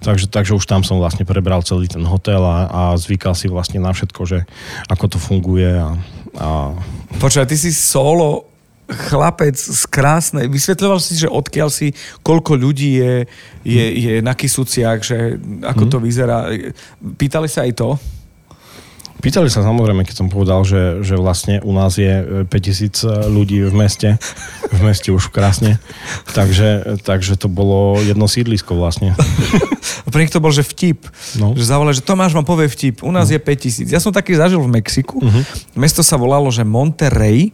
takže, 0.06 0.30
takže 0.30 0.54
už 0.54 0.62
tam 0.70 0.86
som 0.86 1.02
vlastne 1.02 1.26
prebral 1.26 1.66
celý 1.66 1.90
ten 1.90 2.06
hotel 2.06 2.46
a, 2.46 2.70
a 2.70 2.82
zvykal 2.94 3.34
si 3.34 3.50
vlastne 3.50 3.82
na 3.82 3.90
všetko, 3.90 4.22
že 4.30 4.46
ako 4.86 5.06
to 5.10 5.18
funguje. 5.18 5.66
A, 5.66 5.98
a... 6.38 6.76
Počkaj, 7.18 7.50
ty 7.50 7.58
si 7.58 7.74
solo 7.74 8.50
chlapec 8.90 9.54
z 9.54 9.86
krásnej. 9.86 10.50
Vysvetľoval 10.50 10.98
si, 10.98 11.14
že 11.14 11.30
odkiaľ 11.30 11.70
si, 11.70 11.94
koľko 12.26 12.58
ľudí 12.58 12.98
je, 12.98 13.14
je, 13.62 13.86
je 14.02 14.14
na 14.26 14.34
Kisuciach, 14.34 15.00
že 15.06 15.38
ako 15.62 15.84
mm. 15.86 15.92
to 15.94 15.98
vyzerá. 16.02 16.38
Pýtali 16.98 17.46
sa 17.46 17.70
aj 17.70 17.74
to? 17.78 17.90
Pýtali 19.20 19.52
sa 19.52 19.68
samozrejme, 19.68 20.08
keď 20.08 20.16
som 20.16 20.28
povedal, 20.32 20.64
že, 20.64 21.04
že 21.04 21.20
vlastne 21.20 21.60
u 21.60 21.76
nás 21.76 22.00
je 22.00 22.48
5000 22.48 22.48
e, 22.48 23.28
ľudí 23.28 23.60
v 23.68 23.74
meste, 23.76 24.10
v 24.72 24.80
meste 24.80 25.12
už 25.12 25.28
krásne, 25.28 25.76
takže, 26.32 27.00
takže 27.04 27.36
to 27.36 27.52
bolo 27.52 28.00
jedno 28.00 28.32
sídlisko 28.32 28.80
vlastne. 28.80 29.12
A 30.06 30.08
pre 30.08 30.24
nich 30.24 30.32
to 30.32 30.40
bol, 30.40 30.56
že 30.56 30.64
vtip. 30.64 31.04
No. 31.36 31.52
Že 31.52 31.66
zavolal, 31.68 31.94
že 31.94 32.06
Tomáš 32.06 32.32
vám 32.32 32.48
povie 32.48 32.72
vtip. 32.72 33.04
U 33.04 33.12
nás 33.12 33.28
no. 33.28 33.36
je 33.36 33.40
5000. 33.44 33.92
Ja 33.92 34.00
som 34.00 34.16
taký 34.16 34.40
zažil 34.40 34.64
v 34.64 34.72
Mexiku. 34.72 35.20
Uh-huh. 35.20 35.44
Mesto 35.76 36.00
sa 36.00 36.16
volalo, 36.16 36.48
že 36.48 36.64
Monterrey 36.64 37.52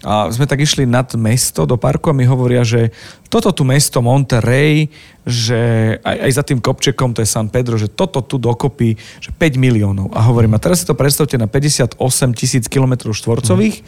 a 0.00 0.32
sme 0.32 0.48
tak 0.48 0.64
išli 0.64 0.88
nad 0.88 1.12
mesto 1.12 1.68
do 1.68 1.76
parku 1.76 2.08
a 2.08 2.16
mi 2.16 2.24
hovoria, 2.24 2.64
že 2.64 2.88
toto 3.28 3.52
tu 3.52 3.68
mesto 3.68 4.00
Monterrey, 4.00 4.88
že 5.28 5.60
aj, 6.00 6.16
aj 6.24 6.30
za 6.32 6.42
tým 6.48 6.58
kopčekom, 6.64 7.12
to 7.12 7.20
je 7.20 7.28
San 7.28 7.52
Pedro, 7.52 7.76
že 7.76 7.92
toto 7.92 8.24
tu 8.24 8.40
dokopy, 8.40 8.96
že 9.20 9.28
5 9.36 9.60
miliónov. 9.60 10.08
A 10.16 10.24
hovorím, 10.24 10.56
a 10.56 10.62
teraz 10.62 10.80
si 10.80 10.88
to 10.88 10.96
predstavte 10.96 11.36
na 11.36 11.44
58 11.44 12.00
tisíc 12.32 12.64
kilometrov 12.64 13.12
štvorcových. 13.12 13.84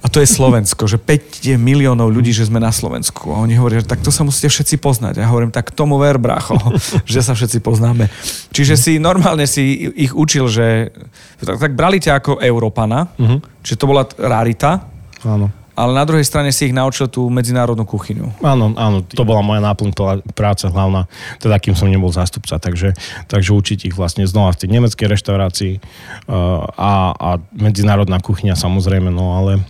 A 0.00 0.08
to 0.08 0.18
je 0.18 0.26
Slovensko, 0.26 0.88
že 0.88 0.96
5 0.96 1.60
miliónov 1.60 2.08
ľudí, 2.08 2.32
že 2.32 2.48
sme 2.48 2.56
na 2.56 2.72
Slovensku. 2.72 3.30
A 3.30 3.38
oni 3.38 3.54
hovoria, 3.54 3.84
že 3.84 3.90
tak 3.92 4.00
to 4.00 4.08
sa 4.08 4.24
musíte 4.24 4.48
všetci 4.48 4.80
poznať. 4.80 5.20
A 5.20 5.22
ja 5.22 5.30
hovorím, 5.30 5.52
tak 5.54 5.76
tomu 5.76 6.00
ver, 6.00 6.18
bracho, 6.18 6.58
že 7.06 7.22
sa 7.22 7.38
všetci 7.38 7.62
poznáme. 7.62 8.10
Čiže 8.50 8.74
si 8.74 8.92
normálne 8.98 9.46
si 9.46 9.92
ich 9.94 10.10
učil, 10.10 10.50
že 10.50 10.90
tak, 11.38 11.60
tak 11.60 11.72
brali 11.78 12.02
ťa 12.02 12.18
ako 12.18 12.40
Európana, 12.42 13.12
uh-huh. 13.14 13.38
čiže 13.62 13.78
to 13.78 13.86
bola 13.86 14.08
rarita, 14.18 14.89
Áno. 15.24 15.52
Ale 15.80 15.96
na 15.96 16.04
druhej 16.04 16.26
strane 16.28 16.52
si 16.52 16.68
ich 16.68 16.76
naučil 16.76 17.08
tú 17.08 17.32
medzinárodnú 17.32 17.88
kuchyňu. 17.88 18.44
Áno, 18.44 18.76
áno, 18.76 19.00
to 19.00 19.24
bola 19.24 19.40
moja 19.40 19.64
náplň 19.64 19.96
práce 20.36 20.68
hlavná, 20.68 21.08
teda 21.40 21.56
kým 21.56 21.72
som 21.72 21.88
nebol 21.88 22.12
zástupca, 22.12 22.60
takže, 22.60 22.92
takže 23.32 23.56
učiť 23.56 23.88
ich 23.88 23.94
vlastne 23.96 24.28
znova 24.28 24.52
v 24.52 24.60
tej 24.60 24.68
nemeckej 24.76 25.06
reštaurácii 25.08 25.72
uh, 25.80 26.68
a, 26.76 27.16
a 27.16 27.28
medzinárodná 27.56 28.20
kuchyňa 28.20 28.60
samozrejme, 28.60 29.08
no 29.08 29.40
ale 29.40 29.64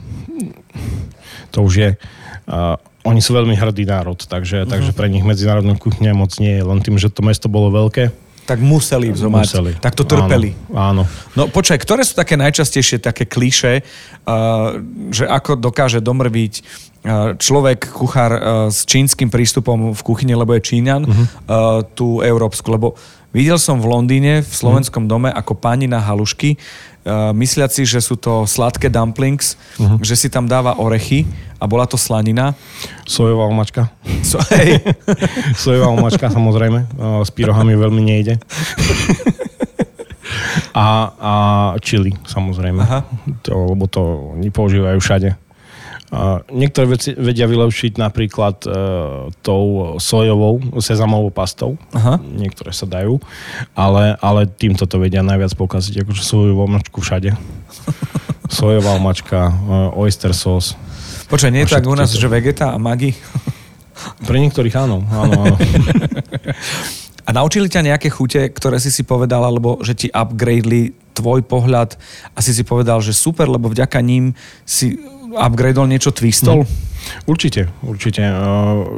to 1.54 1.62
už 1.62 1.72
je... 1.78 1.90
Uh, 2.50 2.74
oni 3.00 3.24
sú 3.24 3.32
veľmi 3.32 3.56
hrdý 3.56 3.88
národ, 3.88 4.18
takže, 4.18 4.66
uh-huh. 4.66 4.72
takže 4.72 4.92
pre 4.92 5.08
nich 5.08 5.24
medzinárodná 5.24 5.72
kuchyňa 5.78 6.12
moc 6.12 6.36
nie 6.42 6.58
je, 6.58 6.62
len 6.66 6.84
tým, 6.84 7.00
že 7.00 7.08
to 7.08 7.24
mesto 7.24 7.48
bolo 7.48 7.72
veľké, 7.72 8.12
tak 8.50 8.58
museli 8.58 9.14
to 9.14 9.30
mať. 9.30 9.46
Museli. 9.46 9.72
Tak 9.78 9.94
to 9.94 10.02
trpeli. 10.02 10.58
Áno, 10.74 11.06
áno. 11.06 11.38
No 11.38 11.46
počkaj, 11.46 11.78
ktoré 11.78 12.02
sú 12.02 12.18
také 12.18 12.34
najčastejšie 12.34 12.98
také 12.98 13.30
kliše, 13.30 13.86
uh, 13.86 14.82
že 15.14 15.30
ako 15.30 15.55
dokáže 15.55 16.03
domrviť 16.03 16.55
človek, 17.40 17.96
kuchár 17.96 18.32
uh, 18.36 18.40
s 18.68 18.84
čínskym 18.84 19.32
prístupom 19.32 19.96
v 19.96 20.01
kuchyni, 20.05 20.36
lebo 20.36 20.53
je 20.53 20.61
Číňan, 20.61 21.09
uh-huh. 21.09 21.16
uh, 21.16 21.80
tú 21.96 22.20
európsku, 22.20 22.68
lebo 22.68 22.92
videl 23.32 23.57
som 23.57 23.80
v 23.80 23.88
Londýne, 23.88 24.44
v 24.44 24.53
slovenskom 24.53 25.09
uh-huh. 25.09 25.14
dome, 25.16 25.28
ako 25.32 25.57
pani 25.57 25.88
na 25.88 25.96
halušky, 25.96 26.61
uh, 27.05 27.32
mysliaci, 27.36 27.86
že 27.86 28.01
sú 28.01 28.16
to 28.16 28.44
sladké 28.44 28.92
dumplings, 28.92 29.57
uh-huh. 29.76 30.01
že 30.05 30.16
si 30.16 30.28
tam 30.28 30.48
dáva 30.48 30.76
orechy 30.76 31.24
a 31.61 31.64
bola 31.68 31.84
to 31.84 32.01
slanina. 32.01 32.57
Sojová 33.05 33.44
omačka. 33.46 33.92
So, 34.24 34.40
hej. 34.57 34.80
Sojová 35.62 35.92
omačka, 35.92 36.32
samozrejme. 36.32 36.88
Uh, 36.96 37.20
s 37.24 37.30
pyrohami 37.32 37.76
veľmi 37.76 38.03
nejde. 38.05 38.34
A, 40.70 40.86
a 41.18 41.32
chili, 41.82 42.14
samozrejme. 42.22 42.82
Aha. 42.82 43.03
To, 43.42 43.74
lebo 43.74 43.90
to 43.90 44.30
oni 44.38 44.55
používajú 44.55 45.03
všade. 45.03 45.34
Niektoré 46.50 46.90
veci 46.90 47.14
vedia 47.14 47.46
vylepšiť 47.46 47.92
napríklad 47.94 48.66
e, 48.66 48.70
tou 49.46 49.94
sojovou, 50.02 50.58
sezamovou 50.82 51.30
pastou. 51.30 51.78
Aha. 51.94 52.18
Niektoré 52.18 52.74
sa 52.74 52.82
dajú. 52.82 53.22
Ale, 53.78 54.18
ale 54.18 54.50
týmto 54.50 54.90
to 54.90 54.98
vedia 54.98 55.22
najviac 55.22 55.54
pokaziť, 55.54 56.02
akože 56.02 56.22
sojovú 56.26 56.66
omačku 56.66 56.98
všade. 56.98 57.30
Sojová 58.50 58.98
omačka, 58.98 59.54
e, 59.54 59.54
oyster 59.94 60.34
sauce. 60.34 60.74
Počkaj, 61.30 61.54
nie 61.54 61.62
je 61.62 61.78
tak 61.78 61.86
u 61.86 61.94
nás, 61.94 62.11
to... 62.11 62.18
že 62.18 62.26
vegeta 62.26 62.74
a 62.74 62.78
magi? 62.82 63.14
Pre 64.26 64.34
niektorých 64.34 64.74
áno, 64.74 65.06
áno, 65.06 65.46
áno. 65.46 65.56
A 67.28 67.30
naučili 67.30 67.70
ťa 67.70 67.86
nejaké 67.86 68.11
chute, 68.11 68.50
ktoré 68.50 68.82
si 68.82 68.90
si 68.90 69.06
povedal, 69.06 69.46
alebo 69.46 69.78
že 69.86 69.94
ti 69.94 70.08
upgradeli 70.11 70.90
tvoj 71.14 71.46
pohľad 71.46 71.94
a 72.34 72.38
si 72.42 72.50
si 72.50 72.66
povedal, 72.66 72.98
že 72.98 73.14
super, 73.14 73.46
lebo 73.46 73.70
vďaka 73.70 74.02
ním 74.02 74.34
si 74.66 74.98
upgradeol 75.35 75.87
niečo 75.87 76.11
twistol? 76.11 76.64
No. 76.64 76.89
Určite, 77.24 77.72
určite. 77.81 78.20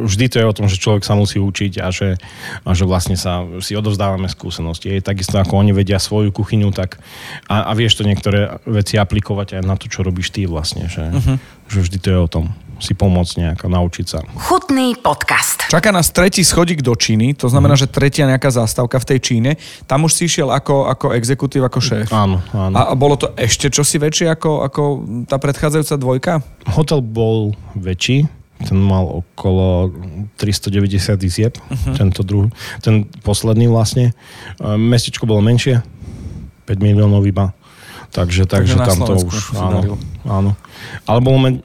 Vždy 0.05 0.27
to 0.27 0.37
je 0.43 0.47
o 0.47 0.57
tom, 0.57 0.67
že 0.67 0.83
človek 0.83 1.07
sa 1.07 1.15
musí 1.15 1.39
učiť 1.39 1.79
a 1.79 1.89
že, 1.95 2.19
a 2.67 2.71
že 2.75 2.85
vlastne 2.85 3.15
sa 3.15 3.47
si 3.63 3.79
odovzdávame 3.79 4.27
skúsenosti. 4.27 4.91
Je 4.91 5.05
takisto 5.05 5.39
ako 5.39 5.63
oni 5.63 5.71
vedia 5.71 6.03
svoju 6.03 6.35
kuchyňu, 6.35 6.75
tak 6.75 6.99
a, 7.47 7.71
a 7.71 7.73
vieš 7.79 8.03
to 8.03 8.09
niektoré 8.09 8.59
veci 8.67 8.99
aplikovať 8.99 9.61
aj 9.61 9.63
na 9.63 9.79
to, 9.79 9.87
čo 9.87 10.03
robíš 10.03 10.35
ty 10.35 10.51
vlastne. 10.51 10.91
Že, 10.91 11.05
uh-huh. 11.15 11.37
že 11.71 11.79
vždy 11.79 11.99
to 12.03 12.09
je 12.11 12.19
o 12.19 12.29
tom 12.29 12.45
si 12.83 12.99
pomôcť 12.99 13.33
nejako, 13.39 13.71
naučiť 13.71 14.07
sa. 14.11 14.19
Chutný 14.51 14.99
podcast. 14.99 15.71
Čaká 15.71 15.95
nás 15.95 16.11
tretí 16.11 16.43
schodík 16.43 16.83
do 16.83 16.99
Číny, 16.99 17.39
to 17.39 17.47
znamená, 17.47 17.79
mm. 17.79 17.87
že 17.87 17.93
tretia 17.95 18.27
nejaká 18.27 18.51
zástavka 18.51 18.99
v 18.99 19.07
tej 19.15 19.19
Číne. 19.23 19.51
Tam 19.87 20.03
už 20.03 20.19
si 20.19 20.27
išiel 20.27 20.51
ako, 20.51 20.91
ako 20.91 21.15
exekutív, 21.15 21.63
ako 21.63 21.79
šéf. 21.79 22.11
Áno, 22.11 22.43
áno. 22.51 22.75
A 22.75 22.93
bolo 22.99 23.15
to 23.15 23.31
ešte 23.39 23.71
čosi 23.71 24.03
väčšie 24.03 24.35
ako, 24.35 24.67
ako 24.67 24.83
tá 25.31 25.39
predchádzajúca 25.39 25.95
dvojka? 25.95 26.33
Hotel 26.75 26.99
bol 26.99 27.55
väčší, 27.79 28.27
ten 28.67 28.79
mal 28.83 29.23
okolo 29.23 29.95
390 30.43 31.23
izieb, 31.23 31.55
uh-huh. 31.55 31.95
tento 31.95 32.27
druhý, 32.27 32.51
ten 32.83 33.07
posledný 33.23 33.71
vlastne. 33.71 34.11
Mestečko 34.59 35.31
bolo 35.31 35.39
menšie, 35.39 35.87
5 36.67 36.79
miliónov 36.83 37.23
iba. 37.31 37.55
Takže, 38.13 38.45
takže, 38.45 38.77
takže 38.77 38.91
tam 38.93 38.99
to 39.09 39.15
už, 39.25 39.57
áno, 39.57 39.97
áno. 40.29 40.51
Ale 41.09 41.19
bolo 41.25 41.39
men, 41.41 41.65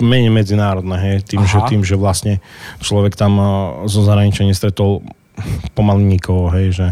menej 0.00 0.32
medzinárodné, 0.32 0.96
hej, 0.98 1.16
tým, 1.24 1.42
že, 1.44 1.58
tým, 1.68 1.82
že 1.84 1.96
vlastne 1.96 2.40
človek 2.80 3.16
tam 3.16 3.36
eh, 3.36 3.48
zo 3.88 4.04
zahraničia 4.04 4.48
nestretol 4.48 5.04
pomaly 5.76 6.04
nikoho, 6.04 6.48
hej, 6.48 6.72
že, 6.72 6.88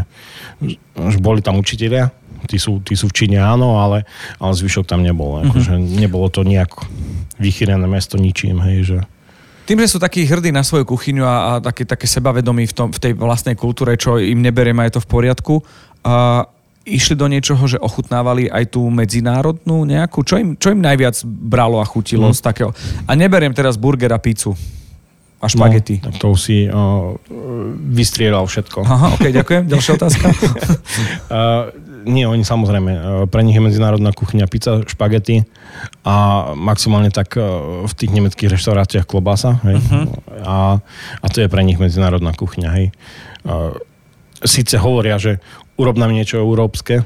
že 0.93 1.17
boli 1.17 1.41
tam 1.41 1.57
učiteľia, 1.57 2.13
tí 2.45 2.61
sú, 2.61 2.79
tí 2.85 2.93
sú 2.93 3.09
v 3.09 3.25
Číne 3.25 3.41
áno, 3.41 3.81
ale, 3.81 4.05
ale 4.37 4.53
zvyšok 4.53 4.85
tam 4.85 5.01
nebol. 5.01 5.41
Mm-hmm. 5.41 5.49
Akože 5.49 5.73
nebolo 5.81 6.29
to 6.29 6.45
nejak 6.45 6.69
vychýrené 7.41 7.89
mesto 7.89 8.15
ničím, 8.21 8.61
hej, 8.61 8.79
že... 8.85 8.97
Tým, 9.65 9.81
že 9.81 9.89
sú 9.89 9.97
takí 9.97 10.29
hrdí 10.29 10.53
na 10.53 10.61
svoju 10.61 10.85
kuchyňu 10.85 11.25
a, 11.25 11.35
a 11.35 11.51
také, 11.57 11.89
také 11.89 12.05
sebavedomí 12.05 12.69
v, 12.69 12.73
tom, 12.77 12.87
v 12.93 13.01
tej 13.01 13.13
vlastnej 13.17 13.57
kultúre, 13.57 13.97
čo 13.97 14.21
im 14.21 14.45
neberiem 14.45 14.77
a 14.77 14.85
je 14.85 15.01
to 15.01 15.01
v 15.01 15.09
poriadku, 15.09 15.55
a 16.05 16.45
išli 16.85 17.17
do 17.17 17.25
niečoho, 17.25 17.65
že 17.65 17.81
ochutnávali 17.81 18.47
aj 18.47 18.77
tú 18.77 18.85
medzinárodnú 18.93 19.83
nejakú? 19.83 20.21
Čo 20.21 20.37
im, 20.37 20.49
čo 20.55 20.71
im 20.71 20.79
najviac 20.85 21.25
bralo 21.25 21.81
a 21.81 21.85
chutilo 21.85 22.29
mm. 22.29 22.35
z 22.37 22.41
takého? 22.45 22.71
A 23.09 23.11
neberiem 23.17 23.51
teraz 23.51 23.75
burger 23.75 24.13
a 24.13 24.21
pizzu 24.21 24.53
a 25.41 25.47
špagety. 25.51 25.99
No, 25.99 26.09
tak 26.09 26.13
to 26.17 26.25
už 26.33 26.39
si 26.39 26.57
uh, 26.65 27.13
vystrieľal 27.91 28.49
všetko. 28.49 28.81
Aha, 28.85 29.07
ok, 29.19 29.25
ďakujem. 29.29 29.63
Ďalšia 29.73 29.91
otázka. 29.99 30.25
uh, 30.31 31.69
nie, 32.05 32.25
oni 32.25 32.41
samozrejme, 32.41 32.91
uh, 32.93 33.01
pre 33.29 33.45
nich 33.45 33.57
je 33.57 33.65
medzinárodná 33.65 34.09
kuchyňa 34.15 34.45
pizza, 34.49 34.81
špagety 34.85 35.43
a 36.07 36.49
maximálne 36.57 37.13
tak 37.13 37.35
uh, 37.37 37.83
v 37.83 37.93
tých 37.93 38.11
nemeckých 38.15 38.53
reštauráciách 38.57 39.05
klobasa. 39.05 39.61
Hej? 39.67 39.77
Uh-huh. 39.81 40.05
A, 40.41 40.57
a 41.21 41.25
to 41.29 41.45
je 41.45 41.51
pre 41.51 41.61
nich 41.61 41.77
medzinárodná 41.77 42.33
kuchyňa. 42.33 42.69
Hej? 42.71 42.85
Uh, 43.45 43.75
síce 44.41 44.79
hovoria, 44.79 45.19
že 45.21 45.43
urob 45.75 45.99
nám 45.99 46.15
niečo 46.15 46.39
európske, 46.39 47.03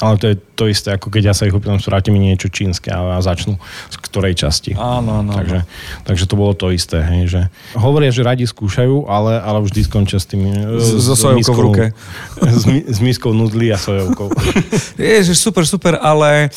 ale 0.00 0.14
to 0.16 0.26
je 0.32 0.36
to 0.56 0.64
isté, 0.70 0.94
ako 0.96 1.12
keď 1.12 1.22
ja 1.30 1.34
sa 1.36 1.44
ich 1.44 1.52
opýtam, 1.52 1.76
vráti 1.76 2.08
mi 2.08 2.22
niečo 2.22 2.48
čínske 2.48 2.88
a, 2.88 3.18
a 3.18 3.20
začnú 3.20 3.60
z 3.92 3.96
ktorej 4.00 4.38
časti. 4.38 4.72
Áno, 4.78 5.20
áno. 5.20 5.34
Takže, 5.34 5.68
takže 6.08 6.24
to 6.24 6.34
bolo 6.38 6.54
to 6.56 6.72
isté, 6.72 7.04
hej, 7.04 7.22
že 7.28 7.40
hovoria, 7.76 8.08
že 8.08 8.24
radi 8.24 8.48
skúšajú, 8.48 9.10
ale, 9.10 9.36
ale 9.42 9.58
vždy 9.60 9.80
skončia 9.84 10.18
s 10.22 10.26
tými... 10.30 10.54
So 10.80 11.14
sojovkou 11.18 11.54
v 11.54 11.62
ruke. 11.62 11.84
S, 12.38 12.64
s 12.66 12.98
miskou 13.02 13.34
nudli 13.34 13.68
a 13.74 13.78
sojovkou. 13.78 14.30
Ježiš, 14.96 15.36
super, 15.42 15.66
super, 15.66 15.98
ale 16.00 16.48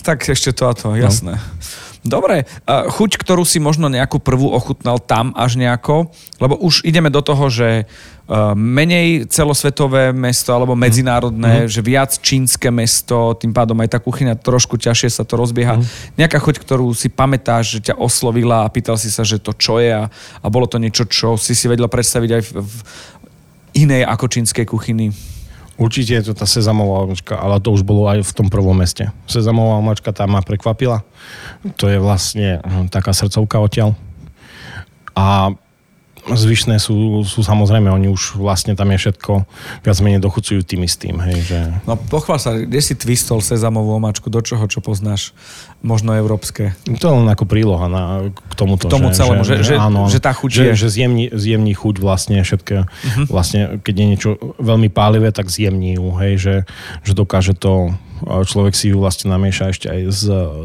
tak 0.00 0.22
ešte 0.26 0.54
to 0.54 0.70
a 0.70 0.72
to, 0.72 0.94
jasné. 0.96 1.36
No. 1.36 1.85
Dobre, 2.06 2.48
chuť, 2.66 3.10
ktorú 3.20 3.42
si 3.42 3.58
možno 3.58 3.90
nejakú 3.90 4.22
prvú 4.22 4.54
ochutnal 4.54 5.02
tam 5.02 5.34
až 5.34 5.58
nejako, 5.58 6.08
lebo 6.40 6.56
už 6.58 6.86
ideme 6.86 7.10
do 7.10 7.20
toho, 7.20 7.50
že 7.50 7.84
menej 8.58 9.30
celosvetové 9.30 10.10
mesto 10.10 10.50
alebo 10.50 10.74
mhm. 10.74 10.80
medzinárodné, 10.82 11.54
mm. 11.64 11.70
že 11.70 11.80
viac 11.82 12.10
čínske 12.18 12.74
mesto, 12.74 13.38
tým 13.38 13.54
pádom 13.54 13.78
aj 13.78 13.94
tá 13.94 13.98
kuchyňa 14.02 14.34
trošku 14.42 14.74
ťažšie 14.82 15.14
sa 15.14 15.22
to 15.22 15.38
rozbieha. 15.38 15.78
Mm. 15.78 15.86
Nejaká 16.18 16.42
chuť, 16.42 16.58
ktorú 16.58 16.90
si 16.90 17.06
pamätáš, 17.06 17.78
že 17.78 17.90
ťa 17.90 17.94
oslovila 17.94 18.66
a 18.66 18.72
pýtal 18.72 18.98
si 18.98 19.14
sa, 19.14 19.22
že 19.22 19.38
to 19.38 19.54
čo 19.54 19.78
je 19.78 19.94
a, 19.94 20.10
a 20.42 20.46
bolo 20.50 20.66
to 20.66 20.82
niečo, 20.82 21.06
čo 21.06 21.38
si 21.38 21.54
si 21.54 21.70
vedela 21.70 21.86
predstaviť 21.86 22.30
aj 22.34 22.42
v, 22.42 22.50
v 22.66 22.74
inej 23.86 24.02
ako 24.10 24.26
čínskej 24.26 24.66
kuchyni. 24.66 25.14
Určite 25.76 26.16
je 26.16 26.24
to 26.28 26.32
tá 26.32 26.48
sezamová 26.48 27.04
omačka, 27.04 27.36
ale 27.36 27.60
to 27.60 27.68
už 27.68 27.84
bolo 27.84 28.08
aj 28.08 28.24
v 28.24 28.32
tom 28.32 28.48
prvom 28.48 28.72
meste. 28.72 29.12
Sezamová 29.28 29.76
omačka 29.76 30.08
tam 30.08 30.32
ma 30.32 30.40
prekvapila. 30.40 31.04
To 31.76 31.84
je 31.92 32.00
vlastne 32.00 32.64
hm, 32.64 32.88
taká 32.88 33.12
srdcovka 33.12 33.60
odtiaľ. 33.60 33.92
A 35.12 35.52
zvyšné 36.26 36.82
sú, 36.82 37.22
sú 37.22 37.46
samozrejme, 37.46 37.86
oni 37.86 38.10
už 38.10 38.34
vlastne 38.40 38.74
tam 38.74 38.90
je 38.90 38.98
všetko 38.98 39.46
viac 39.86 39.98
menej 40.02 40.18
dochucujú 40.18 40.66
tým 40.66 40.82
istým. 40.82 41.22
Hej, 41.22 41.38
že... 41.46 41.58
No 41.86 41.94
pochvál 41.94 42.42
sa, 42.42 42.58
kde 42.58 42.80
si 42.82 42.98
twistol 42.98 43.38
sezamovú 43.38 43.94
omačku, 43.94 44.26
do 44.26 44.42
čoho, 44.42 44.66
čo 44.66 44.82
poznáš, 44.82 45.30
možno 45.86 46.16
európske? 46.18 46.74
To 46.98 47.04
je 47.06 47.14
len 47.22 47.28
ako 47.30 47.46
príloha 47.46 47.86
na, 47.86 48.02
k 48.34 48.52
tomuto. 48.58 48.90
K 48.90 48.94
tomu 48.98 49.14
že, 49.14 49.14
celému, 49.14 49.42
že, 49.46 49.54
že, 49.62 49.74
áno, 49.78 50.10
že 50.10 50.18
tá 50.18 50.34
chuť 50.34 50.50
že, 50.50 50.62
je... 50.62 50.72
Že 50.74 50.88
zjemní, 50.90 51.24
zjemní 51.30 51.72
chuť 51.78 51.94
vlastne 52.02 52.42
všetko, 52.42 52.74
uh-huh. 52.82 53.26
vlastne 53.30 53.78
keď 53.78 53.94
je 53.94 54.06
niečo 54.06 54.30
veľmi 54.58 54.90
pálivé, 54.90 55.30
tak 55.30 55.46
zjemní 55.46 55.94
ju, 55.94 56.10
hej, 56.18 56.34
že, 56.42 56.54
že 57.06 57.12
dokáže 57.14 57.54
to, 57.54 57.94
človek 58.24 58.74
si 58.74 58.90
ju 58.90 58.98
vlastne 58.98 59.30
namieša 59.30 59.64
ešte 59.70 59.86
aj 59.92 60.00
s, 60.08 60.22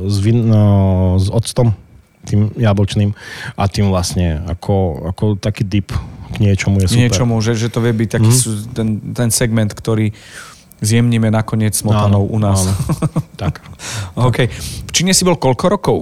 s, 0.07 0.15
vin, 0.23 0.47
no, 0.47 1.19
s 1.19 1.27
octom, 1.27 1.75
tým 2.31 2.41
jablčným 2.55 3.11
a 3.59 3.63
tým 3.67 3.91
vlastne 3.91 4.39
ako, 4.47 5.07
ako 5.11 5.23
taký 5.35 5.67
dip 5.67 5.91
k 6.31 6.35
niečomu 6.39 6.79
je 6.79 6.87
super. 6.87 7.03
Niečomu, 7.03 7.35
že, 7.43 7.59
že 7.59 7.67
to 7.67 7.83
vie 7.83 7.91
byť 7.91 8.09
taký 8.15 8.31
mm. 8.31 8.71
ten, 8.71 8.87
ten 9.11 9.29
segment, 9.29 9.71
ktorý 9.75 10.15
zjemníme 10.81 11.29
nakoniec 11.29 11.75
smotanou 11.77 12.25
u 12.25 12.39
nás. 12.41 12.65
Áno, 12.65 12.73
tak. 13.41 13.61
OK. 14.17 14.49
V 14.87 14.91
Číne 14.95 15.13
si 15.13 15.27
bol 15.27 15.37
koľko 15.37 15.65
rokov? 15.69 15.97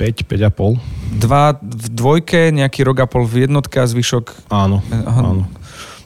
5, 0.00 0.26
5 0.26 0.48
a 0.48 0.50
pol. 0.50 0.78
Dva 1.14 1.54
v 1.54 1.86
dvojke, 1.92 2.50
nejaký 2.50 2.82
rok 2.82 3.04
a 3.04 3.06
pol 3.06 3.28
v 3.28 3.46
jednotke 3.46 3.78
a 3.78 3.86
zvyšok? 3.86 4.50
Áno, 4.50 4.82
áno. 4.90 5.46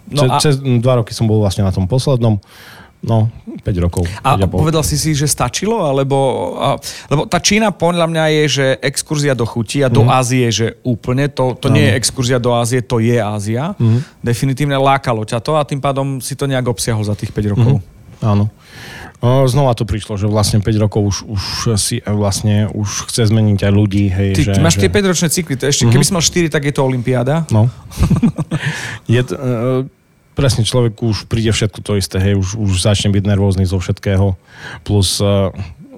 No 0.08 0.20
cez, 0.24 0.28
a... 0.28 0.36
cez 0.40 0.54
dva 0.60 1.00
roky 1.00 1.16
som 1.16 1.24
bol 1.24 1.40
vlastne 1.40 1.64
na 1.64 1.72
tom 1.72 1.88
poslednom. 1.88 2.40
No, 2.98 3.30
5 3.62 3.84
rokov. 3.84 4.02
A, 4.26 4.34
a 4.34 4.46
povedal 4.50 4.82
si 4.82 4.98
si, 4.98 5.14
že 5.14 5.30
stačilo? 5.30 5.86
Alebo, 5.86 6.18
a, 6.58 6.74
lebo 7.06 7.30
tá 7.30 7.38
Čína 7.38 7.70
podľa 7.70 8.10
mňa 8.10 8.24
je, 8.26 8.44
že 8.50 8.66
exkurzia 8.82 9.38
do 9.38 9.46
chuti 9.46 9.86
a 9.86 9.88
do 9.88 10.02
mm. 10.02 10.10
Ázie, 10.10 10.46
že 10.50 10.66
úplne, 10.82 11.30
to, 11.30 11.54
to 11.54 11.70
nie 11.70 11.86
je 11.86 11.92
exkurzia 11.94 12.42
do 12.42 12.50
Ázie, 12.58 12.82
to 12.82 12.98
je 12.98 13.14
Ázia. 13.14 13.78
Mm. 13.78 14.02
Definitívne 14.18 14.76
lákalo 14.82 15.22
ťa 15.22 15.38
to 15.38 15.54
a 15.54 15.62
tým 15.62 15.78
pádom 15.78 16.18
si 16.18 16.34
to 16.34 16.50
nejak 16.50 16.66
obsiahol 16.66 17.06
za 17.06 17.14
tých 17.14 17.30
5 17.30 17.54
rokov. 17.54 17.78
Mm. 17.78 17.98
Áno. 18.18 18.50
Znova 19.18 19.74
to 19.74 19.82
prišlo, 19.82 20.14
že 20.14 20.30
vlastne 20.30 20.62
5 20.62 20.78
rokov 20.78 21.02
už, 21.02 21.16
už 21.26 21.42
si 21.74 21.98
vlastne 22.06 22.70
už 22.70 23.10
chce 23.10 23.26
zmeniť 23.26 23.66
aj 23.66 23.72
ľudí. 23.74 24.06
Hej, 24.14 24.30
ty, 24.38 24.42
že, 24.46 24.54
ty 24.54 24.62
máš 24.62 24.78
že... 24.78 24.86
tie 24.86 24.90
5-ročné 24.94 25.28
cykly, 25.30 25.54
to 25.58 25.66
ešte, 25.66 25.86
mm-hmm. 25.86 25.94
keby 25.98 26.06
si 26.06 26.12
mal 26.14 26.22
4, 26.22 26.54
tak 26.54 26.62
je 26.62 26.74
to 26.74 26.82
Olympiáda. 26.86 27.42
No. 27.50 27.66
je 29.10 29.22
to, 29.26 29.34
uh, 29.34 29.82
presne 30.38 30.62
človek 30.62 31.02
už 31.02 31.26
príde 31.26 31.50
všetko 31.50 31.82
to 31.82 31.98
isté, 31.98 32.22
hej, 32.22 32.38
už, 32.38 32.54
už 32.54 32.78
začne 32.78 33.10
byť 33.10 33.26
nervózny 33.26 33.66
zo 33.66 33.82
všetkého, 33.82 34.38
plus 34.86 35.18
uh, 35.18 35.50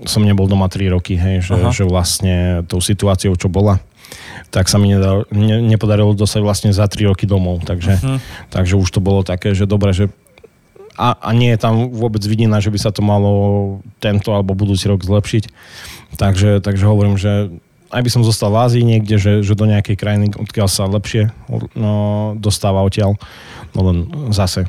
som 0.09 0.24
nebol 0.24 0.49
doma 0.49 0.72
3 0.72 0.97
roky, 0.97 1.20
hej, 1.20 1.45
že, 1.45 1.61
že 1.76 1.84
vlastne 1.84 2.64
tou 2.64 2.80
situáciou, 2.80 3.36
čo 3.36 3.53
bola, 3.53 3.84
tak 4.49 4.72
sa 4.72 4.80
mi 4.80 4.97
nedal, 4.97 5.28
ne, 5.28 5.61
nepodarilo 5.61 6.16
dostať 6.16 6.41
vlastne 6.41 6.70
za 6.72 6.88
3 6.88 7.12
roky 7.12 7.28
domov. 7.28 7.62
Takže, 7.68 7.93
uh-huh. 8.01 8.18
takže 8.49 8.80
už 8.80 8.88
to 8.88 9.05
bolo 9.05 9.20
také, 9.20 9.53
že 9.53 9.68
dobre, 9.68 9.93
že 9.93 10.09
a, 10.99 11.16
a 11.16 11.30
nie 11.32 11.55
je 11.55 11.61
tam 11.61 11.93
vôbec 11.93 12.20
vidina, 12.24 12.61
že 12.61 12.68
by 12.68 12.78
sa 12.80 12.91
to 12.93 13.01
malo 13.01 13.32
tento 14.03 14.34
alebo 14.34 14.59
budúci 14.59 14.91
rok 14.91 15.01
zlepšiť. 15.01 15.49
Takže, 16.18 16.61
takže 16.61 16.84
hovorím, 16.84 17.16
že 17.16 17.49
aj 17.91 18.03
by 18.07 18.11
som 18.11 18.22
zostal 18.22 18.55
v 18.55 18.61
Ázii 18.62 18.82
niekde, 18.86 19.18
že, 19.18 19.32
že 19.43 19.59
do 19.59 19.66
nejakej 19.66 19.99
krajiny, 19.99 20.26
odkiaľ 20.34 20.68
sa 20.70 20.86
lepšie 20.86 21.34
no, 21.74 22.34
dostáva 22.38 22.86
odtiaľ. 22.86 23.18
No 23.74 23.80
len 23.86 23.99
zase, 24.34 24.66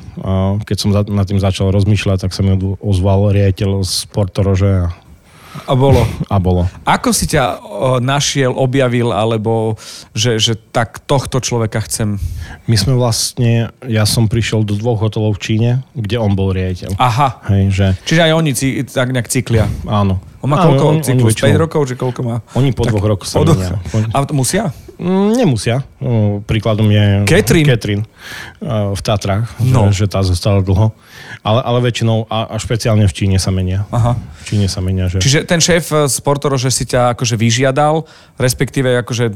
keď 0.62 0.76
som 0.78 0.90
nad 0.94 1.26
tým 1.26 1.42
začal 1.42 1.74
rozmýšľať, 1.74 2.26
tak 2.26 2.34
sa 2.34 2.42
mi 2.46 2.54
ozval 2.78 3.34
riaditeľ 3.34 3.82
z 3.82 4.06
Portorože 4.10 4.70
a 4.86 4.94
a 5.68 5.72
bolo. 5.76 6.02
A 6.32 6.36
bolo. 6.40 6.64
Ako 6.88 7.12
si 7.12 7.28
ťa 7.28 7.60
našiel, 8.00 8.56
objavil, 8.56 9.12
alebo 9.12 9.76
že, 10.16 10.40
že 10.40 10.56
tak 10.56 11.04
tohto 11.04 11.38
človeka 11.44 11.84
chcem? 11.84 12.16
My 12.64 12.76
sme 12.80 12.96
vlastne, 12.96 13.68
ja 13.84 14.04
som 14.08 14.26
prišiel 14.26 14.64
do 14.64 14.74
dvoch 14.74 15.04
hotelov 15.04 15.36
v 15.36 15.42
Číne, 15.44 15.70
kde 15.92 16.16
on 16.16 16.32
bol 16.32 16.50
riaditeľ. 16.56 16.96
Aha. 16.96 17.44
Hej, 17.52 17.64
že... 17.72 17.86
Čiže 18.08 18.20
aj 18.28 18.32
oni 18.32 18.50
tak 18.88 19.08
nejak 19.12 19.28
cyklia. 19.28 19.68
Áno. 19.84 20.20
On 20.42 20.50
má 20.50 20.58
koľko 20.58 21.06
cyklus? 21.06 21.38
5 21.38 21.54
rokov, 21.54 21.80
či 21.86 21.94
koľko 21.94 22.20
má? 22.26 22.36
Oni 22.58 22.74
po 22.74 22.82
tak, 22.82 22.98
dvoch 22.98 23.06
rokoch 23.14 23.30
sa 23.30 23.38
menia. 23.46 23.78
A 24.10 24.26
musia? 24.34 24.74
Mm, 25.02 25.34
nemusia. 25.34 25.82
Príkladom 26.46 26.86
je 26.86 27.26
Catherine, 27.26 27.66
Catherine 27.66 28.04
v 28.62 29.00
Tatrách, 29.02 29.50
no. 29.58 29.90
že, 29.90 30.06
že 30.06 30.14
tá 30.14 30.22
zostala 30.22 30.62
dlho. 30.62 30.94
Ale, 31.42 31.58
ale 31.58 31.78
väčšinou 31.82 32.30
a, 32.30 32.54
a 32.54 32.56
špeciálne 32.62 33.10
v 33.10 33.14
Číne 33.14 33.42
sa 33.42 33.50
menia. 33.50 33.82
Aha. 33.90 34.14
V 34.14 34.42
Číne 34.46 34.70
sa 34.70 34.78
menia. 34.78 35.10
Že... 35.10 35.18
Čiže 35.18 35.40
ten 35.42 35.58
šéf 35.58 35.90
z 35.90 36.16
Portoro, 36.22 36.54
že 36.54 36.70
si 36.70 36.86
ťa 36.86 37.18
akože 37.18 37.34
vyžiadal, 37.34 38.06
respektíve 38.38 39.02
akože... 39.02 39.34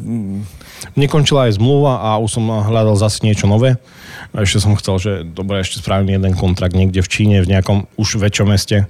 Nekončila 0.92 1.48
aj 1.50 1.56
zmluva 1.56 1.98
a 1.98 2.20
už 2.20 2.36
som 2.36 2.46
hľadal 2.46 3.00
zase 3.00 3.24
niečo 3.24 3.48
nové. 3.48 3.80
A 4.36 4.44
ešte 4.44 4.60
som 4.60 4.76
chcel, 4.76 4.94
že 5.00 5.12
dobre, 5.24 5.64
ešte 5.64 5.80
spravím 5.80 6.14
jeden 6.14 6.36
kontrakt 6.36 6.76
niekde 6.76 7.00
v 7.00 7.10
Číne, 7.10 7.42
v 7.42 7.48
nejakom 7.48 7.88
už 7.96 8.20
väčšom 8.20 8.52
meste, 8.52 8.84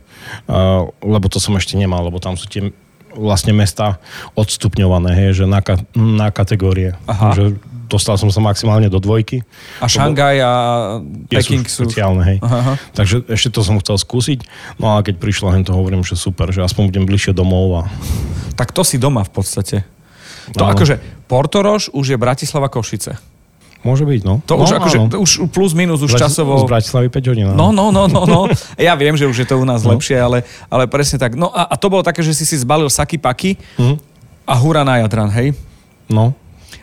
lebo 1.01 1.27
to 1.31 1.39
som 1.39 1.55
ešte 1.55 1.79
nemal, 1.79 2.03
lebo 2.05 2.19
tam 2.19 2.35
sú 2.35 2.51
tie 2.51 2.75
vlastne 3.17 3.57
mesta 3.57 3.99
odstupňované, 4.37 5.17
hej, 5.17 5.43
že 5.43 5.45
na, 5.49 5.65
ka- 5.65 5.83
na 5.97 6.29
kategórie. 6.29 6.95
Aha. 7.09 7.33
Že 7.33 7.57
dostal 7.87 8.19
som 8.19 8.29
sa 8.29 8.43
maximálne 8.43 8.91
do 8.91 8.99
dvojky. 8.99 9.47
A 9.81 9.87
Šangaj 9.87 10.37
a 10.43 10.53
Peking 11.31 11.65
sú 11.67 11.87
špeciálne, 11.87 12.23
hej. 12.27 12.39
Aha. 12.43 12.77
Takže 12.93 13.27
ešte 13.31 13.49
to 13.55 13.65
som 13.65 13.79
chcel 13.81 13.97
skúsiť. 13.97 14.45
No 14.83 14.99
a 14.99 15.03
keď 15.03 15.23
prišlo 15.23 15.55
hen 15.55 15.65
to 15.65 15.73
hovorím, 15.73 16.03
že 16.03 16.19
super, 16.19 16.51
že 16.51 16.63
aspoň 16.63 16.93
budem 16.93 17.05
bližšie 17.09 17.33
domov. 17.33 17.67
A... 17.81 17.83
Tak 18.59 18.75
to 18.75 18.83
si 18.83 18.99
doma 18.99 19.23
v 19.25 19.33
podstate. 19.33 19.77
To 20.55 20.63
no. 20.67 20.71
akože 20.71 21.27
Portorož 21.27 21.91
už 21.91 22.15
je 22.15 22.19
Bratislava 22.19 22.71
Košice. 22.71 23.19
Môže 23.87 24.03
byť, 24.03 24.21
no. 24.27 24.43
To 24.51 24.59
no, 24.59 24.67
už, 24.67 24.71
akože, 24.83 24.97
to 25.15 25.23
už 25.23 25.31
plus 25.55 25.71
minus 25.79 26.03
už 26.03 26.19
Brati- 26.19 26.27
časovo... 26.27 26.59
Z 26.59 26.67
Bratislavy 26.67 27.07
5 27.07 27.31
hodín. 27.31 27.47
No, 27.55 27.71
no, 27.71 27.95
no, 27.95 28.11
no, 28.11 28.27
no. 28.27 28.41
Ja 28.77 28.99
viem, 28.99 29.15
že 29.15 29.31
už 29.31 29.39
je 29.39 29.47
to 29.47 29.63
u 29.63 29.65
nás 29.65 29.87
no. 29.87 29.95
lepšie, 29.95 30.19
ale, 30.19 30.43
ale 30.67 30.91
presne 30.91 31.23
tak. 31.23 31.39
No 31.39 31.55
a, 31.55 31.71
a 31.71 31.75
to 31.79 31.87
bolo 31.87 32.03
také, 32.03 32.27
že 32.27 32.35
si 32.35 32.43
si 32.43 32.59
zbalil 32.59 32.91
saky 32.91 33.23
paky 33.23 33.55
mm. 33.79 33.97
a 34.43 34.55
hura 34.59 34.83
na 34.83 35.07
Jadran, 35.07 35.31
hej? 35.31 35.55
No. 36.11 36.35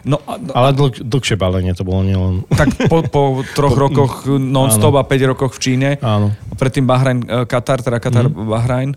No, 0.04 0.20
a, 0.28 0.36
ale 0.36 0.76
dlh, 0.76 1.00
dlhšie 1.00 1.40
balenie 1.40 1.72
to 1.72 1.88
bolo 1.88 2.04
nielen... 2.04 2.44
Tak 2.52 2.92
po, 2.92 3.08
po 3.08 3.24
troch 3.56 3.72
po, 3.72 3.80
rokoch 3.80 4.14
non-stop 4.28 5.00
a 5.00 5.04
5 5.08 5.32
rokoch 5.32 5.56
v 5.56 5.60
Číne. 5.64 5.90
Áno. 6.04 6.36
A 6.52 6.54
predtým 6.60 6.84
Bahrajn, 6.84 7.20
e, 7.24 7.48
Katar, 7.48 7.80
teda 7.80 8.04
Katar, 8.04 8.28
mm. 8.28 8.36
Bahrajn. 8.36 8.90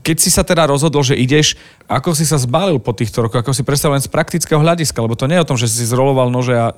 Keď 0.00 0.16
si 0.16 0.32
sa 0.32 0.44
teda 0.44 0.64
rozhodol, 0.68 1.04
že 1.04 1.16
ideš, 1.16 1.60
ako 1.88 2.16
si 2.16 2.24
sa 2.24 2.40
zbalil 2.40 2.80
po 2.80 2.96
týchto 2.96 3.28
rokoch? 3.28 3.44
Ako 3.44 3.52
si 3.52 3.64
predstavil 3.64 4.00
len 4.00 4.04
z 4.04 4.12
praktického 4.12 4.60
hľadiska? 4.60 4.96
Lebo 5.00 5.16
to 5.16 5.28
nie 5.28 5.36
je 5.36 5.44
o 5.44 5.48
tom, 5.48 5.60
že 5.60 5.68
si 5.68 5.84
zroloval 5.84 6.32
nože 6.32 6.56
a 6.56 6.72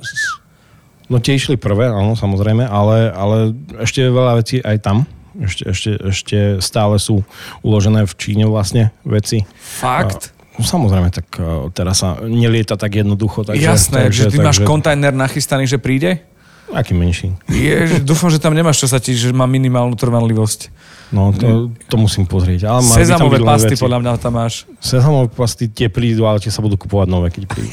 No 1.08 1.24
tie 1.24 1.40
išli 1.40 1.56
prvé, 1.56 1.88
áno, 1.88 2.12
samozrejme, 2.12 2.68
ale, 2.68 3.08
ale 3.12 3.36
ešte 3.80 4.04
veľa 4.04 4.44
vecí 4.44 4.60
aj 4.60 4.76
tam. 4.84 5.08
Ešte, 5.38 5.62
ešte, 5.70 5.90
ešte 6.02 6.38
stále 6.60 6.98
sú 7.00 7.24
uložené 7.64 8.04
v 8.04 8.12
Číne 8.18 8.44
vlastne 8.44 8.92
veci. 9.06 9.46
Fakt? 9.56 10.36
No 10.58 10.66
samozrejme, 10.66 11.08
tak 11.14 11.26
e, 11.38 11.70
teraz 11.70 12.02
sa 12.02 12.18
nelieta 12.26 12.74
tak 12.74 12.98
jednoducho. 12.98 13.46
Takže, 13.46 13.62
Jasné, 13.62 14.10
takže, 14.10 14.26
že 14.26 14.30
ty 14.34 14.38
takže, 14.42 14.48
máš 14.50 14.58
kontajner 14.66 15.14
nachystaný, 15.14 15.70
že 15.70 15.78
príde? 15.78 16.26
Aký 16.72 16.92
menší? 16.92 17.32
Je, 17.48 18.04
dúfam, 18.04 18.28
že 18.28 18.36
tam 18.36 18.52
nemáš, 18.52 18.84
čo 18.84 18.88
sa 18.88 19.00
ti, 19.00 19.16
že 19.16 19.32
má 19.32 19.48
minimálnu 19.48 19.96
trvanlivosť. 19.96 20.68
No, 21.08 21.32
to, 21.32 21.72
to 21.88 21.96
musím 21.96 22.28
pozrieť. 22.28 22.68
Ale 22.68 22.84
Sezamové 22.84 23.40
pasty 23.40 23.72
veci. 23.72 23.80
podľa 23.80 23.98
mňa 24.04 24.10
tam 24.20 24.36
máš. 24.36 24.68
Sezamové 24.76 25.32
pasty 25.32 25.72
tie 25.72 25.88
prídu, 25.88 26.28
ale 26.28 26.36
tie 26.36 26.52
sa 26.52 26.60
budú 26.60 26.76
kupovať 26.76 27.08
nové, 27.08 27.32
keď 27.32 27.48
prídu. 27.48 27.72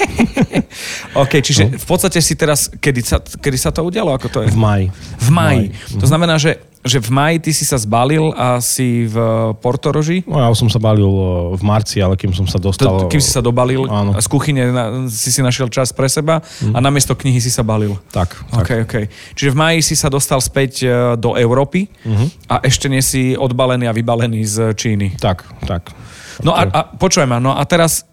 OK, 1.24 1.44
čiže 1.44 1.64
no. 1.68 1.76
v 1.76 1.86
podstate 1.86 2.24
si 2.24 2.40
teraz, 2.40 2.72
kedy 2.72 3.02
sa, 3.04 3.20
kedy 3.20 3.58
sa 3.60 3.76
to 3.76 3.84
udialo? 3.84 4.16
Ako 4.16 4.32
to 4.32 4.40
je? 4.40 4.48
V 4.48 4.56
maji. 4.56 4.88
V 5.20 5.30
maji. 5.36 5.76
To 6.00 6.08
znamená, 6.08 6.40
že 6.40 6.64
že 6.86 7.02
v 7.02 7.10
maji 7.10 7.38
ty 7.42 7.52
si 7.52 7.66
sa 7.66 7.82
zbalil 7.82 8.30
a 8.38 8.62
si 8.62 9.10
v 9.10 9.18
Portoroži? 9.58 10.22
No 10.30 10.38
ja 10.38 10.54
som 10.54 10.70
sa 10.70 10.78
balil 10.78 11.10
v 11.58 11.64
marci, 11.66 11.98
ale 11.98 12.14
kým 12.14 12.30
som 12.30 12.46
sa 12.46 12.62
dostal... 12.62 13.10
To, 13.10 13.10
kým 13.10 13.18
si 13.18 13.34
sa 13.34 13.42
dobalil 13.42 13.90
áno. 13.90 14.14
z 14.14 14.28
kuchyne 14.30 14.70
na, 14.70 15.10
si 15.10 15.34
si 15.34 15.42
našiel 15.42 15.66
čas 15.74 15.90
pre 15.90 16.06
seba 16.06 16.46
mm. 16.46 16.78
a 16.78 16.80
namiesto 16.80 17.18
knihy 17.18 17.42
si 17.42 17.50
sa 17.50 17.66
balil. 17.66 17.98
Tak. 18.14 18.38
Okay, 18.62 18.86
tak. 18.86 18.88
Okay. 18.88 19.06
Čiže 19.34 19.50
v 19.52 19.58
maji 19.58 19.80
si 19.82 19.98
sa 19.98 20.14
dostal 20.14 20.38
späť 20.46 20.86
e, 20.86 21.18
do 21.18 21.34
Európy 21.34 21.90
mm-hmm. 21.90 22.54
a 22.54 22.62
ešte 22.62 22.86
nie 22.86 23.02
si 23.02 23.34
odbalený 23.34 23.90
a 23.90 23.94
vybalený 23.98 24.46
z 24.46 24.58
Číny. 24.78 25.18
Tak, 25.18 25.42
tak. 25.66 25.90
No 26.46 26.54
a, 26.54 26.70
a 26.70 26.80
počujem 26.86 27.26
ma, 27.26 27.42
no 27.42 27.58
a 27.58 27.66
teraz 27.66 28.06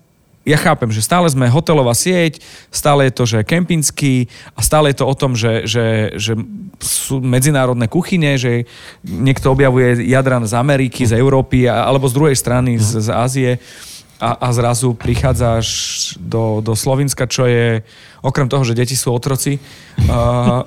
ja 0.43 0.59
chápem, 0.59 0.90
že 0.90 1.07
stále 1.07 1.30
sme 1.30 1.47
hotelová 1.47 1.95
sieť, 1.95 2.43
stále 2.74 3.07
je 3.09 3.12
to, 3.14 3.24
že 3.26 3.47
kempinský 3.47 4.26
a 4.59 4.61
stále 4.61 4.90
je 4.90 4.99
to 4.99 5.07
o 5.07 5.14
tom, 5.14 5.38
že, 5.38 5.70
že, 5.70 6.18
že 6.18 6.34
sú 6.82 7.22
medzinárodné 7.22 7.86
kuchyne, 7.86 8.34
že 8.34 8.66
niekto 9.07 9.55
objavuje 9.55 10.03
jadran 10.11 10.43
z 10.43 10.59
Ameriky, 10.59 11.07
z 11.07 11.14
Európy 11.14 11.70
alebo 11.70 12.11
z 12.11 12.16
druhej 12.18 12.36
strany 12.36 12.74
z, 12.74 13.07
z 13.07 13.09
Ázie 13.14 13.51
a, 14.18 14.38
a 14.38 14.49
zrazu 14.51 14.95
prichádzaš 14.99 15.66
do, 16.18 16.59
do 16.59 16.74
Slovenska, 16.74 17.30
čo 17.30 17.47
je 17.47 17.82
okrem 18.22 18.51
toho, 18.51 18.66
že 18.66 18.78
deti 18.78 18.95
sú 18.99 19.14
otroci, 19.14 19.59
uh, 20.07 20.62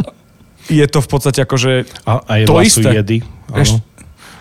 je 0.71 0.85
to 0.87 0.99
v 0.99 1.07
podstate 1.07 1.39
ako, 1.43 1.55
že 1.55 1.71
a, 2.03 2.19
a 2.25 2.33
to 2.47 2.57
isté. 2.63 2.89
jedy, 2.95 3.17
áno. 3.51 3.79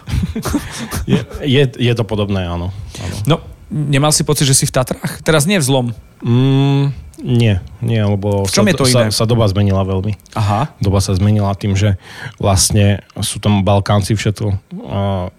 je, 1.10 1.20
je, 1.42 1.64
je 1.80 1.92
to 1.96 2.04
podobné, 2.04 2.44
áno. 2.44 2.74
áno. 3.00 3.16
No, 3.24 3.36
Nemal 3.74 4.14
si 4.14 4.22
pocit, 4.22 4.46
že 4.46 4.54
si 4.54 4.70
v 4.70 4.72
Tatrách? 4.78 5.18
Teraz 5.26 5.50
nie 5.50 5.58
v 5.58 5.66
zlom. 5.66 5.86
Mm, 6.22 6.94
nie, 7.26 7.58
nie, 7.82 7.98
lebo 7.98 8.46
v 8.46 8.50
čom 8.54 8.62
sa, 8.62 8.70
je 8.70 8.78
to 8.78 8.86
iné? 8.86 9.10
Sa, 9.10 9.22
sa 9.22 9.24
doba 9.26 9.50
zmenila 9.50 9.82
veľmi. 9.82 10.14
Aha. 10.38 10.70
Doba 10.78 11.02
sa 11.02 11.10
zmenila 11.10 11.50
tým, 11.58 11.74
že 11.74 11.98
vlastne 12.38 13.02
sú 13.18 13.42
tam 13.42 13.66
Balkánci 13.66 14.14
všetko. 14.14 14.54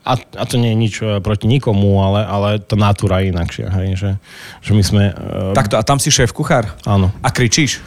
A, 0.03 0.19
a 0.19 0.43
to 0.43 0.59
nie 0.59 0.75
je 0.75 0.77
nič 0.77 0.93
e, 0.99 1.23
proti 1.23 1.47
nikomu, 1.47 2.03
ale, 2.03 2.27
ale 2.27 2.49
tá 2.59 2.75
natúra 2.75 3.23
je 3.23 3.31
inakšia. 3.31 3.71
Hej, 3.71 3.87
že, 3.95 4.11
že 4.59 4.71
my 4.75 4.83
sme... 4.83 5.03
E, 5.15 5.55
Takto, 5.55 5.79
a 5.79 5.83
tam 5.87 5.95
si 5.95 6.11
šéf 6.11 6.35
kuchár? 6.35 6.75
Áno. 6.83 7.15
A 7.23 7.31
kričíš? 7.31 7.79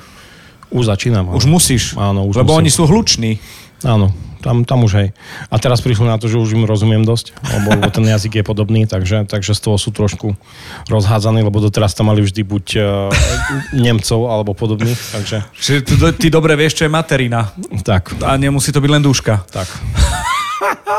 Už 0.72 0.88
začínam. 0.88 1.28
Áno. 1.28 1.36
Už 1.36 1.44
musíš? 1.44 1.92
Áno, 1.92 2.24
už 2.24 2.40
Lebo 2.40 2.56
musím. 2.56 2.60
oni 2.64 2.70
sú 2.72 2.82
hluční. 2.88 3.36
Áno, 3.86 4.10
tam, 4.42 4.62
tam 4.62 4.86
už 4.86 4.92
hej. 4.98 5.08
A 5.50 5.58
teraz 5.58 5.82
prišli 5.82 6.06
na 6.06 6.18
to, 6.18 6.30
že 6.30 6.38
už 6.38 6.54
im 6.54 6.66
rozumiem 6.66 7.02
dosť, 7.02 7.34
lebo, 7.54 7.68
lebo 7.78 7.88
ten 7.90 8.06
jazyk 8.06 8.42
je 8.42 8.44
podobný, 8.46 8.86
takže, 8.86 9.26
takže 9.26 9.54
z 9.54 9.60
toho 9.60 9.76
sú 9.78 9.90
trošku 9.90 10.34
rozhádzaní, 10.90 11.42
lebo 11.42 11.58
doteraz 11.62 11.94
tam 11.94 12.10
mali 12.10 12.22
vždy 12.22 12.42
buď 12.42 12.66
uh, 12.78 12.84
Nemcov 13.74 14.30
alebo 14.30 14.54
podobných. 14.54 14.98
Takže... 15.14 15.36
Čiže 15.54 15.78
ty, 15.86 15.94
ty 16.14 16.26
dobre 16.30 16.54
vieš, 16.54 16.82
čo 16.82 16.86
je 16.86 16.90
materina. 16.90 17.54
Tak. 17.82 18.18
A 18.22 18.34
nemusí 18.38 18.70
to 18.70 18.82
byť 18.82 18.90
len 18.90 19.02
dúška. 19.02 19.42
Tak. 19.50 19.66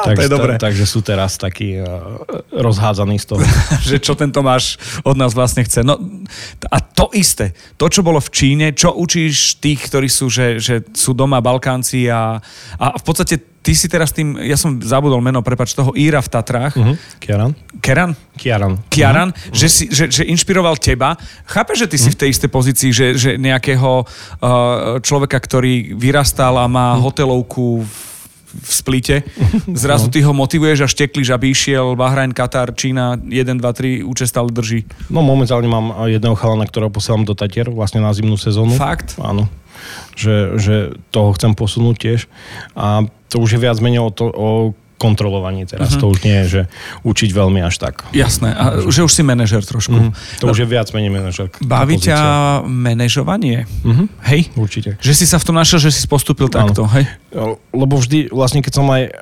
Tak, 0.05 0.15
to 0.15 0.21
je 0.25 0.31
dobré. 0.31 0.55
takže 0.55 0.85
sú 0.87 1.03
teraz 1.03 1.35
takí 1.35 1.79
uh, 1.79 2.21
rozhádzaní 2.53 3.19
z 3.19 3.25
toho. 3.35 3.43
že 3.89 3.99
čo 3.99 4.15
ten 4.15 4.31
Tomáš 4.31 4.79
od 5.03 5.15
nás 5.19 5.35
vlastne 5.35 5.63
chce. 5.67 5.83
No, 5.83 5.99
a 6.71 6.77
to 6.79 7.11
isté, 7.15 7.51
to, 7.75 7.91
čo 7.91 8.01
bolo 8.01 8.23
v 8.23 8.29
Číne, 8.31 8.71
čo 8.71 8.95
učíš 8.95 9.59
tých, 9.59 9.91
ktorí 9.91 10.07
sú, 10.07 10.31
že, 10.31 10.57
že 10.57 10.83
sú 10.95 11.11
doma 11.11 11.43
Balkánci 11.43 12.07
a, 12.07 12.39
a 12.79 12.85
v 12.95 13.03
podstate 13.03 13.59
ty 13.59 13.75
si 13.75 13.91
teraz 13.91 14.09
tým, 14.15 14.39
ja 14.39 14.55
som 14.55 14.79
zabudol 14.79 15.19
meno, 15.19 15.43
prepač, 15.43 15.75
toho 15.75 15.91
Íra 15.93 16.23
v 16.23 16.29
Tatrách. 16.31 16.73
Uh-huh. 16.73 16.95
Kiaran. 17.19 17.51
Keran? 17.83 18.11
Kiaran. 18.33 18.73
Kiaran, 18.87 19.29
uh-huh. 19.29 19.53
že, 19.53 19.67
si, 19.67 19.85
že, 19.91 20.07
že 20.07 20.23
inšpiroval 20.25 20.79
teba. 20.79 21.19
Chápeš, 21.45 21.85
že 21.85 21.87
ty 21.91 21.97
uh-huh. 21.99 22.09
si 22.09 22.15
v 22.15 22.19
tej 22.19 22.29
istej 22.33 22.49
pozícii, 22.49 22.89
že, 22.89 23.07
že 23.19 23.31
nejakého 23.35 24.03
uh, 24.03 24.97
človeka, 25.03 25.37
ktorý 25.37 25.93
vyrastal 25.93 26.55
a 26.57 26.65
má 26.65 26.95
uh-huh. 26.95 27.03
hotelovku 27.11 27.83
v 27.83 28.08
v 28.49 28.71
splite. 28.73 29.21
Zrazu 29.69 30.09
no. 30.09 30.13
ty 30.13 30.19
ho 30.25 30.33
motivuješ 30.33 30.85
a 30.85 30.87
šteklíš, 30.89 31.29
aby 31.33 31.53
išiel 31.53 31.93
Bahrajn, 31.93 32.33
Katar, 32.33 32.73
Čína, 32.73 33.17
1, 33.21 33.61
2, 33.61 33.61
3, 33.61 34.05
účet 34.05 34.27
stále 34.29 34.49
drží. 34.49 34.89
No 35.13 35.21
momentálne 35.21 35.69
mám 35.69 36.09
jedného 36.09 36.33
chalana, 36.33 36.65
ktorého 36.65 36.89
posielam 36.89 37.23
do 37.23 37.37
Tatier 37.37 37.69
vlastne 37.69 38.01
na 38.01 38.09
zimnú 38.11 38.35
sezónu. 38.35 38.73
Fakt? 38.73 39.17
Áno. 39.21 39.45
Že, 40.17 40.35
že 40.59 40.75
toho 41.13 41.31
chcem 41.37 41.55
posunúť 41.55 41.95
tiež. 41.95 42.19
A 42.75 43.05
to 43.29 43.39
už 43.39 43.55
je 43.55 43.59
viac 43.61 43.77
menej 43.79 44.01
o, 44.03 44.11
to, 44.11 44.25
o 44.27 44.49
kontrolovanie 44.99 45.63
teraz. 45.63 45.95
Uh-huh. 45.95 46.03
To 46.03 46.05
už 46.11 46.27
nie 46.27 46.35
je, 46.43 46.45
že 46.45 46.61
učiť 47.07 47.31
veľmi 47.31 47.63
až 47.63 47.79
tak. 47.79 48.03
Jasné, 48.11 48.51
a 48.51 48.63
že 48.91 49.07
už 49.07 49.11
si 49.15 49.23
manažer 49.23 49.63
trošku. 49.63 49.95
Uh-huh. 49.95 50.43
To 50.43 50.51
už 50.51 50.61
je 50.61 50.67
viac 50.67 50.91
menej 50.91 51.09
manažer. 51.09 51.47
Baví 51.63 51.95
ťa 51.95 52.19
manažovanie? 52.67 53.63
Uh-huh. 53.87 54.11
Hej? 54.27 54.51
Určite. 54.59 54.99
Že 54.99 55.13
si 55.15 55.25
sa 55.25 55.39
v 55.39 55.47
tom 55.47 55.55
našiel, 55.55 55.79
že 55.79 55.95
si 55.95 56.03
postupil 56.05 56.51
takto, 56.51 56.83
hej? 56.91 57.07
Lebo 57.71 57.95
vždy, 57.95 58.27
vlastne 58.35 58.59
keď 58.59 58.73
som 58.75 58.85
aj 58.91 59.03
uh, 59.07 59.13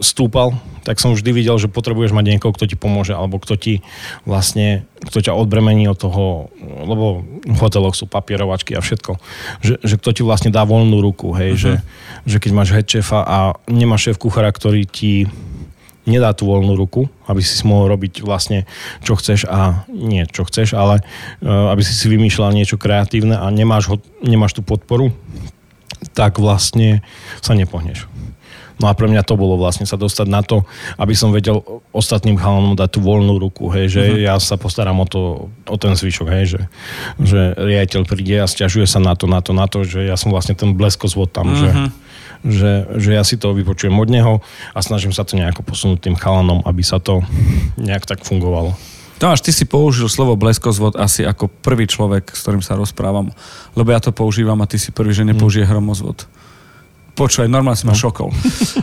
stúpal, 0.00 0.56
tak 0.80 0.96
som 0.96 1.12
vždy 1.12 1.30
videl, 1.36 1.60
že 1.60 1.68
potrebuješ 1.68 2.16
mať 2.16 2.24
niekoho, 2.24 2.56
kto 2.56 2.64
ti 2.64 2.76
pomôže, 2.80 3.12
alebo 3.12 3.36
kto 3.36 3.60
ti 3.60 3.84
vlastne, 4.24 4.88
kto 5.00 5.18
ťa 5.24 5.32
odbremení 5.32 5.88
od 5.88 5.96
toho, 5.96 6.52
lebo 6.60 7.24
v 7.24 7.58
hoteloch 7.58 7.96
sú 7.96 8.04
papierovačky 8.04 8.76
a 8.76 8.84
všetko, 8.84 9.16
že, 9.64 9.80
že 9.80 9.94
kto 9.96 10.10
ti 10.12 10.22
vlastne 10.22 10.52
dá 10.52 10.68
voľnú 10.68 11.00
ruku, 11.00 11.32
hej, 11.32 11.56
uh-huh. 11.56 11.62
že, 11.62 11.72
že 12.28 12.36
keď 12.36 12.50
máš 12.52 12.68
head 12.76 12.86
šéfa 12.86 13.24
a 13.24 13.38
nemáš 13.64 14.12
šéf 14.12 14.16
kuchára, 14.20 14.52
ktorý 14.52 14.84
ti 14.84 15.24
nedá 16.08 16.32
tú 16.32 16.48
voľnú 16.48 16.76
ruku, 16.76 17.08
aby 17.28 17.40
si 17.44 17.60
mohol 17.64 17.92
robiť 17.92 18.24
vlastne 18.24 18.64
čo 19.04 19.16
chceš 19.16 19.44
a 19.48 19.84
nie 19.88 20.24
čo 20.28 20.44
chceš, 20.48 20.72
ale 20.76 21.00
uh, 21.00 21.72
aby 21.72 21.82
si 21.84 21.92
si 21.92 22.08
vymýšľal 22.08 22.56
niečo 22.56 22.80
kreatívne 22.80 23.36
a 23.36 23.46
nemáš, 23.52 23.92
ho, 23.92 23.96
nemáš 24.24 24.56
tú 24.56 24.62
podporu, 24.64 25.12
tak 26.16 26.40
vlastne 26.40 27.04
sa 27.44 27.52
nepohneš. 27.52 28.08
No 28.80 28.88
a 28.88 28.96
pre 28.96 29.12
mňa 29.12 29.22
to 29.28 29.36
bolo 29.36 29.60
vlastne 29.60 29.84
sa 29.84 30.00
dostať 30.00 30.26
na 30.26 30.40
to, 30.40 30.64
aby 30.96 31.12
som 31.12 31.30
vedel 31.30 31.60
ostatným 31.92 32.40
chalanom 32.40 32.72
dať 32.72 32.96
tú 32.96 33.00
voľnú 33.04 33.36
ruku, 33.36 33.68
hej, 33.76 33.92
že 33.92 34.02
uh-huh. 34.08 34.24
ja 34.24 34.34
sa 34.40 34.56
postaram 34.56 34.96
o, 34.96 35.06
to, 35.06 35.52
o 35.68 35.76
ten 35.76 35.92
zvyšok, 35.92 36.28
hej, 36.32 36.44
že, 36.56 36.60
že 37.20 37.40
riaditeľ 37.60 38.02
príde 38.08 38.40
a 38.40 38.48
stiažuje 38.48 38.88
sa 38.88 38.98
na 38.98 39.12
to, 39.12 39.28
na 39.28 39.44
to, 39.44 39.52
na 39.52 39.68
to, 39.68 39.84
že 39.84 40.08
ja 40.08 40.16
som 40.16 40.32
vlastne 40.32 40.56
ten 40.56 40.72
bleskozvod 40.72 41.28
tam, 41.30 41.52
uh-huh. 41.52 41.60
že 41.60 41.70
že, 42.40 42.88
že 42.96 43.12
ja 43.12 43.20
si 43.20 43.36
to 43.36 43.52
vypočujem 43.52 43.92
od 43.92 44.08
neho 44.08 44.40
a 44.72 44.80
snažím 44.80 45.12
sa 45.12 45.28
to 45.28 45.36
nejako 45.36 45.60
posunúť 45.60 46.08
tým 46.08 46.16
chalanom, 46.16 46.64
aby 46.64 46.80
sa 46.80 46.96
to 46.96 47.20
nejak 47.76 48.08
tak 48.08 48.24
fungovalo. 48.24 48.72
Tomáš, 49.20 49.44
ty 49.44 49.52
si 49.52 49.68
použil 49.68 50.08
slovo 50.08 50.32
bleskozvod 50.40 50.96
asi 50.96 51.28
ako 51.28 51.52
prvý 51.60 51.84
človek, 51.84 52.32
s 52.32 52.40
ktorým 52.40 52.64
sa 52.64 52.80
rozprávam, 52.80 53.28
lebo 53.76 53.92
ja 53.92 54.00
to 54.00 54.16
používam 54.16 54.56
a 54.64 54.70
ty 54.70 54.80
si 54.80 54.88
prvý, 54.88 55.12
že 55.12 55.28
nepoužije 55.28 55.68
hromozvod. 55.68 56.24
Počúvaj, 57.20 57.52
normálne 57.52 57.76
som 57.76 57.92
ma 57.92 57.96
no. 57.96 58.00
šokol. 58.00 58.32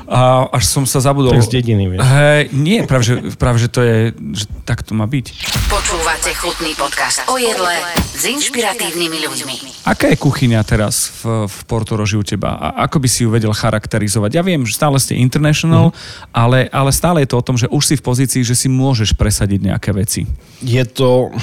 A 0.06 0.46
až 0.54 0.70
som 0.70 0.86
sa 0.86 1.02
zabudol. 1.02 1.34
Tak 1.34 1.50
z 1.50 1.58
dediny, 1.58 1.90
vieš. 1.90 2.06
Hej, 2.06 2.54
nie, 2.54 2.86
práve 2.86 3.02
že, 3.10 3.34
práve, 3.34 3.58
že 3.58 3.66
to 3.66 3.82
je, 3.82 4.14
že 4.14 4.46
tak 4.62 4.86
to 4.86 4.94
má 4.94 5.10
byť. 5.10 5.26
Počúvate 5.66 6.38
chutný 6.38 6.78
podcast 6.78 7.26
o 7.26 7.42
jedle 7.42 7.74
s 7.98 8.30
inšpiratívnymi 8.30 9.18
ľuďmi. 9.26 9.56
Aká 9.90 10.14
je 10.14 10.22
kuchyňa 10.22 10.62
teraz 10.70 11.10
v, 11.26 11.50
v 11.50 11.58
Portoroži 11.66 12.14
u 12.14 12.22
teba? 12.22 12.62
A 12.62 12.86
ako 12.86 13.02
by 13.02 13.10
si 13.10 13.26
ju 13.26 13.34
vedel 13.34 13.50
charakterizovať? 13.58 14.38
Ja 14.38 14.46
viem, 14.46 14.62
že 14.70 14.78
stále 14.78 15.02
ste 15.02 15.18
international, 15.18 15.90
mm. 15.90 15.98
ale, 16.30 16.70
ale 16.70 16.94
stále 16.94 17.26
je 17.26 17.34
to 17.34 17.42
o 17.42 17.46
tom, 17.46 17.58
že 17.58 17.66
už 17.74 17.90
si 17.90 17.96
v 17.98 18.06
pozícii, 18.06 18.46
že 18.46 18.54
si 18.54 18.70
môžeš 18.70 19.18
presadiť 19.18 19.74
nejaké 19.74 19.98
veci. 19.98 20.30
Je 20.62 20.86
to 20.86 21.34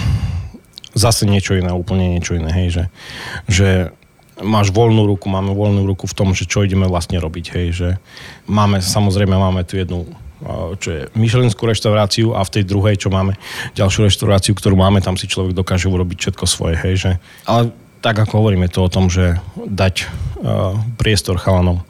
zase 0.95 1.27
niečo 1.27 1.59
iné, 1.59 1.75
úplne 1.75 2.07
niečo 2.07 2.39
iné, 2.39 2.55
hej, 2.55 2.69
že, 2.71 2.85
že 3.51 3.69
máš 4.43 4.75
voľnú 4.75 5.07
ruku, 5.07 5.31
máme 5.31 5.55
voľnú 5.55 5.87
ruku 5.87 6.11
v 6.11 6.17
tom, 6.17 6.35
že 6.35 6.49
čo 6.49 6.67
ideme 6.67 6.91
vlastne 6.91 7.23
robiť, 7.23 7.47
hej, 7.55 7.67
že 7.71 7.89
máme, 8.51 8.83
samozrejme 8.83 9.35
máme 9.37 9.63
tu 9.63 9.79
jednu 9.79 10.09
čo 10.77 10.89
je 10.93 11.01
Michelinskú 11.17 11.65
reštauráciu 11.65 12.37
a 12.37 12.45
v 12.45 12.53
tej 12.61 12.65
druhej, 12.69 13.01
čo 13.01 13.09
máme, 13.09 13.39
ďalšiu 13.73 14.05
reštauráciu, 14.05 14.53
ktorú 14.53 14.77
máme, 14.77 15.01
tam 15.01 15.17
si 15.17 15.25
človek 15.25 15.57
dokáže 15.57 15.89
urobiť 15.89 16.17
všetko 16.21 16.45
svoje, 16.45 16.77
hej, 16.85 16.95
že... 17.01 17.11
Ale 17.49 17.73
tak 18.05 18.21
ako 18.21 18.45
hovoríme 18.45 18.69
to 18.69 18.85
o 18.85 18.93
tom, 18.93 19.09
že 19.09 19.41
dať 19.57 20.05
uh, 20.05 20.77
priestor 21.01 21.41
chalanom, 21.41 21.81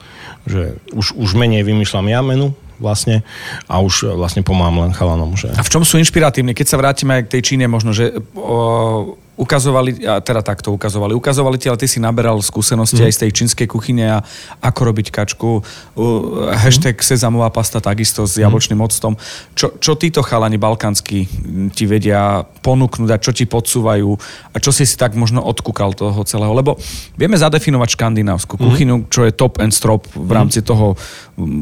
že 0.46 0.78
už, 0.94 1.18
už 1.18 1.34
menej 1.34 1.66
vymýšľam 1.66 2.06
ja 2.06 2.22
menu, 2.22 2.54
vlastne 2.78 3.26
a 3.66 3.82
už 3.82 4.14
vlastne 4.14 4.46
pomáham 4.46 4.86
len 4.86 4.92
chalanom. 4.94 5.34
Že... 5.34 5.54
A 5.54 5.62
v 5.62 5.72
čom 5.72 5.82
sú 5.82 5.98
inšpiratívni? 5.98 6.54
Keď 6.54 6.66
sa 6.74 6.78
vrátime 6.78 7.18
aj 7.18 7.22
k 7.26 7.32
tej 7.38 7.42
Číne, 7.42 7.66
možno, 7.70 7.94
že 7.94 8.14
o, 8.34 9.14
ukazovali, 9.34 10.06
a 10.06 10.22
teda 10.22 10.46
takto 10.46 10.70
ukazovali, 10.70 11.10
ukazovali 11.14 11.58
ti, 11.58 11.66
ale 11.66 11.78
ty 11.78 11.90
si 11.90 11.98
naberal 11.98 12.38
skúsenosti 12.38 13.02
mm. 13.02 13.06
aj 13.10 13.12
z 13.12 13.20
tej 13.26 13.30
čínskej 13.34 13.66
kuchyne 13.66 14.04
a 14.06 14.18
ako 14.62 14.80
robiť 14.94 15.06
kačku. 15.10 15.50
Uh, 15.98 16.54
hashtag 16.54 17.02
sezamová 17.02 17.50
pasta 17.50 17.82
takisto 17.82 18.22
s 18.30 18.38
jablčným 18.38 18.78
mm. 18.78 18.86
octom. 18.86 19.12
Čo, 19.58 19.74
čo 19.82 19.98
títo 19.98 20.22
chalani 20.22 20.54
balkánsky 20.54 21.26
ti 21.74 21.84
vedia 21.90 22.46
ponúknuť 22.62 23.10
a 23.10 23.18
čo 23.18 23.34
ti 23.34 23.50
podsúvajú 23.50 24.10
a 24.54 24.56
čo 24.62 24.70
si 24.70 24.86
si 24.86 24.94
tak 24.94 25.18
možno 25.18 25.42
odkúkal 25.42 25.98
toho 25.98 26.22
celého? 26.22 26.54
Lebo 26.54 26.78
vieme 27.18 27.34
zadefinovať 27.34 27.98
škandinávskú 27.98 28.54
kuchyňu, 28.54 29.10
čo 29.10 29.26
je 29.26 29.34
top 29.34 29.58
and 29.58 29.74
strop 29.74 30.06
v 30.14 30.30
rámci 30.30 30.62
mm. 30.62 30.66
toho, 30.66 30.94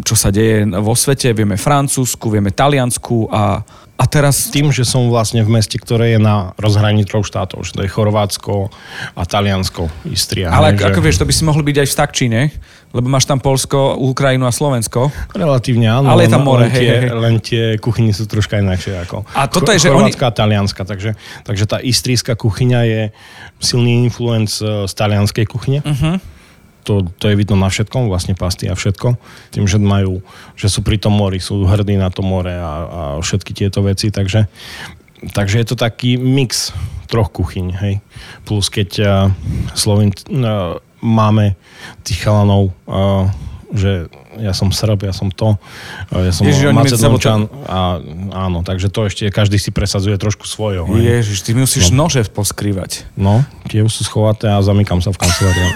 čo 0.04 0.12
sa 0.12 0.28
deje 0.28 0.68
vo 0.68 0.92
svete. 0.92 1.32
Vieme 1.32 1.56
francúzsku, 1.56 2.28
vieme 2.28 2.52
taliansku 2.52 3.32
a 3.32 3.64
a 4.00 4.04
teraz 4.08 4.50
tým, 4.50 4.72
že 4.74 4.82
som 4.82 5.06
vlastne 5.12 5.44
v 5.44 5.52
meste, 5.52 5.78
ktoré 5.78 6.16
je 6.16 6.20
na 6.20 6.56
rozhraní 6.58 7.04
troch 7.06 7.22
štátov, 7.22 7.62
že 7.62 7.76
to 7.76 7.80
je 7.84 7.90
Chorvátsko 7.92 8.72
a 9.14 9.22
Taliansko, 9.22 9.92
Istria. 10.08 10.50
Ale 10.50 10.74
ako, 10.74 10.80
že... 10.80 10.86
ako 10.90 11.00
vieš, 11.04 11.16
to 11.22 11.28
by 11.28 11.34
si 11.36 11.42
mohli 11.46 11.62
byť 11.62 11.76
aj 11.78 11.86
v 11.86 11.92
Stakčine, 11.92 12.40
lebo 12.92 13.06
máš 13.06 13.28
tam 13.28 13.38
Polsko, 13.38 13.94
Ukrajinu 14.00 14.48
a 14.48 14.52
Slovensko. 14.52 15.12
Relatívne 15.36 15.92
áno. 15.92 16.08
Ale 16.08 16.26
je 16.26 16.34
tam 16.34 16.42
more, 16.42 16.66
len, 16.66 16.72
hej, 16.72 16.80
tie, 16.82 16.92
hej. 16.92 17.10
len 17.14 17.34
tie 17.38 17.64
kuchyne 17.78 18.10
sú 18.10 18.26
troška 18.26 18.58
inakšie 18.58 18.96
ako 19.06 19.28
a 19.32 19.46
toto 19.46 19.70
je, 19.70 19.78
že 19.80 19.88
Chorvátska 19.92 20.24
oni... 20.24 20.32
a 20.32 20.36
Talianska. 20.36 20.82
Takže, 20.82 21.10
takže 21.46 21.64
tá 21.68 21.78
istrijská 21.78 22.34
kuchyňa 22.34 22.80
je 22.88 23.00
silný 23.62 24.02
influence 24.02 24.58
z 24.64 24.92
talianskej 24.98 25.46
kuchyne. 25.46 25.80
Uh-huh 25.84 26.18
to, 26.82 27.06
to 27.18 27.30
je 27.30 27.38
vidno 27.38 27.54
na 27.58 27.70
všetkom, 27.70 28.10
vlastne 28.10 28.34
pasty 28.34 28.66
a 28.66 28.74
všetko. 28.74 29.14
Tým, 29.54 29.64
že 29.70 29.78
majú, 29.78 30.20
že 30.58 30.66
sú 30.66 30.82
pri 30.82 30.98
tom 30.98 31.14
mori, 31.14 31.38
sú 31.38 31.62
hrdí 31.62 31.94
na 31.94 32.10
to 32.10 32.26
more 32.26 32.50
a, 32.50 32.58
a 32.58 32.70
všetky 33.22 33.54
tieto 33.54 33.82
veci, 33.86 34.10
takže, 34.10 34.50
takže 35.32 35.62
je 35.62 35.66
to 35.66 35.76
taký 35.78 36.18
mix 36.18 36.74
troch 37.06 37.28
kuchyň, 37.30 37.66
hej. 37.84 37.94
Plus 38.48 38.66
keď 38.72 38.90
uh, 39.04 39.08
Slovin, 39.76 40.10
uh, 40.32 40.80
máme 41.04 41.54
tých 42.02 42.24
chalanov 42.24 42.72
uh, 42.88 43.28
že 43.72 44.12
ja 44.36 44.52
som 44.52 44.68
Srb, 44.68 45.08
ja 45.08 45.14
som 45.16 45.32
to, 45.32 45.56
ja 46.12 46.32
som 46.32 46.44
Ježiš, 46.44 46.72
Macedončan 46.72 47.48
a 47.64 48.00
áno, 48.32 48.60
takže 48.64 48.92
to 48.92 49.08
ešte 49.08 49.32
každý 49.32 49.56
si 49.56 49.72
presadzuje 49.72 50.16
trošku 50.20 50.44
svojho. 50.44 50.84
Ježiš, 50.92 51.44
ty 51.44 51.56
musíš 51.56 51.88
no. 51.92 52.06
nože 52.06 52.24
poskrývať. 52.28 53.08
No, 53.16 53.44
tie 53.68 53.84
sú 53.88 54.04
schovaté 54.04 54.52
a 54.52 54.60
zamykam 54.60 55.00
sa 55.00 55.12
v 55.12 55.18
kancelárii. 55.20 55.70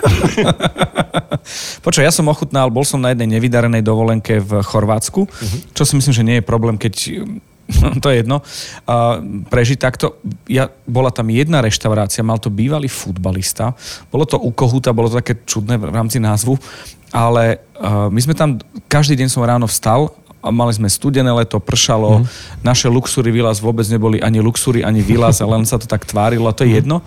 Počkaj, 1.85 2.05
ja 2.05 2.13
som 2.13 2.29
ochutnal, 2.29 2.69
bol 2.69 2.85
som 2.85 3.01
na 3.01 3.17
jednej 3.17 3.41
nevydarenej 3.41 3.81
dovolenke 3.81 4.41
v 4.41 4.61
Chorvátsku, 4.61 5.25
uh-huh. 5.25 5.59
čo 5.73 5.83
si 5.89 5.97
myslím, 5.97 6.15
že 6.15 6.27
nie 6.27 6.37
je 6.41 6.45
problém, 6.45 6.77
keď 6.77 7.25
to 8.03 8.07
je 8.11 8.23
jedno, 8.23 8.43
uh, 8.43 9.19
prežiť 9.51 9.79
takto. 9.79 10.23
Ja, 10.47 10.71
bola 10.87 11.11
tam 11.11 11.31
jedna 11.31 11.59
reštaurácia, 11.63 12.27
mal 12.27 12.39
to 12.39 12.51
bývalý 12.51 12.87
futbalista, 12.87 13.75
bolo 14.11 14.25
to 14.27 14.39
u 14.39 14.51
Kohuta, 14.55 14.95
bolo 14.95 15.11
to 15.11 15.19
také 15.19 15.43
čudné 15.43 15.75
v 15.79 15.91
rámci 15.91 16.23
názvu, 16.23 16.55
ale 17.11 17.59
uh, 17.79 18.07
my 18.07 18.21
sme 18.23 18.35
tam, 18.39 18.63
každý 18.87 19.19
deň 19.19 19.29
som 19.31 19.43
ráno 19.43 19.67
vstal 19.67 20.15
a 20.39 20.49
mali 20.55 20.71
sme 20.71 20.87
studené 20.87 21.27
leto, 21.35 21.59
pršalo, 21.59 22.23
mm. 22.23 22.27
naše 22.63 22.87
luxury 22.87 23.35
výlaz 23.35 23.59
vôbec 23.59 23.87
neboli 23.91 24.23
ani 24.23 24.39
luxury, 24.39 24.87
ani 24.87 25.03
ale 25.03 25.35
len 25.35 25.67
sa 25.67 25.75
to 25.75 25.91
tak 25.91 26.07
tvárilo, 26.07 26.47
to 26.55 26.63
je 26.63 26.71
mm. 26.71 26.79
jedno. 26.79 27.03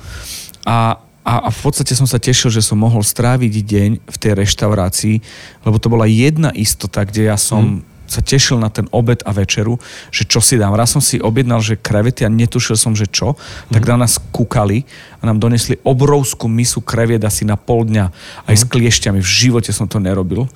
A, 0.67 0.99
a, 1.23 1.33
a 1.47 1.49
v 1.49 1.59
podstate 1.63 1.95
som 1.95 2.03
sa 2.03 2.19
tešil, 2.19 2.51
že 2.51 2.59
som 2.59 2.75
mohol 2.75 2.99
stráviť 2.99 3.53
deň 3.63 3.91
v 4.03 4.17
tej 4.19 4.31
reštaurácii, 4.35 5.15
lebo 5.63 5.79
to 5.79 5.87
bola 5.87 6.03
jedna 6.03 6.51
istota, 6.51 7.07
kde 7.07 7.31
ja 7.31 7.39
som 7.39 7.79
mm 7.79 7.88
sa 8.09 8.25
tešil 8.25 8.57
na 8.57 8.73
ten 8.73 8.89
obed 8.89 9.21
a 9.23 9.31
večeru, 9.31 9.77
že 10.09 10.25
čo 10.25 10.41
si 10.41 10.57
dám. 10.57 10.73
Raz 10.73 10.97
som 10.97 10.99
si 10.99 11.21
objednal, 11.21 11.61
že 11.61 11.77
krevety 11.77 12.25
a 12.25 12.33
netušil 12.33 12.75
som, 12.75 12.97
že 12.97 13.05
čo. 13.05 13.37
Tak 13.69 13.85
na 13.85 14.01
nás 14.01 14.17
kúkali 14.17 14.83
a 15.21 15.29
nám 15.29 15.37
donesli 15.37 15.77
obrovskú 15.85 16.49
misu 16.49 16.81
kreviet 16.81 17.21
asi 17.21 17.45
na 17.45 17.55
pol 17.55 17.85
dňa 17.85 18.05
aj 18.49 18.55
s 18.57 18.65
mhm. 18.65 18.71
kliešťami. 18.73 19.19
V 19.21 19.29
živote 19.29 19.69
som 19.69 19.85
to 19.85 20.01
nerobil. 20.01 20.49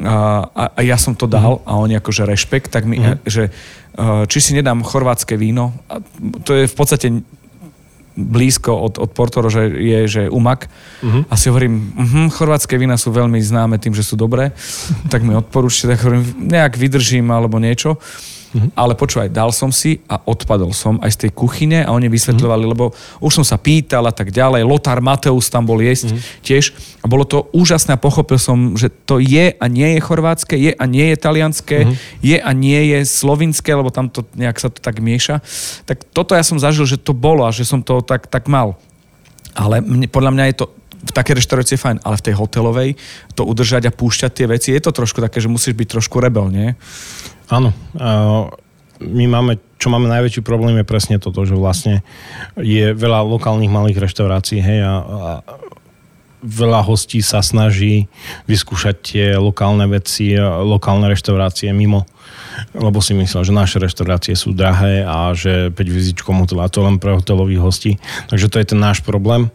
A, 0.00 0.46
a, 0.50 0.64
a 0.74 0.80
ja 0.82 0.98
som 0.98 1.18
to 1.18 1.26
dal 1.26 1.60
mm. 1.60 1.66
a 1.66 1.72
oni 1.76 1.94
akože 1.98 2.22
rešpekt, 2.24 2.72
tak 2.72 2.88
mi, 2.88 3.02
mm. 3.02 3.26
že 3.26 3.50
či 4.30 4.38
si 4.38 4.56
nedám 4.56 4.86
chorvátske 4.86 5.34
víno. 5.34 5.76
A 5.90 5.98
to 6.46 6.56
je 6.56 6.70
v 6.70 6.74
podstate 6.78 7.06
blízko 8.26 8.76
od, 8.76 8.94
od 8.98 9.10
Portoro, 9.12 9.48
že 9.48 9.70
je 9.70 10.00
že 10.10 10.22
umak. 10.28 10.66
Uh-huh. 11.00 11.22
A 11.28 11.34
si 11.36 11.48
hovorím, 11.48 11.92
uh-huh, 11.94 12.26
chorvátske 12.32 12.74
vína 12.76 12.98
sú 12.98 13.14
veľmi 13.14 13.38
známe 13.40 13.78
tým, 13.78 13.94
že 13.94 14.04
sú 14.04 14.18
dobré, 14.18 14.52
tak 15.08 15.22
mi 15.22 15.36
odporúčte, 15.36 15.88
tak 15.88 16.02
hovorím, 16.02 16.24
nejak 16.40 16.76
vydržím 16.76 17.30
alebo 17.30 17.60
niečo. 17.62 18.00
Mm-hmm. 18.50 18.74
Ale 18.74 18.98
počúvaj, 18.98 19.30
dal 19.30 19.54
som 19.54 19.70
si 19.70 20.02
a 20.10 20.18
odpadol 20.18 20.74
som 20.74 20.98
aj 20.98 21.14
z 21.14 21.18
tej 21.26 21.30
kuchyne 21.38 21.86
a 21.86 21.94
oni 21.94 22.10
vysvetľovali, 22.10 22.66
mm-hmm. 22.66 22.74
lebo 22.74 22.90
už 23.22 23.42
som 23.42 23.44
sa 23.46 23.62
pýtal 23.62 24.02
a 24.02 24.10
tak 24.10 24.34
ďalej. 24.34 24.66
Lothar 24.66 24.98
Mateus 24.98 25.46
tam 25.46 25.70
bol 25.70 25.78
jesť 25.78 26.10
mm-hmm. 26.10 26.42
tiež 26.42 26.64
a 26.98 27.06
bolo 27.06 27.22
to 27.22 27.46
úžasné 27.54 27.94
a 27.94 28.02
pochopil 28.02 28.42
som, 28.42 28.74
že 28.74 28.90
to 28.90 29.22
je 29.22 29.54
a 29.54 29.64
nie 29.70 29.94
je 29.94 30.00
chorvátske, 30.02 30.58
je 30.58 30.74
a 30.74 30.84
nie 30.90 31.14
je 31.14 31.16
talianské, 31.22 31.78
mm-hmm. 31.86 31.96
je 32.26 32.36
a 32.42 32.50
nie 32.50 32.80
je 32.90 32.98
slovinské, 33.06 33.70
lebo 33.70 33.94
tam 33.94 34.10
to 34.10 34.26
nejak 34.34 34.58
sa 34.58 34.66
to 34.66 34.82
tak 34.82 34.98
mieša. 34.98 35.38
Tak 35.86 36.10
toto 36.10 36.34
ja 36.34 36.42
som 36.42 36.58
zažil, 36.58 36.90
že 36.90 36.98
to 36.98 37.14
bolo 37.14 37.46
a 37.46 37.54
že 37.54 37.62
som 37.62 37.86
to 37.86 38.02
tak, 38.02 38.26
tak 38.26 38.50
mal. 38.50 38.74
Ale 39.54 39.78
mne, 39.78 40.10
podľa 40.10 40.34
mňa 40.34 40.44
je 40.50 40.56
to 40.58 40.66
v 41.00 41.12
takej 41.16 41.40
reštaurácii 41.40 41.80
je 41.80 41.84
fajn, 41.86 41.98
ale 42.04 42.18
v 42.20 42.24
tej 42.28 42.34
hotelovej 42.36 42.90
to 43.32 43.48
udržať 43.48 43.88
a 43.88 43.94
púšťať 43.94 44.30
tie 44.36 44.46
veci, 44.46 44.68
je 44.76 44.82
to 44.84 44.92
trošku 44.92 45.24
také, 45.24 45.40
že 45.40 45.48
musíš 45.48 45.72
byť 45.72 45.88
trošku 45.96 46.20
rebel, 46.20 46.52
nie? 46.52 46.76
Áno. 47.50 47.70
My 49.00 49.24
máme, 49.26 49.56
čo 49.80 49.88
máme 49.88 50.06
najväčší 50.12 50.44
problém 50.44 50.76
je 50.80 50.86
presne 50.86 51.16
toto, 51.16 51.42
že 51.48 51.56
vlastne 51.56 52.04
je 52.60 52.92
veľa 52.92 53.24
lokálnych 53.24 53.72
malých 53.72 54.02
reštaurácií, 54.06 54.60
hej, 54.60 54.84
a, 54.84 54.94
a 55.00 55.30
veľa 56.44 56.84
hostí 56.84 57.20
sa 57.24 57.40
snaží 57.40 58.08
vyskúšať 58.44 58.96
tie 59.00 59.26
lokálne 59.40 59.88
veci, 59.88 60.36
lokálne 60.40 61.08
reštaurácie 61.08 61.72
mimo 61.72 62.08
lebo 62.74 63.00
si 63.00 63.16
myslel, 63.16 63.46
že 63.46 63.52
naše 63.56 63.76
reštaurácie 63.80 64.34
sú 64.36 64.52
drahé 64.52 65.06
a 65.06 65.32
že 65.32 65.72
5 65.72 65.76
vizičkom 65.76 66.44
hotela 66.44 66.68
to 66.68 66.84
len 66.84 67.00
pre 67.00 67.16
hotelových 67.16 67.62
hostí. 67.62 67.92
Takže 68.28 68.50
to 68.50 68.56
je 68.60 68.66
ten 68.74 68.80
náš 68.80 69.00
problém. 69.00 69.48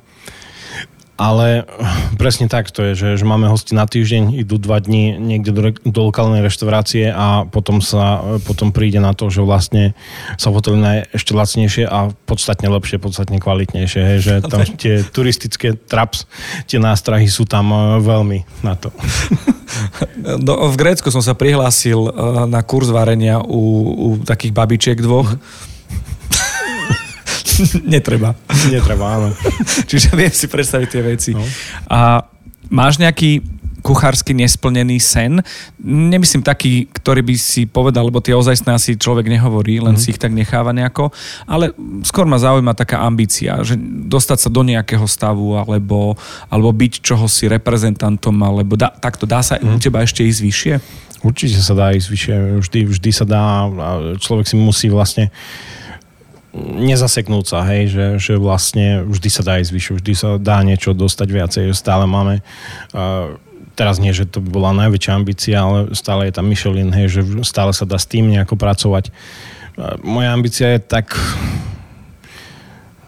Ale 1.15 1.63
presne 2.21 2.51
tak 2.51 2.71
to 2.71 2.91
je, 2.91 2.93
že, 2.95 3.09
že 3.23 3.25
máme 3.25 3.47
hosti 3.47 3.75
na 3.75 3.87
týždeň, 3.87 4.35
idú 4.35 4.59
dva 4.59 4.79
dní 4.83 5.15
niekde 5.15 5.51
do, 5.51 5.61
do 5.71 6.01
lokálnej 6.11 6.43
reštaurácie 6.43 7.11
a 7.11 7.47
potom 7.47 7.79
sa 7.79 8.21
potom 8.43 8.75
príde 8.75 8.99
na 8.99 9.15
to, 9.15 9.31
že 9.31 9.41
vlastne 9.43 9.95
sa 10.35 10.51
v 10.51 10.59
hoteli 10.59 11.07
ešte 11.15 11.31
lacnejšie 11.31 11.87
a 11.87 12.11
podstatne 12.27 12.67
lepšie, 12.67 12.99
podstatne 12.99 13.39
kvalitnejšie. 13.39 14.01
Hej, 14.03 14.19
že 14.19 14.33
tam 14.43 14.67
tie 14.81 15.01
turistické 15.03 15.75
traps, 15.75 16.27
tie 16.67 16.77
nástrahy 16.77 17.27
sú 17.31 17.47
tam 17.47 17.71
e, 17.71 17.79
veľmi 18.03 18.43
na 18.65 18.75
to. 18.75 18.91
Do, 20.43 20.67
v 20.73 20.75
Grécku 20.75 21.07
som 21.09 21.23
sa 21.23 21.37
prihlásil 21.37 21.99
e, 21.99 22.11
na 22.51 22.59
kurz 22.65 22.91
varenia 22.91 23.39
u, 23.39 23.61
u 23.95 24.07
takých 24.19 24.51
babičiek 24.51 24.99
dvoch. 24.99 25.31
Mm-hmm 25.31 25.74
Netreba. 27.93 28.35
Netreba, 28.71 29.05
áno. 29.19 29.29
Čiže 29.89 30.15
viem 30.15 30.33
si 30.33 30.47
predstaviť 30.47 30.87
tie 30.89 31.01
veci. 31.01 31.31
No. 31.33 31.43
A 31.89 32.25
máš 32.69 32.97
nejaký 32.97 33.43
kuchársky 33.85 34.33
nesplnený 34.33 34.97
sen. 34.97 35.45
Nemyslím 35.85 36.41
taký, 36.41 36.89
ktorý 36.89 37.21
by 37.21 37.35
si 37.37 37.69
povedal, 37.69 38.09
lebo 38.09 38.17
tie 38.17 38.33
ozajstné 38.33 38.73
asi 38.73 38.97
človek 38.97 39.29
nehovorí, 39.29 39.77
len 39.77 39.93
mm. 39.93 40.01
si 40.01 40.09
ich 40.09 40.17
tak 40.17 40.33
necháva 40.33 40.73
nejako, 40.73 41.13
ale 41.45 41.69
skôr 42.01 42.25
ma 42.25 42.41
zaujíma 42.41 42.73
taká 42.73 43.05
ambícia, 43.05 43.61
že 43.61 43.77
dostať 44.09 44.37
sa 44.41 44.49
do 44.49 44.65
nejakého 44.65 45.05
stavu, 45.05 45.53
alebo, 45.53 46.17
alebo 46.49 46.73
byť 46.73 47.05
čohosi 47.05 47.45
reprezentantom, 47.45 48.33
alebo 48.41 48.73
da, 48.73 48.89
takto 48.89 49.29
dá 49.29 49.45
sa 49.45 49.61
mm. 49.61 49.69
u 49.69 49.77
teba 49.77 50.01
ešte 50.01 50.25
ísť 50.25 50.41
vyššie? 50.41 50.73
Určite 51.21 51.61
sa 51.61 51.77
dá 51.77 51.93
ísť 51.93 52.09
vyššie, 52.09 52.35
vždy, 52.65 52.79
vždy 52.89 53.11
sa 53.13 53.25
dá, 53.29 53.69
človek 54.17 54.49
si 54.49 54.57
musí 54.57 54.89
vlastne 54.89 55.29
nezaseknúť 56.55 57.45
sa, 57.45 57.67
hej, 57.67 57.91
že, 57.91 58.05
že 58.17 58.33
vlastne 58.39 59.03
vždy 59.03 59.29
sa 59.29 59.43
dá 59.43 59.59
ísť 59.59 59.71
vyššie, 59.75 59.93
vždy 59.99 60.13
sa 60.15 60.27
dá 60.39 60.63
niečo 60.63 60.95
dostať 60.95 61.27
viacej, 61.27 61.63
stále 61.75 62.07
máme 62.07 62.39
uh, 62.95 63.35
teraz 63.75 63.99
nie, 63.99 64.15
že 64.15 64.23
to 64.23 64.39
by 64.39 64.49
bola 64.49 64.71
najväčšia 64.87 65.11
ambícia, 65.11 65.59
ale 65.59 65.91
stále 65.91 66.31
je 66.31 66.33
tam 66.33 66.47
Michelin, 66.47 66.95
hej, 66.95 67.19
že 67.19 67.21
stále 67.43 67.75
sa 67.75 67.83
dá 67.83 67.99
s 67.99 68.07
tým 68.07 68.31
nejako 68.31 68.55
pracovať. 68.55 69.11
Moja 69.99 70.31
ambícia 70.31 70.71
je 70.71 70.79
tak 70.79 71.11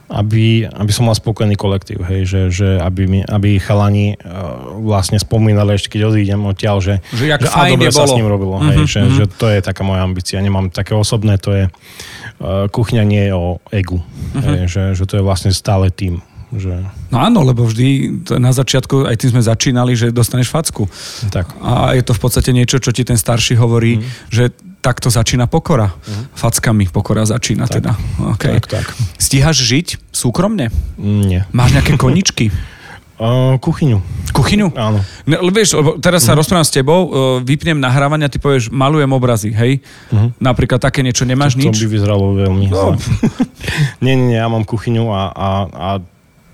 aby, 0.08 0.64
aby 0.64 0.92
som 0.96 1.04
mal 1.04 1.16
spokojný 1.20 1.60
kolektív, 1.60 2.08
hej, 2.08 2.24
že, 2.24 2.42
že 2.48 2.70
aby, 2.80 3.04
mi, 3.08 3.20
aby 3.28 3.60
chalani 3.60 4.16
uh, 4.16 4.80
vlastne 4.80 5.20
spomínali 5.20 5.76
ešte, 5.76 6.00
keď 6.00 6.02
odídem 6.16 6.40
odtiaľ, 6.48 6.80
že, 6.80 6.96
že, 7.12 7.28
jak 7.28 7.44
že 7.44 7.52
a 7.52 7.68
dobre 7.68 7.92
sa 7.92 8.08
s 8.08 8.16
ním 8.16 8.32
robilo, 8.32 8.56
mm-hmm, 8.56 8.72
hej, 8.72 8.80
že, 8.88 9.02
mm-hmm. 9.04 9.18
že 9.20 9.26
to 9.28 9.46
je 9.52 9.60
taká 9.60 9.84
moja 9.84 10.08
ambícia. 10.08 10.40
Nemám 10.40 10.72
také 10.72 10.96
osobné, 10.96 11.36
to 11.36 11.52
je 11.52 11.64
uh, 11.68 12.72
kuchňa 12.72 13.04
nie 13.04 13.28
je 13.28 13.34
o 13.36 13.60
egu, 13.76 14.00
mm-hmm. 14.00 14.44
hej, 14.48 14.60
že, 14.72 14.84
že 14.96 15.04
to 15.04 15.20
je 15.20 15.24
vlastne 15.28 15.52
stále 15.52 15.92
tým. 15.92 16.24
Že... 16.48 16.80
No 17.12 17.20
áno, 17.20 17.44
lebo 17.44 17.68
vždy 17.68 18.24
na 18.40 18.56
začiatku, 18.56 19.04
aj 19.04 19.20
tým 19.20 19.36
sme 19.36 19.44
začínali, 19.44 20.00
že 20.00 20.16
dostaneš 20.16 20.48
facku. 20.48 20.88
Tak. 21.28 21.52
A 21.60 21.92
je 21.92 22.08
to 22.08 22.16
v 22.16 22.24
podstate 22.24 22.56
niečo, 22.56 22.80
čo 22.80 22.96
ti 22.96 23.04
ten 23.04 23.20
starší 23.20 23.60
hovorí, 23.60 24.00
mm. 24.00 24.32
že 24.32 24.56
takto 24.88 25.12
začína 25.12 25.52
pokora. 25.52 25.92
Mm. 25.92 26.24
Fackami 26.32 26.88
pokora 26.88 27.28
začína 27.28 27.68
tak. 27.68 27.84
teda. 27.84 27.92
Okay. 28.40 28.56
Tak, 28.56 28.66
tak. 28.72 28.86
Stíhaš 29.20 29.60
žiť 29.60 30.16
súkromne? 30.16 30.72
Nie. 30.96 31.44
Máš 31.52 31.76
nejaké 31.76 32.00
koničky? 32.00 32.48
Uh, 33.18 33.58
kuchyňu. 33.58 33.98
Kuchyňu? 34.30 34.78
Áno. 34.78 35.02
No, 35.26 35.50
vieš, 35.50 35.74
teraz 36.06 36.22
sa 36.22 36.38
mm. 36.38 36.38
rozprávam 36.38 36.62
s 36.62 36.70
tebou, 36.70 37.00
uh, 37.02 37.10
vypnem 37.42 37.74
nahrávanie 37.74 38.30
a 38.30 38.32
ty 38.32 38.38
povieš, 38.38 38.70
malujem 38.70 39.10
obrazy, 39.10 39.50
hej? 39.58 39.82
Uh-huh. 40.14 40.30
Napríklad 40.38 40.78
také 40.78 41.02
niečo, 41.02 41.26
nemáš 41.26 41.58
to, 41.58 41.66
nič? 41.66 41.82
To 41.82 41.90
by 41.90 41.98
vyzeralo 41.98 42.38
veľmi 42.38 42.70
no. 42.70 42.94
nie, 44.06 44.14
nie, 44.14 44.26
nie, 44.30 44.38
ja 44.38 44.46
mám 44.46 44.62
kuchyňu 44.70 45.10
a, 45.10 45.34
a, 45.34 45.48
a 45.66 45.90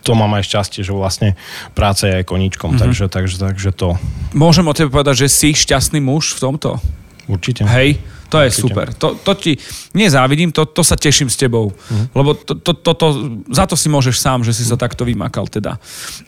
to 0.08 0.16
mám 0.16 0.32
aj 0.40 0.48
šťastie, 0.48 0.88
že 0.88 0.96
vlastne 0.96 1.36
práca 1.76 2.08
je 2.08 2.24
aj 2.24 2.32
koničkom, 2.32 2.80
uh-huh. 2.80 2.84
takže, 2.88 3.12
takže, 3.12 3.44
takže 3.44 3.70
to. 3.76 4.00
Môžem 4.32 4.64
o 4.64 4.72
tebe 4.72 4.88
povedať, 4.88 5.28
že 5.28 5.36
si 5.36 5.52
šťastný 5.52 6.00
muž 6.00 6.32
v 6.40 6.48
tomto? 6.48 6.80
Určite. 7.28 7.68
Hej? 7.68 8.00
To 8.34 8.42
je 8.42 8.50
Určite. 8.50 8.64
super. 8.66 8.88
To, 8.98 9.14
to 9.14 9.34
ti 9.38 9.54
nezávidím, 9.94 10.50
to, 10.50 10.66
to 10.66 10.82
sa 10.82 10.98
teším 10.98 11.30
s 11.30 11.38
tebou. 11.38 11.70
Uh-huh. 11.70 12.06
Lebo 12.18 12.34
to, 12.34 12.58
to, 12.58 12.74
to, 12.74 12.92
to, 12.98 13.08
za 13.54 13.70
to 13.70 13.78
si 13.78 13.94
môžeš 13.94 14.18
sám, 14.18 14.42
že 14.42 14.58
si 14.58 14.66
sa 14.66 14.74
takto 14.74 15.06
vymakal 15.06 15.46
teda. 15.46 15.78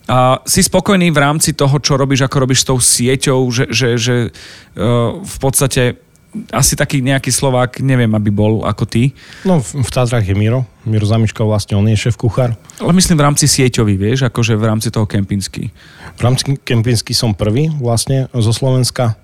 A 0.05 0.37
si 0.45 0.61
spokojný 0.61 1.09
v 1.09 1.17
rámci 1.17 1.57
toho, 1.57 1.73
čo 1.81 1.97
robíš, 1.97 2.29
ako 2.29 2.45
robíš 2.45 2.61
s 2.61 2.69
tou 2.69 2.77
sieťou, 2.77 3.41
že, 3.49 3.65
že, 3.73 3.89
že 3.97 4.15
uh, 4.29 5.17
v 5.17 5.37
podstate 5.41 6.05
asi 6.51 6.75
taký 6.75 6.99
nejaký 6.99 7.31
Slovák, 7.31 7.79
neviem, 7.79 8.11
aby 8.11 8.27
bol 8.27 8.67
ako 8.67 8.83
ty. 8.83 9.15
No, 9.47 9.63
v, 9.63 9.81
v 9.81 9.89
je 10.19 10.35
Miro. 10.35 10.67
Miro 10.83 11.07
Zamiška 11.07 11.41
vlastne, 11.47 11.79
on 11.79 11.87
je 11.87 11.95
šéf 11.95 12.19
kuchár. 12.19 12.59
Ale 12.77 12.91
myslím 12.91 13.17
v 13.17 13.25
rámci 13.25 13.47
sieťový, 13.47 13.95
vieš, 13.95 14.27
akože 14.27 14.59
v 14.59 14.65
rámci 14.67 14.91
toho 14.91 15.07
kempinsky. 15.07 15.71
V 16.15 16.21
rámci 16.21 16.59
kempinsky 16.59 17.15
som 17.15 17.31
prvý 17.31 17.71
vlastne 17.79 18.27
zo 18.35 18.51
Slovenska 18.51 19.15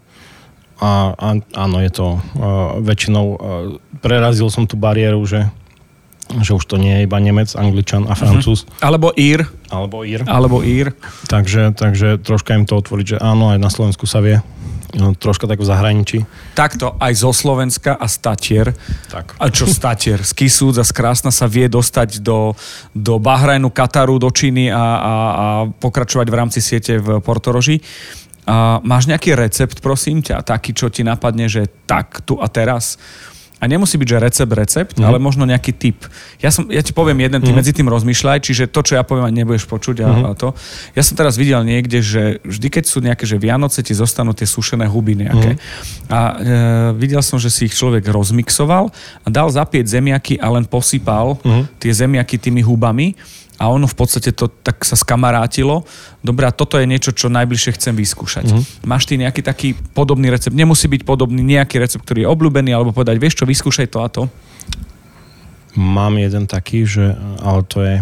a, 0.81 1.13
a 1.13 1.27
áno, 1.37 1.77
je 1.77 1.91
to 1.93 2.07
uh, 2.17 2.81
väčšinou, 2.81 3.25
uh, 3.31 3.37
prerazil 4.01 4.49
som 4.49 4.65
tú 4.65 4.75
bariéru, 4.75 5.21
že 5.29 5.45
že 6.39 6.55
už 6.55 6.63
to 6.63 6.79
nie 6.79 6.95
je 6.95 7.03
iba 7.03 7.19
Nemec, 7.19 7.51
Angličan 7.59 8.07
a 8.07 8.15
Francúz. 8.15 8.63
Uh-huh. 8.63 8.87
Alebo 8.87 9.11
Ír. 9.19 9.43
Alebo 9.67 10.07
Ír. 10.07 10.23
Alebo 10.23 10.63
Ír. 10.63 10.95
Takže, 11.27 11.75
takže 11.75 12.23
troška 12.23 12.55
im 12.55 12.63
to 12.63 12.79
otvoriť, 12.79 13.05
že 13.05 13.17
áno, 13.19 13.51
aj 13.51 13.59
na 13.59 13.67
Slovensku 13.67 14.07
sa 14.07 14.23
vie. 14.23 14.39
No, 14.91 15.15
troška 15.15 15.47
tak 15.47 15.63
v 15.63 15.67
zahraničí. 15.67 16.17
Takto 16.51 16.99
aj 16.99 17.13
zo 17.15 17.31
Slovenska 17.31 17.95
a 17.95 18.11
Statier. 18.11 18.75
Tak. 19.07 19.39
A 19.39 19.47
čo 19.47 19.63
Statier? 19.63 20.19
Z 20.27 20.35
Kisúc 20.35 20.75
a 20.75 20.83
z 20.83 20.91
Krásna 20.91 21.31
sa 21.31 21.47
vie 21.47 21.71
dostať 21.71 22.19
do, 22.19 22.51
do 22.91 23.15
Bahrajnu, 23.15 23.71
Kataru, 23.71 24.19
do 24.19 24.27
Číny 24.27 24.67
a, 24.67 24.75
a, 24.75 24.83
a 24.83 25.45
pokračovať 25.79 26.27
v 26.27 26.35
rámci 26.35 26.59
siete 26.59 26.99
v 26.99 27.23
Portoroži. 27.23 27.79
A 28.49 28.81
máš 28.81 29.05
nejaký 29.05 29.37
recept, 29.37 29.85
prosím 29.85 30.25
ťa, 30.25 30.41
taký, 30.41 30.73
čo 30.73 30.89
ti 30.89 31.05
napadne, 31.05 31.45
že 31.45 31.69
tak, 31.85 32.25
tu 32.25 32.41
a 32.41 32.49
teraz? 32.49 32.97
A 33.61 33.69
nemusí 33.69 33.93
byť, 33.93 34.09
že 34.09 34.17
recept, 34.17 34.53
recept, 34.57 34.95
mm. 34.97 35.05
ale 35.05 35.21
možno 35.21 35.45
nejaký 35.45 35.69
typ. 35.77 36.09
Ja, 36.41 36.49
som, 36.49 36.65
ja 36.73 36.81
ti 36.81 36.97
poviem 36.97 37.21
jeden, 37.21 37.45
ty 37.45 37.53
mm. 37.53 37.57
medzi 37.61 37.77
tým 37.77 37.85
rozmýšľaj, 37.93 38.41
čiže 38.41 38.65
to, 38.73 38.81
čo 38.81 38.97
ja 38.97 39.05
poviem, 39.05 39.29
ani 39.29 39.45
nebudeš 39.45 39.69
počuť 39.69 40.01
a, 40.01 40.09
mm. 40.09 40.23
a 40.25 40.31
to. 40.33 40.49
Ja 40.97 41.05
som 41.05 41.13
teraz 41.13 41.37
videl 41.37 41.61
niekde, 41.61 42.01
že 42.01 42.41
vždy, 42.41 42.67
keď 42.73 42.83
sú 42.89 43.05
nejaké, 43.05 43.29
že 43.29 43.37
Vianoce, 43.37 43.85
ti 43.85 43.93
zostanú 43.93 44.33
tie 44.33 44.49
sušené 44.49 44.89
huby 44.89 45.13
nejaké. 45.13 45.53
Mm. 45.53 45.59
A 46.09 46.19
e, 46.19 46.35
videl 46.97 47.21
som, 47.21 47.37
že 47.37 47.53
si 47.53 47.69
ich 47.69 47.77
človek 47.77 48.01
rozmixoval 48.09 48.89
a 49.21 49.27
dal 49.29 49.53
zapieť 49.53 49.85
zemiaky 49.85 50.41
a 50.41 50.49
len 50.49 50.65
posypal 50.65 51.37
mm. 51.45 51.77
tie 51.77 51.93
zemiaky 51.93 52.41
tými 52.41 52.65
hubami 52.65 53.13
a 53.61 53.69
ono 53.69 53.85
v 53.85 53.93
podstate 53.93 54.33
to 54.33 54.49
tak 54.49 54.81
sa 54.81 54.97
skamarátilo. 54.97 55.85
Dobre, 56.25 56.49
a 56.49 56.51
toto 56.51 56.81
je 56.81 56.89
niečo, 56.89 57.13
čo 57.13 57.29
najbližšie 57.29 57.77
chcem 57.77 57.93
vyskúšať. 57.93 58.49
Mm-hmm. 58.49 58.89
Máš 58.89 59.05
ty 59.05 59.21
nejaký 59.21 59.45
taký 59.45 59.77
podobný 59.93 60.33
recept? 60.33 60.57
Nemusí 60.57 60.89
byť 60.89 61.05
podobný 61.05 61.45
nejaký 61.45 61.77
recept, 61.77 62.01
ktorý 62.01 62.25
je 62.25 62.31
obľúbený, 62.33 62.73
alebo 62.73 62.89
povedať, 62.89 63.21
vieš 63.21 63.37
čo, 63.37 63.45
vyskúšaj 63.45 63.87
to 63.93 63.99
a 64.01 64.09
to? 64.09 64.23
Mám 65.77 66.17
jeden 66.17 66.49
taký, 66.49 66.89
že, 66.89 67.13
ale 67.45 67.61
to 67.69 67.85
je, 67.85 67.95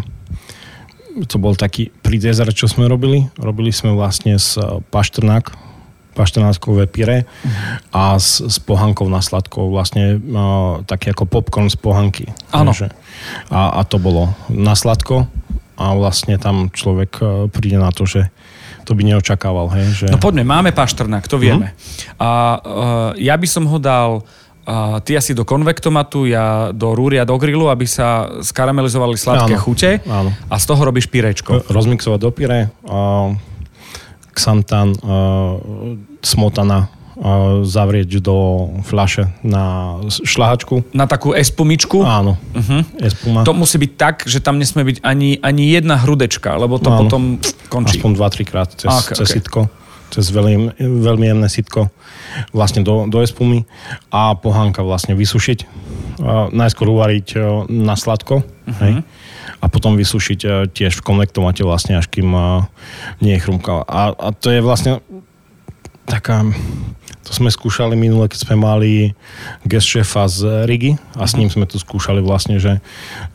to 1.28 1.36
bol 1.36 1.51
taký 1.60 1.91
pri 1.91 2.24
dezert, 2.24 2.55
čo 2.55 2.72
sme 2.72 2.88
robili. 2.88 3.28
Robili 3.36 3.76
sme 3.76 3.91
vlastne 3.91 4.39
z 4.39 4.64
paštrnák, 4.89 5.68
paštrnáckové 6.16 6.88
pire 6.88 7.28
mm-hmm. 7.28 7.91
a 7.91 8.16
s, 8.16 8.39
s 8.39 8.57
pohankou 8.64 9.12
na 9.12 9.20
sladkou, 9.20 9.68
vlastne 9.76 10.18
uh, 10.18 10.82
taký 10.88 11.12
ako 11.12 11.28
popcorn 11.28 11.68
z 11.68 11.76
pohanky. 11.76 12.26
Áno. 12.55 12.72
A, 13.51 13.80
a 13.80 13.82
to 13.84 13.99
bolo 13.99 14.32
na 14.47 14.74
sladko 14.74 15.28
a 15.80 15.95
vlastne 15.95 16.36
tam 16.36 16.67
človek 16.67 17.11
e, 17.23 17.23
príde 17.47 17.80
na 17.80 17.89
to, 17.95 18.03
že 18.03 18.27
to 18.84 18.97
by 18.97 19.05
neočakával. 19.05 19.71
Hej, 19.71 20.03
že... 20.03 20.05
No 20.09 20.19
poďme, 20.19 20.43
máme 20.43 20.75
paštrnak, 20.75 21.30
to 21.30 21.38
vieme. 21.38 21.71
Mm-hmm. 21.71 22.17
A 22.17 22.30
uh, 22.57 23.09
ja 23.21 23.38
by 23.38 23.45
som 23.45 23.69
ho 23.69 23.77
dal 23.77 24.25
uh, 24.25 24.97
ty 25.05 25.13
asi 25.13 25.38
do 25.38 25.45
konvektomatu, 25.45 26.25
ja 26.25 26.73
do 26.73 26.97
rúria, 26.97 27.21
do 27.21 27.38
grilu, 27.38 27.69
aby 27.69 27.86
sa 27.86 28.41
skaramelizovali 28.41 29.13
sladké 29.13 29.53
áno, 29.53 29.61
chute 29.61 29.91
áno. 30.09 30.34
a 30.34 30.55
z 30.57 30.65
toho 30.65 30.82
robíš 30.82 31.05
pírečko. 31.05 31.69
Rozmixovať 31.69 32.17
do 32.17 32.32
pire, 32.34 32.73
uh, 32.89 33.30
xantan, 34.34 34.97
uh, 35.05 35.61
smotana, 36.25 36.89
zavrieť 37.67 38.24
do 38.24 38.70
fľaše 38.88 39.28
na 39.43 39.95
šlahačku. 40.07 40.88
Na 40.95 41.03
takú 41.03 41.36
espumičku? 41.36 41.99
Áno, 41.99 42.39
uh-huh. 42.55 42.82
espuma. 43.03 43.43
To 43.43 43.51
musí 43.51 43.76
byť 43.76 43.91
tak, 43.99 44.15
že 44.24 44.39
tam 44.39 44.55
nesmie 44.55 44.88
byť 44.88 44.97
ani, 45.03 45.36
ani 45.43 45.67
jedna 45.67 45.99
hrudečka, 45.99 46.55
lebo 46.55 46.80
to 46.80 46.88
Áno. 46.88 46.99
potom 47.03 47.22
končí. 47.67 47.99
Aspoň 47.99 48.11
2-3 48.15 48.47
krát 48.47 48.70
cez, 48.72 48.88
okay, 48.88 49.15
cez 49.20 49.28
okay. 49.28 49.36
sitko 49.36 49.61
cez 50.09 50.34
veľmi, 50.34 50.82
veľmi 50.82 51.26
jemné 51.30 51.47
sitko 51.47 51.93
vlastne 52.49 52.82
do, 52.82 53.05
do 53.05 53.22
espumy 53.22 53.70
a 54.09 54.34
pohánka 54.34 54.82
vlastne 54.82 55.13
vysušiť. 55.13 55.59
Najskôr 56.49 56.89
uvariť 56.89 57.28
uh, 57.38 57.63
na 57.70 57.93
sladko, 57.93 58.41
uh-huh. 58.41 58.82
hej? 58.84 58.93
a 59.59 59.65
potom 59.70 59.95
vysušiť 59.95 60.39
uh, 60.43 60.51
tiež 60.67 60.99
v 60.99 61.05
konvektomate 61.05 61.61
vlastne, 61.61 61.95
až 61.95 62.09
kým 62.11 62.34
uh, 62.34 62.65
nie 63.24 63.38
je 63.38 63.43
chrumka. 63.45 63.86
A, 63.86 64.11
a 64.11 64.28
to 64.34 64.51
je 64.51 64.59
vlastne 64.65 64.99
taká, 66.10 66.41
to 67.22 67.32
sme 67.32 67.53
skúšali 67.53 67.93
minule, 67.93 68.26
keď 68.26 68.49
sme 68.49 68.55
mali 68.57 69.14
guest 69.62 69.86
šéfa 69.86 70.26
z 70.26 70.66
Rigi 70.66 70.97
a 71.14 71.30
s 71.30 71.38
ním 71.38 71.53
sme 71.53 71.70
to 71.70 71.78
skúšali 71.78 72.26
vlastne, 72.26 72.57
že 72.57 72.82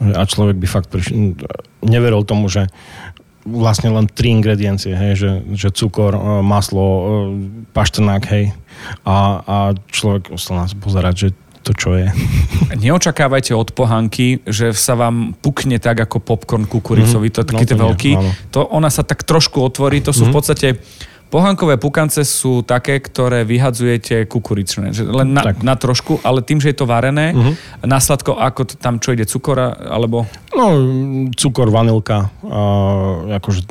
a 0.03 0.23
človek 0.27 0.59
by 0.59 0.67
fakt 0.67 0.91
prišiel, 0.91 1.39
neveril 1.87 2.27
tomu, 2.27 2.51
že 2.51 2.67
vlastne 3.45 3.93
len 3.93 4.09
tri 4.09 4.33
ingrediencie, 4.33 4.97
hej, 4.97 5.13
že, 5.21 5.33
že 5.53 5.69
cukor, 5.69 6.17
e, 6.17 6.21
maslo, 6.41 6.89
e, 6.89 7.05
paštrnák, 7.77 8.23
hej, 8.33 8.57
a, 9.05 9.17
a 9.45 9.57
človek 9.93 10.33
ostal 10.33 10.65
nás 10.65 10.73
pozerať, 10.73 11.15
že 11.15 11.29
to 11.65 11.73
čo 11.77 11.97
je. 11.97 12.09
Neočakávajte 12.85 13.53
od 13.57 13.73
pohanky, 13.73 14.45
že 14.49 14.73
sa 14.77 14.97
vám 14.97 15.37
pukne 15.37 15.81
tak 15.81 15.97
ako 16.01 16.21
popcorn 16.21 16.65
kukuricový, 16.69 17.33
mm-hmm. 17.33 17.45
to 17.45 17.53
taký 17.53 17.75
no, 17.77 17.83
veľký. 17.89 18.13
To 18.57 18.65
ona 18.69 18.89
sa 18.89 19.05
tak 19.05 19.25
trošku 19.25 19.61
otvorí, 19.61 20.01
to 20.01 20.13
sú 20.13 20.25
mm-hmm. 20.25 20.29
v 20.29 20.33
mhm. 20.33 20.37
podstate 20.37 20.69
Pohankové 21.35 21.83
pukance 21.83 22.23
sú 22.23 22.63
také, 22.63 23.03
ktoré 23.03 23.43
vyhadzujete 23.43 24.23
kukuričné. 24.31 24.95
Len 24.95 25.35
na, 25.35 25.51
na 25.67 25.75
trošku, 25.75 26.23
ale 26.23 26.47
tým, 26.47 26.63
že 26.63 26.71
je 26.71 26.79
to 26.79 26.87
varené, 26.87 27.35
uh-huh. 27.35 27.59
na 27.83 27.99
sladko, 27.99 28.39
ako 28.39 28.71
to, 28.71 28.79
tam 28.79 29.03
čo 29.03 29.19
ide, 29.19 29.27
cukor 29.27 29.59
alebo... 29.83 30.31
No, 30.55 30.79
cukor, 31.35 31.75
vanilka, 31.75 32.31
uh, 32.47 33.35
akože 33.43 33.67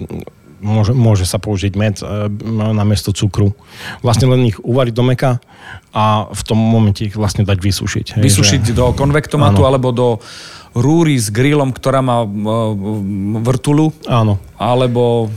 môže, 0.59 0.91
môže 0.91 1.23
sa 1.23 1.39
použiť 1.39 1.73
med 1.79 2.03
uh, 2.03 2.27
na 2.51 2.83
miesto 2.83 3.15
cukru. 3.15 3.55
Vlastne 4.03 4.27
len 4.27 4.51
ich 4.51 4.59
uvariť 4.59 4.91
do 4.91 5.03
meka 5.07 5.39
a 5.95 6.27
v 6.35 6.41
tom 6.43 6.59
momente 6.59 7.07
ich 7.07 7.15
vlastne 7.15 7.47
dať 7.47 7.63
vysušiť. 7.63 8.05
Hej, 8.19 8.23
vysušiť 8.27 8.61
že... 8.67 8.75
do 8.75 8.91
konvektomatu 8.91 9.63
áno. 9.63 9.67
alebo 9.71 9.95
do 9.95 10.07
rúry 10.75 11.15
s 11.15 11.31
grillom, 11.31 11.71
ktorá 11.71 12.03
má 12.03 12.27
uh, 12.27 12.75
vrtulu? 13.39 13.95
Áno. 14.03 14.35
Alebo... 14.59 15.31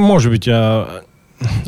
Môže 0.00 0.26
byť 0.32 0.44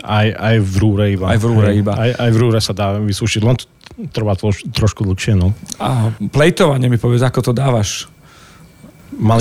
aj, 0.02 0.26
aj 0.32 0.56
v 0.64 0.74
rúre 0.80 1.04
iba. 1.12 1.26
Aj 1.28 1.38
v 1.38 1.44
rúre 1.44 1.70
iba. 1.76 1.92
Aj, 1.92 2.10
aj 2.16 2.30
v 2.32 2.36
rúre 2.40 2.58
sa 2.60 2.72
dá 2.72 2.96
vysúšiť, 2.96 3.40
len 3.44 3.56
trvá 4.14 4.38
troš, 4.38 4.64
trošku 4.72 5.04
dlhšie. 5.04 5.36
No. 5.36 5.52
A 5.76 6.14
plejtovanie 6.32 6.88
mi 6.88 6.96
povedz, 6.96 7.20
ako 7.20 7.50
to 7.50 7.52
dávaš? 7.52 8.08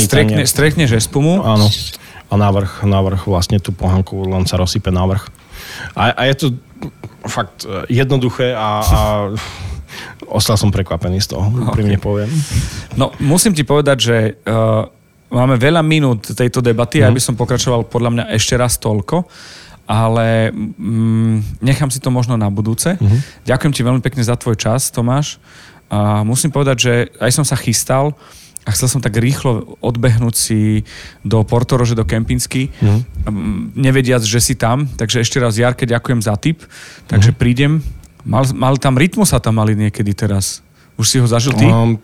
Strekne, 0.01 0.43
strekneš 0.43 0.97
espumu? 0.97 1.43
Áno. 1.45 1.69
A 2.27 2.33
návrh, 2.35 2.83
návrh 2.83 3.21
vlastne 3.29 3.61
tú 3.61 3.71
pohanku 3.71 4.25
len 4.27 4.43
sa 4.43 4.59
rozsype 4.59 4.91
návrh. 4.91 5.23
A, 5.95 6.11
a 6.11 6.21
je 6.27 6.35
to 6.35 6.45
fakt 7.27 7.63
e, 7.63 7.87
jednoduché 7.91 8.51
a, 8.51 8.83
a 8.83 8.99
ostal 10.39 10.59
som 10.59 10.73
prekvapený 10.73 11.23
z 11.23 11.37
toho, 11.37 11.47
okay. 11.71 11.95
poviem. 11.95 12.27
No, 12.99 13.15
musím 13.23 13.55
ti 13.55 13.63
povedať, 13.63 13.97
že 13.97 14.17
uh, 14.43 14.83
máme 15.31 15.55
veľa 15.55 15.79
minút 15.85 16.33
tejto 16.35 16.59
debaty, 16.59 16.99
mm. 16.99 17.07
aby 17.07 17.19
som 17.21 17.39
pokračoval 17.39 17.87
podľa 17.87 18.11
mňa 18.11 18.23
ešte 18.35 18.59
raz 18.59 18.75
toľko 18.81 19.23
ale 19.87 20.51
mm, 20.51 21.63
nechám 21.63 21.87
si 21.87 22.03
to 22.03 22.11
možno 22.11 22.35
na 22.35 22.51
budúce. 22.51 22.99
Uh-huh. 22.99 23.19
Ďakujem 23.47 23.73
ti 23.73 23.81
veľmi 23.87 24.03
pekne 24.03 24.19
za 24.19 24.35
tvoj 24.35 24.59
čas, 24.59 24.91
Tomáš. 24.91 25.39
A 25.87 26.27
musím 26.27 26.51
povedať, 26.51 26.77
že 26.77 26.93
aj 27.23 27.31
som 27.31 27.47
sa 27.47 27.55
chystal 27.55 28.11
a 28.67 28.75
chcel 28.75 28.91
som 28.91 28.99
tak 28.99 29.15
rýchlo 29.15 29.79
odbehnúť 29.79 30.35
si 30.35 30.83
do 31.23 31.39
Portorože, 31.47 31.95
do 31.95 32.03
Kempinsky, 32.03 32.67
uh-huh. 32.67 32.99
nevediac, 33.79 34.19
že 34.27 34.43
si 34.43 34.59
tam. 34.59 34.91
Takže 34.91 35.23
ešte 35.23 35.39
raz, 35.39 35.55
Jarke, 35.55 35.87
ďakujem 35.87 36.19
za 36.19 36.35
tip. 36.35 36.67
Takže 37.07 37.31
uh-huh. 37.31 37.39
prídem. 37.39 37.79
Mal, 38.27 38.43
mal 38.51 38.75
tam 38.75 38.99
sa 39.23 39.39
tam 39.39 39.63
mali 39.63 39.71
niekedy 39.71 40.11
teraz. 40.11 40.59
Už 40.99 41.07
si 41.07 41.17
ho 41.23 41.27
zažil 41.31 41.55
ty? 41.55 41.63
Um, 41.63 41.95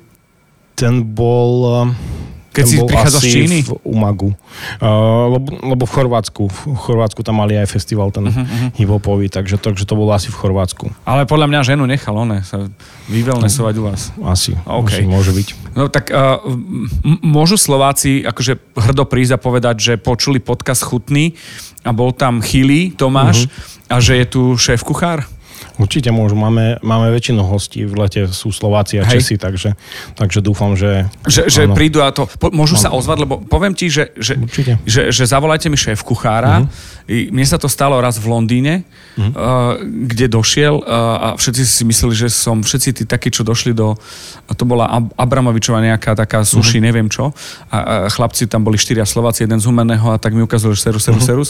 ten 0.79 1.03
bol... 1.03 1.51
Um 1.91 2.31
keď 2.53 2.63
si 2.69 2.77
prichádza 2.85 3.19
z 3.19 3.25
Číny? 3.25 3.57
v 3.65 3.73
Umagu. 3.81 4.29
Uh, 4.77 5.33
lebo, 5.33 5.47
lebo 5.73 5.83
v 5.89 5.91
Chorvátsku. 5.91 6.43
V 6.45 6.59
Chorvátsku 6.77 7.25
tam 7.25 7.41
mali 7.41 7.57
aj 7.57 7.65
festival 7.65 8.13
ten 8.13 8.29
uh-huh, 8.29 8.45
uh-huh. 8.45 8.69
hip-hopový, 8.77 9.33
takže, 9.33 9.57
takže 9.57 9.89
to 9.89 9.97
bolo 9.97 10.13
asi 10.13 10.29
v 10.29 10.37
Chorvátsku. 10.37 10.93
Ale 11.03 11.25
podľa 11.25 11.49
mňa 11.49 11.59
ženu 11.73 11.89
nechal 11.89 12.13
one 12.13 12.45
sa 12.45 12.69
vyvelnesovať 13.09 13.73
u 13.81 13.83
vás. 13.89 14.13
Asi, 14.21 14.53
okay. 14.69 15.01
asi 15.01 15.09
môže 15.09 15.33
byť. 15.33 15.47
No 15.73 15.89
tak 15.89 16.13
uh, 16.13 16.37
m- 16.45 17.19
môžu 17.25 17.57
Slováci 17.57 18.21
akože 18.21 18.61
hrdo 18.77 19.03
prísť 19.09 19.35
a 19.35 19.39
povedať, 19.41 19.75
že 19.81 19.93
počuli 19.97 20.37
podcast 20.37 20.85
chutný 20.85 21.33
a 21.81 21.89
bol 21.89 22.13
tam 22.13 22.39
Chili 22.45 22.93
Tomáš 22.93 23.49
uh-huh. 23.49 23.91
a 23.91 23.95
že 23.97 24.21
je 24.21 24.25
tu 24.29 24.41
šéf 24.61 24.85
kuchár? 24.85 25.25
Určite 25.73 26.13
môžu. 26.13 26.37
Máme, 26.37 26.77
máme 26.85 27.09
väčšinu 27.09 27.41
hostí 27.41 27.81
v 27.89 28.05
lete, 28.05 28.29
sú 28.29 28.53
Slováci 28.53 29.01
a 29.01 29.09
Česi, 29.09 29.41
takže, 29.41 29.73
takže 30.13 30.37
dúfam, 30.45 30.77
že... 30.77 31.09
Že, 31.25 31.41
že 31.49 31.61
prídu 31.73 32.05
a 32.05 32.13
to... 32.13 32.29
Po, 32.37 32.53
môžu 32.53 32.77
áno. 32.77 32.83
sa 32.85 32.89
ozvať, 32.93 33.25
lebo 33.25 33.41
poviem 33.41 33.73
ti, 33.73 33.89
že, 33.89 34.13
že, 34.13 34.37
že, 34.85 35.09
že 35.09 35.23
zavolajte 35.25 35.73
mi 35.73 35.77
šéf 35.77 36.05
kuchára. 36.05 36.61
Uh-huh. 36.61 37.33
Mne 37.33 37.45
sa 37.49 37.57
to 37.57 37.65
stalo 37.65 37.97
raz 37.97 38.21
v 38.21 38.29
Londýne, 38.29 38.85
uh-huh. 39.17 39.33
uh, 39.33 39.73
kde 39.81 40.29
došiel 40.29 40.77
uh, 40.77 40.85
a 40.85 41.27
všetci 41.41 41.63
si 41.65 41.83
mysleli, 41.89 42.13
že 42.13 42.27
som 42.29 42.61
všetci 42.61 42.89
tí 43.01 43.03
takí, 43.09 43.33
čo 43.33 43.41
došli 43.41 43.73
do... 43.73 43.97
A 44.45 44.53
to 44.53 44.69
bola 44.69 44.85
Abramovičová 45.17 45.81
nejaká 45.81 46.13
taká 46.13 46.45
suši, 46.45 46.77
uh-huh. 46.77 46.85
neviem 46.85 47.09
čo. 47.09 47.33
A, 47.73 47.77
a 47.81 48.13
chlapci 48.13 48.45
tam 48.45 48.61
boli 48.61 48.77
štyria 48.77 49.09
Slováci, 49.09 49.49
jeden 49.49 49.57
z 49.57 49.65
Humeného 49.65 50.05
a 50.13 50.21
tak 50.21 50.37
mi 50.37 50.45
ukázali, 50.45 50.77
že 50.77 50.85
serus, 50.85 51.01
serus, 51.01 51.25
uh-huh. 51.25 51.49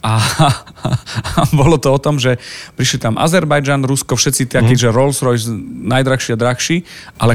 A, 0.00 0.16
a, 0.16 0.48
a 1.38 1.40
bolo 1.52 1.76
to 1.76 1.92
o 1.92 2.00
tom, 2.00 2.16
že 2.16 2.40
prišli 2.72 3.04
tam 3.04 3.20
Azerbaj 3.20 3.57
Azerbajdžan, 3.58 3.82
Rusko, 3.90 4.14
všetci 4.14 4.42
takí, 4.46 4.78
mm. 4.78 4.80
že 4.86 4.94
Rolls 4.94 5.18
Royce 5.18 5.50
najdrahší 5.82 6.30
a 6.34 6.38
drahší, 6.38 6.76
ale 7.18 7.34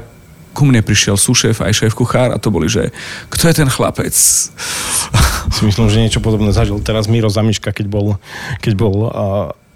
ku 0.55 0.63
mne 0.63 0.79
prišiel 0.79 1.19
sušéf 1.19 1.59
aj 1.59 1.83
šéf 1.83 1.93
kuchár 1.97 2.31
a 2.31 2.39
to 2.39 2.47
boli, 2.47 2.71
že 2.71 2.95
kto 3.27 3.51
je 3.51 3.55
ten 3.59 3.67
chlapec? 3.67 4.15
Si 4.15 5.61
myslím, 5.67 5.91
že 5.91 5.99
niečo 5.99 6.23
podobné 6.23 6.55
zažil 6.55 6.79
teraz 6.79 7.11
Miro 7.11 7.27
Zamiška, 7.27 7.75
keď 7.75 7.91
bol, 7.91 8.15
keď 8.63 8.73
bol 8.79 8.95
uh, 9.03 9.11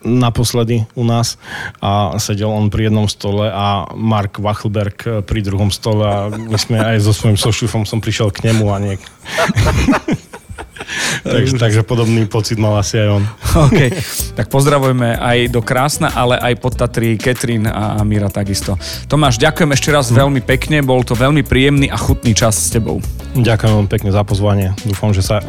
naposledy 0.06 0.88
u 0.96 1.04
nás 1.04 1.36
a 1.84 2.16
sedel 2.22 2.48
on 2.48 2.72
pri 2.72 2.88
jednom 2.88 3.12
stole 3.12 3.52
a 3.52 3.92
Mark 3.98 4.40
Wachelberg 4.40 5.28
pri 5.28 5.40
druhom 5.44 5.68
stole 5.74 6.06
a 6.08 6.32
my 6.32 6.56
sme 6.56 6.80
aj 6.80 7.04
so 7.04 7.12
svojím 7.12 7.36
sošufom 7.36 7.84
som 7.84 8.00
prišiel 8.00 8.32
k 8.32 8.48
nemu 8.48 8.66
a 8.72 8.78
niek... 8.80 9.02
takže, 11.24 11.56
takže 11.60 11.82
podobný 11.84 12.26
pocit 12.26 12.58
mal 12.58 12.80
asi 12.80 13.00
aj 13.00 13.10
on. 13.20 13.24
OK, 13.68 13.80
tak 14.34 14.48
pozdravujeme 14.48 15.18
aj 15.20 15.52
do 15.52 15.62
Krásna, 15.62 16.12
ale 16.16 16.40
aj 16.40 16.54
pod 16.60 16.74
Tatry 16.80 17.20
Ketrin 17.20 17.68
a 17.68 18.02
Mira 18.04 18.32
takisto. 18.32 18.80
Tomáš, 19.06 19.38
ďakujem 19.38 19.72
ešte 19.76 19.90
raz 19.94 20.10
veľmi 20.10 20.42
pekne, 20.44 20.82
bol 20.82 21.04
to 21.04 21.14
veľmi 21.14 21.44
príjemný 21.46 21.92
a 21.92 21.98
chutný 22.00 22.32
čas 22.34 22.58
s 22.58 22.74
tebou. 22.74 23.04
Ďakujem 23.38 23.72
veľmi 23.72 23.90
pekne 23.92 24.10
za 24.10 24.24
pozvanie. 24.26 24.74
Dúfam, 24.88 25.14
že 25.14 25.22
sa 25.22 25.44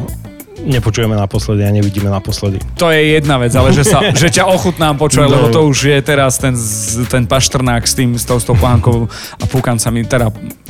nepočujeme 0.69 1.17
naposledy 1.17 1.65
a 1.65 1.73
nevidíme 1.73 2.07
naposledy. 2.07 2.61
To 2.77 2.93
je 2.93 3.17
jedna 3.17 3.41
vec, 3.41 3.51
ale 3.57 3.73
že, 3.73 3.83
sa, 3.83 3.99
že 4.21 4.29
ťa 4.29 4.45
ochutnám 4.45 4.95
počúvať, 4.95 5.27
no. 5.27 5.33
lebo 5.35 5.47
to 5.49 5.65
už 5.65 5.89
je 5.89 5.99
teraz 6.05 6.37
ten, 6.37 6.53
ten 7.09 7.25
paštrnák 7.25 7.81
s 7.83 7.93
tým, 7.97 8.13
s 8.15 8.23
tou, 8.23 8.37
s 8.37 8.45
tou 8.45 8.53
pohánkou 8.53 9.09
a 9.41 9.43
púkancami, 9.49 10.05
teda 10.05 10.29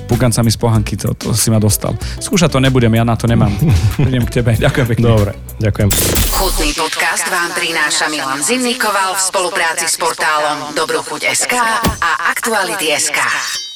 púkancami 0.09 0.49
z 0.49 0.57
pohanky, 0.57 0.97
to, 0.97 1.13
to 1.13 1.35
si 1.35 1.53
ma 1.53 1.61
dostal. 1.61 1.93
Skúšať 2.17 2.49
to 2.55 2.59
nebudem, 2.63 2.89
ja 2.95 3.05
na 3.05 3.13
to 3.13 3.29
nemám. 3.29 3.53
Idem 4.09 4.25
k 4.25 4.41
tebe. 4.41 4.57
Ďakujem 4.57 4.87
pekne. 4.89 5.05
Dobre, 5.05 5.31
ďakujem. 5.61 5.89
Chutný 6.39 6.71
podcast 6.73 7.27
vám 7.27 7.51
prináša 7.53 8.07
Milan 8.07 8.41
Zimnikoval 8.41 9.13
v 9.13 9.21
spolupráci 9.21 9.85
s 9.85 9.99
portálom 9.99 10.73
Dobrochuť.sk 10.73 11.53
a 11.99 12.11
Aktuality.sk. 12.31 13.68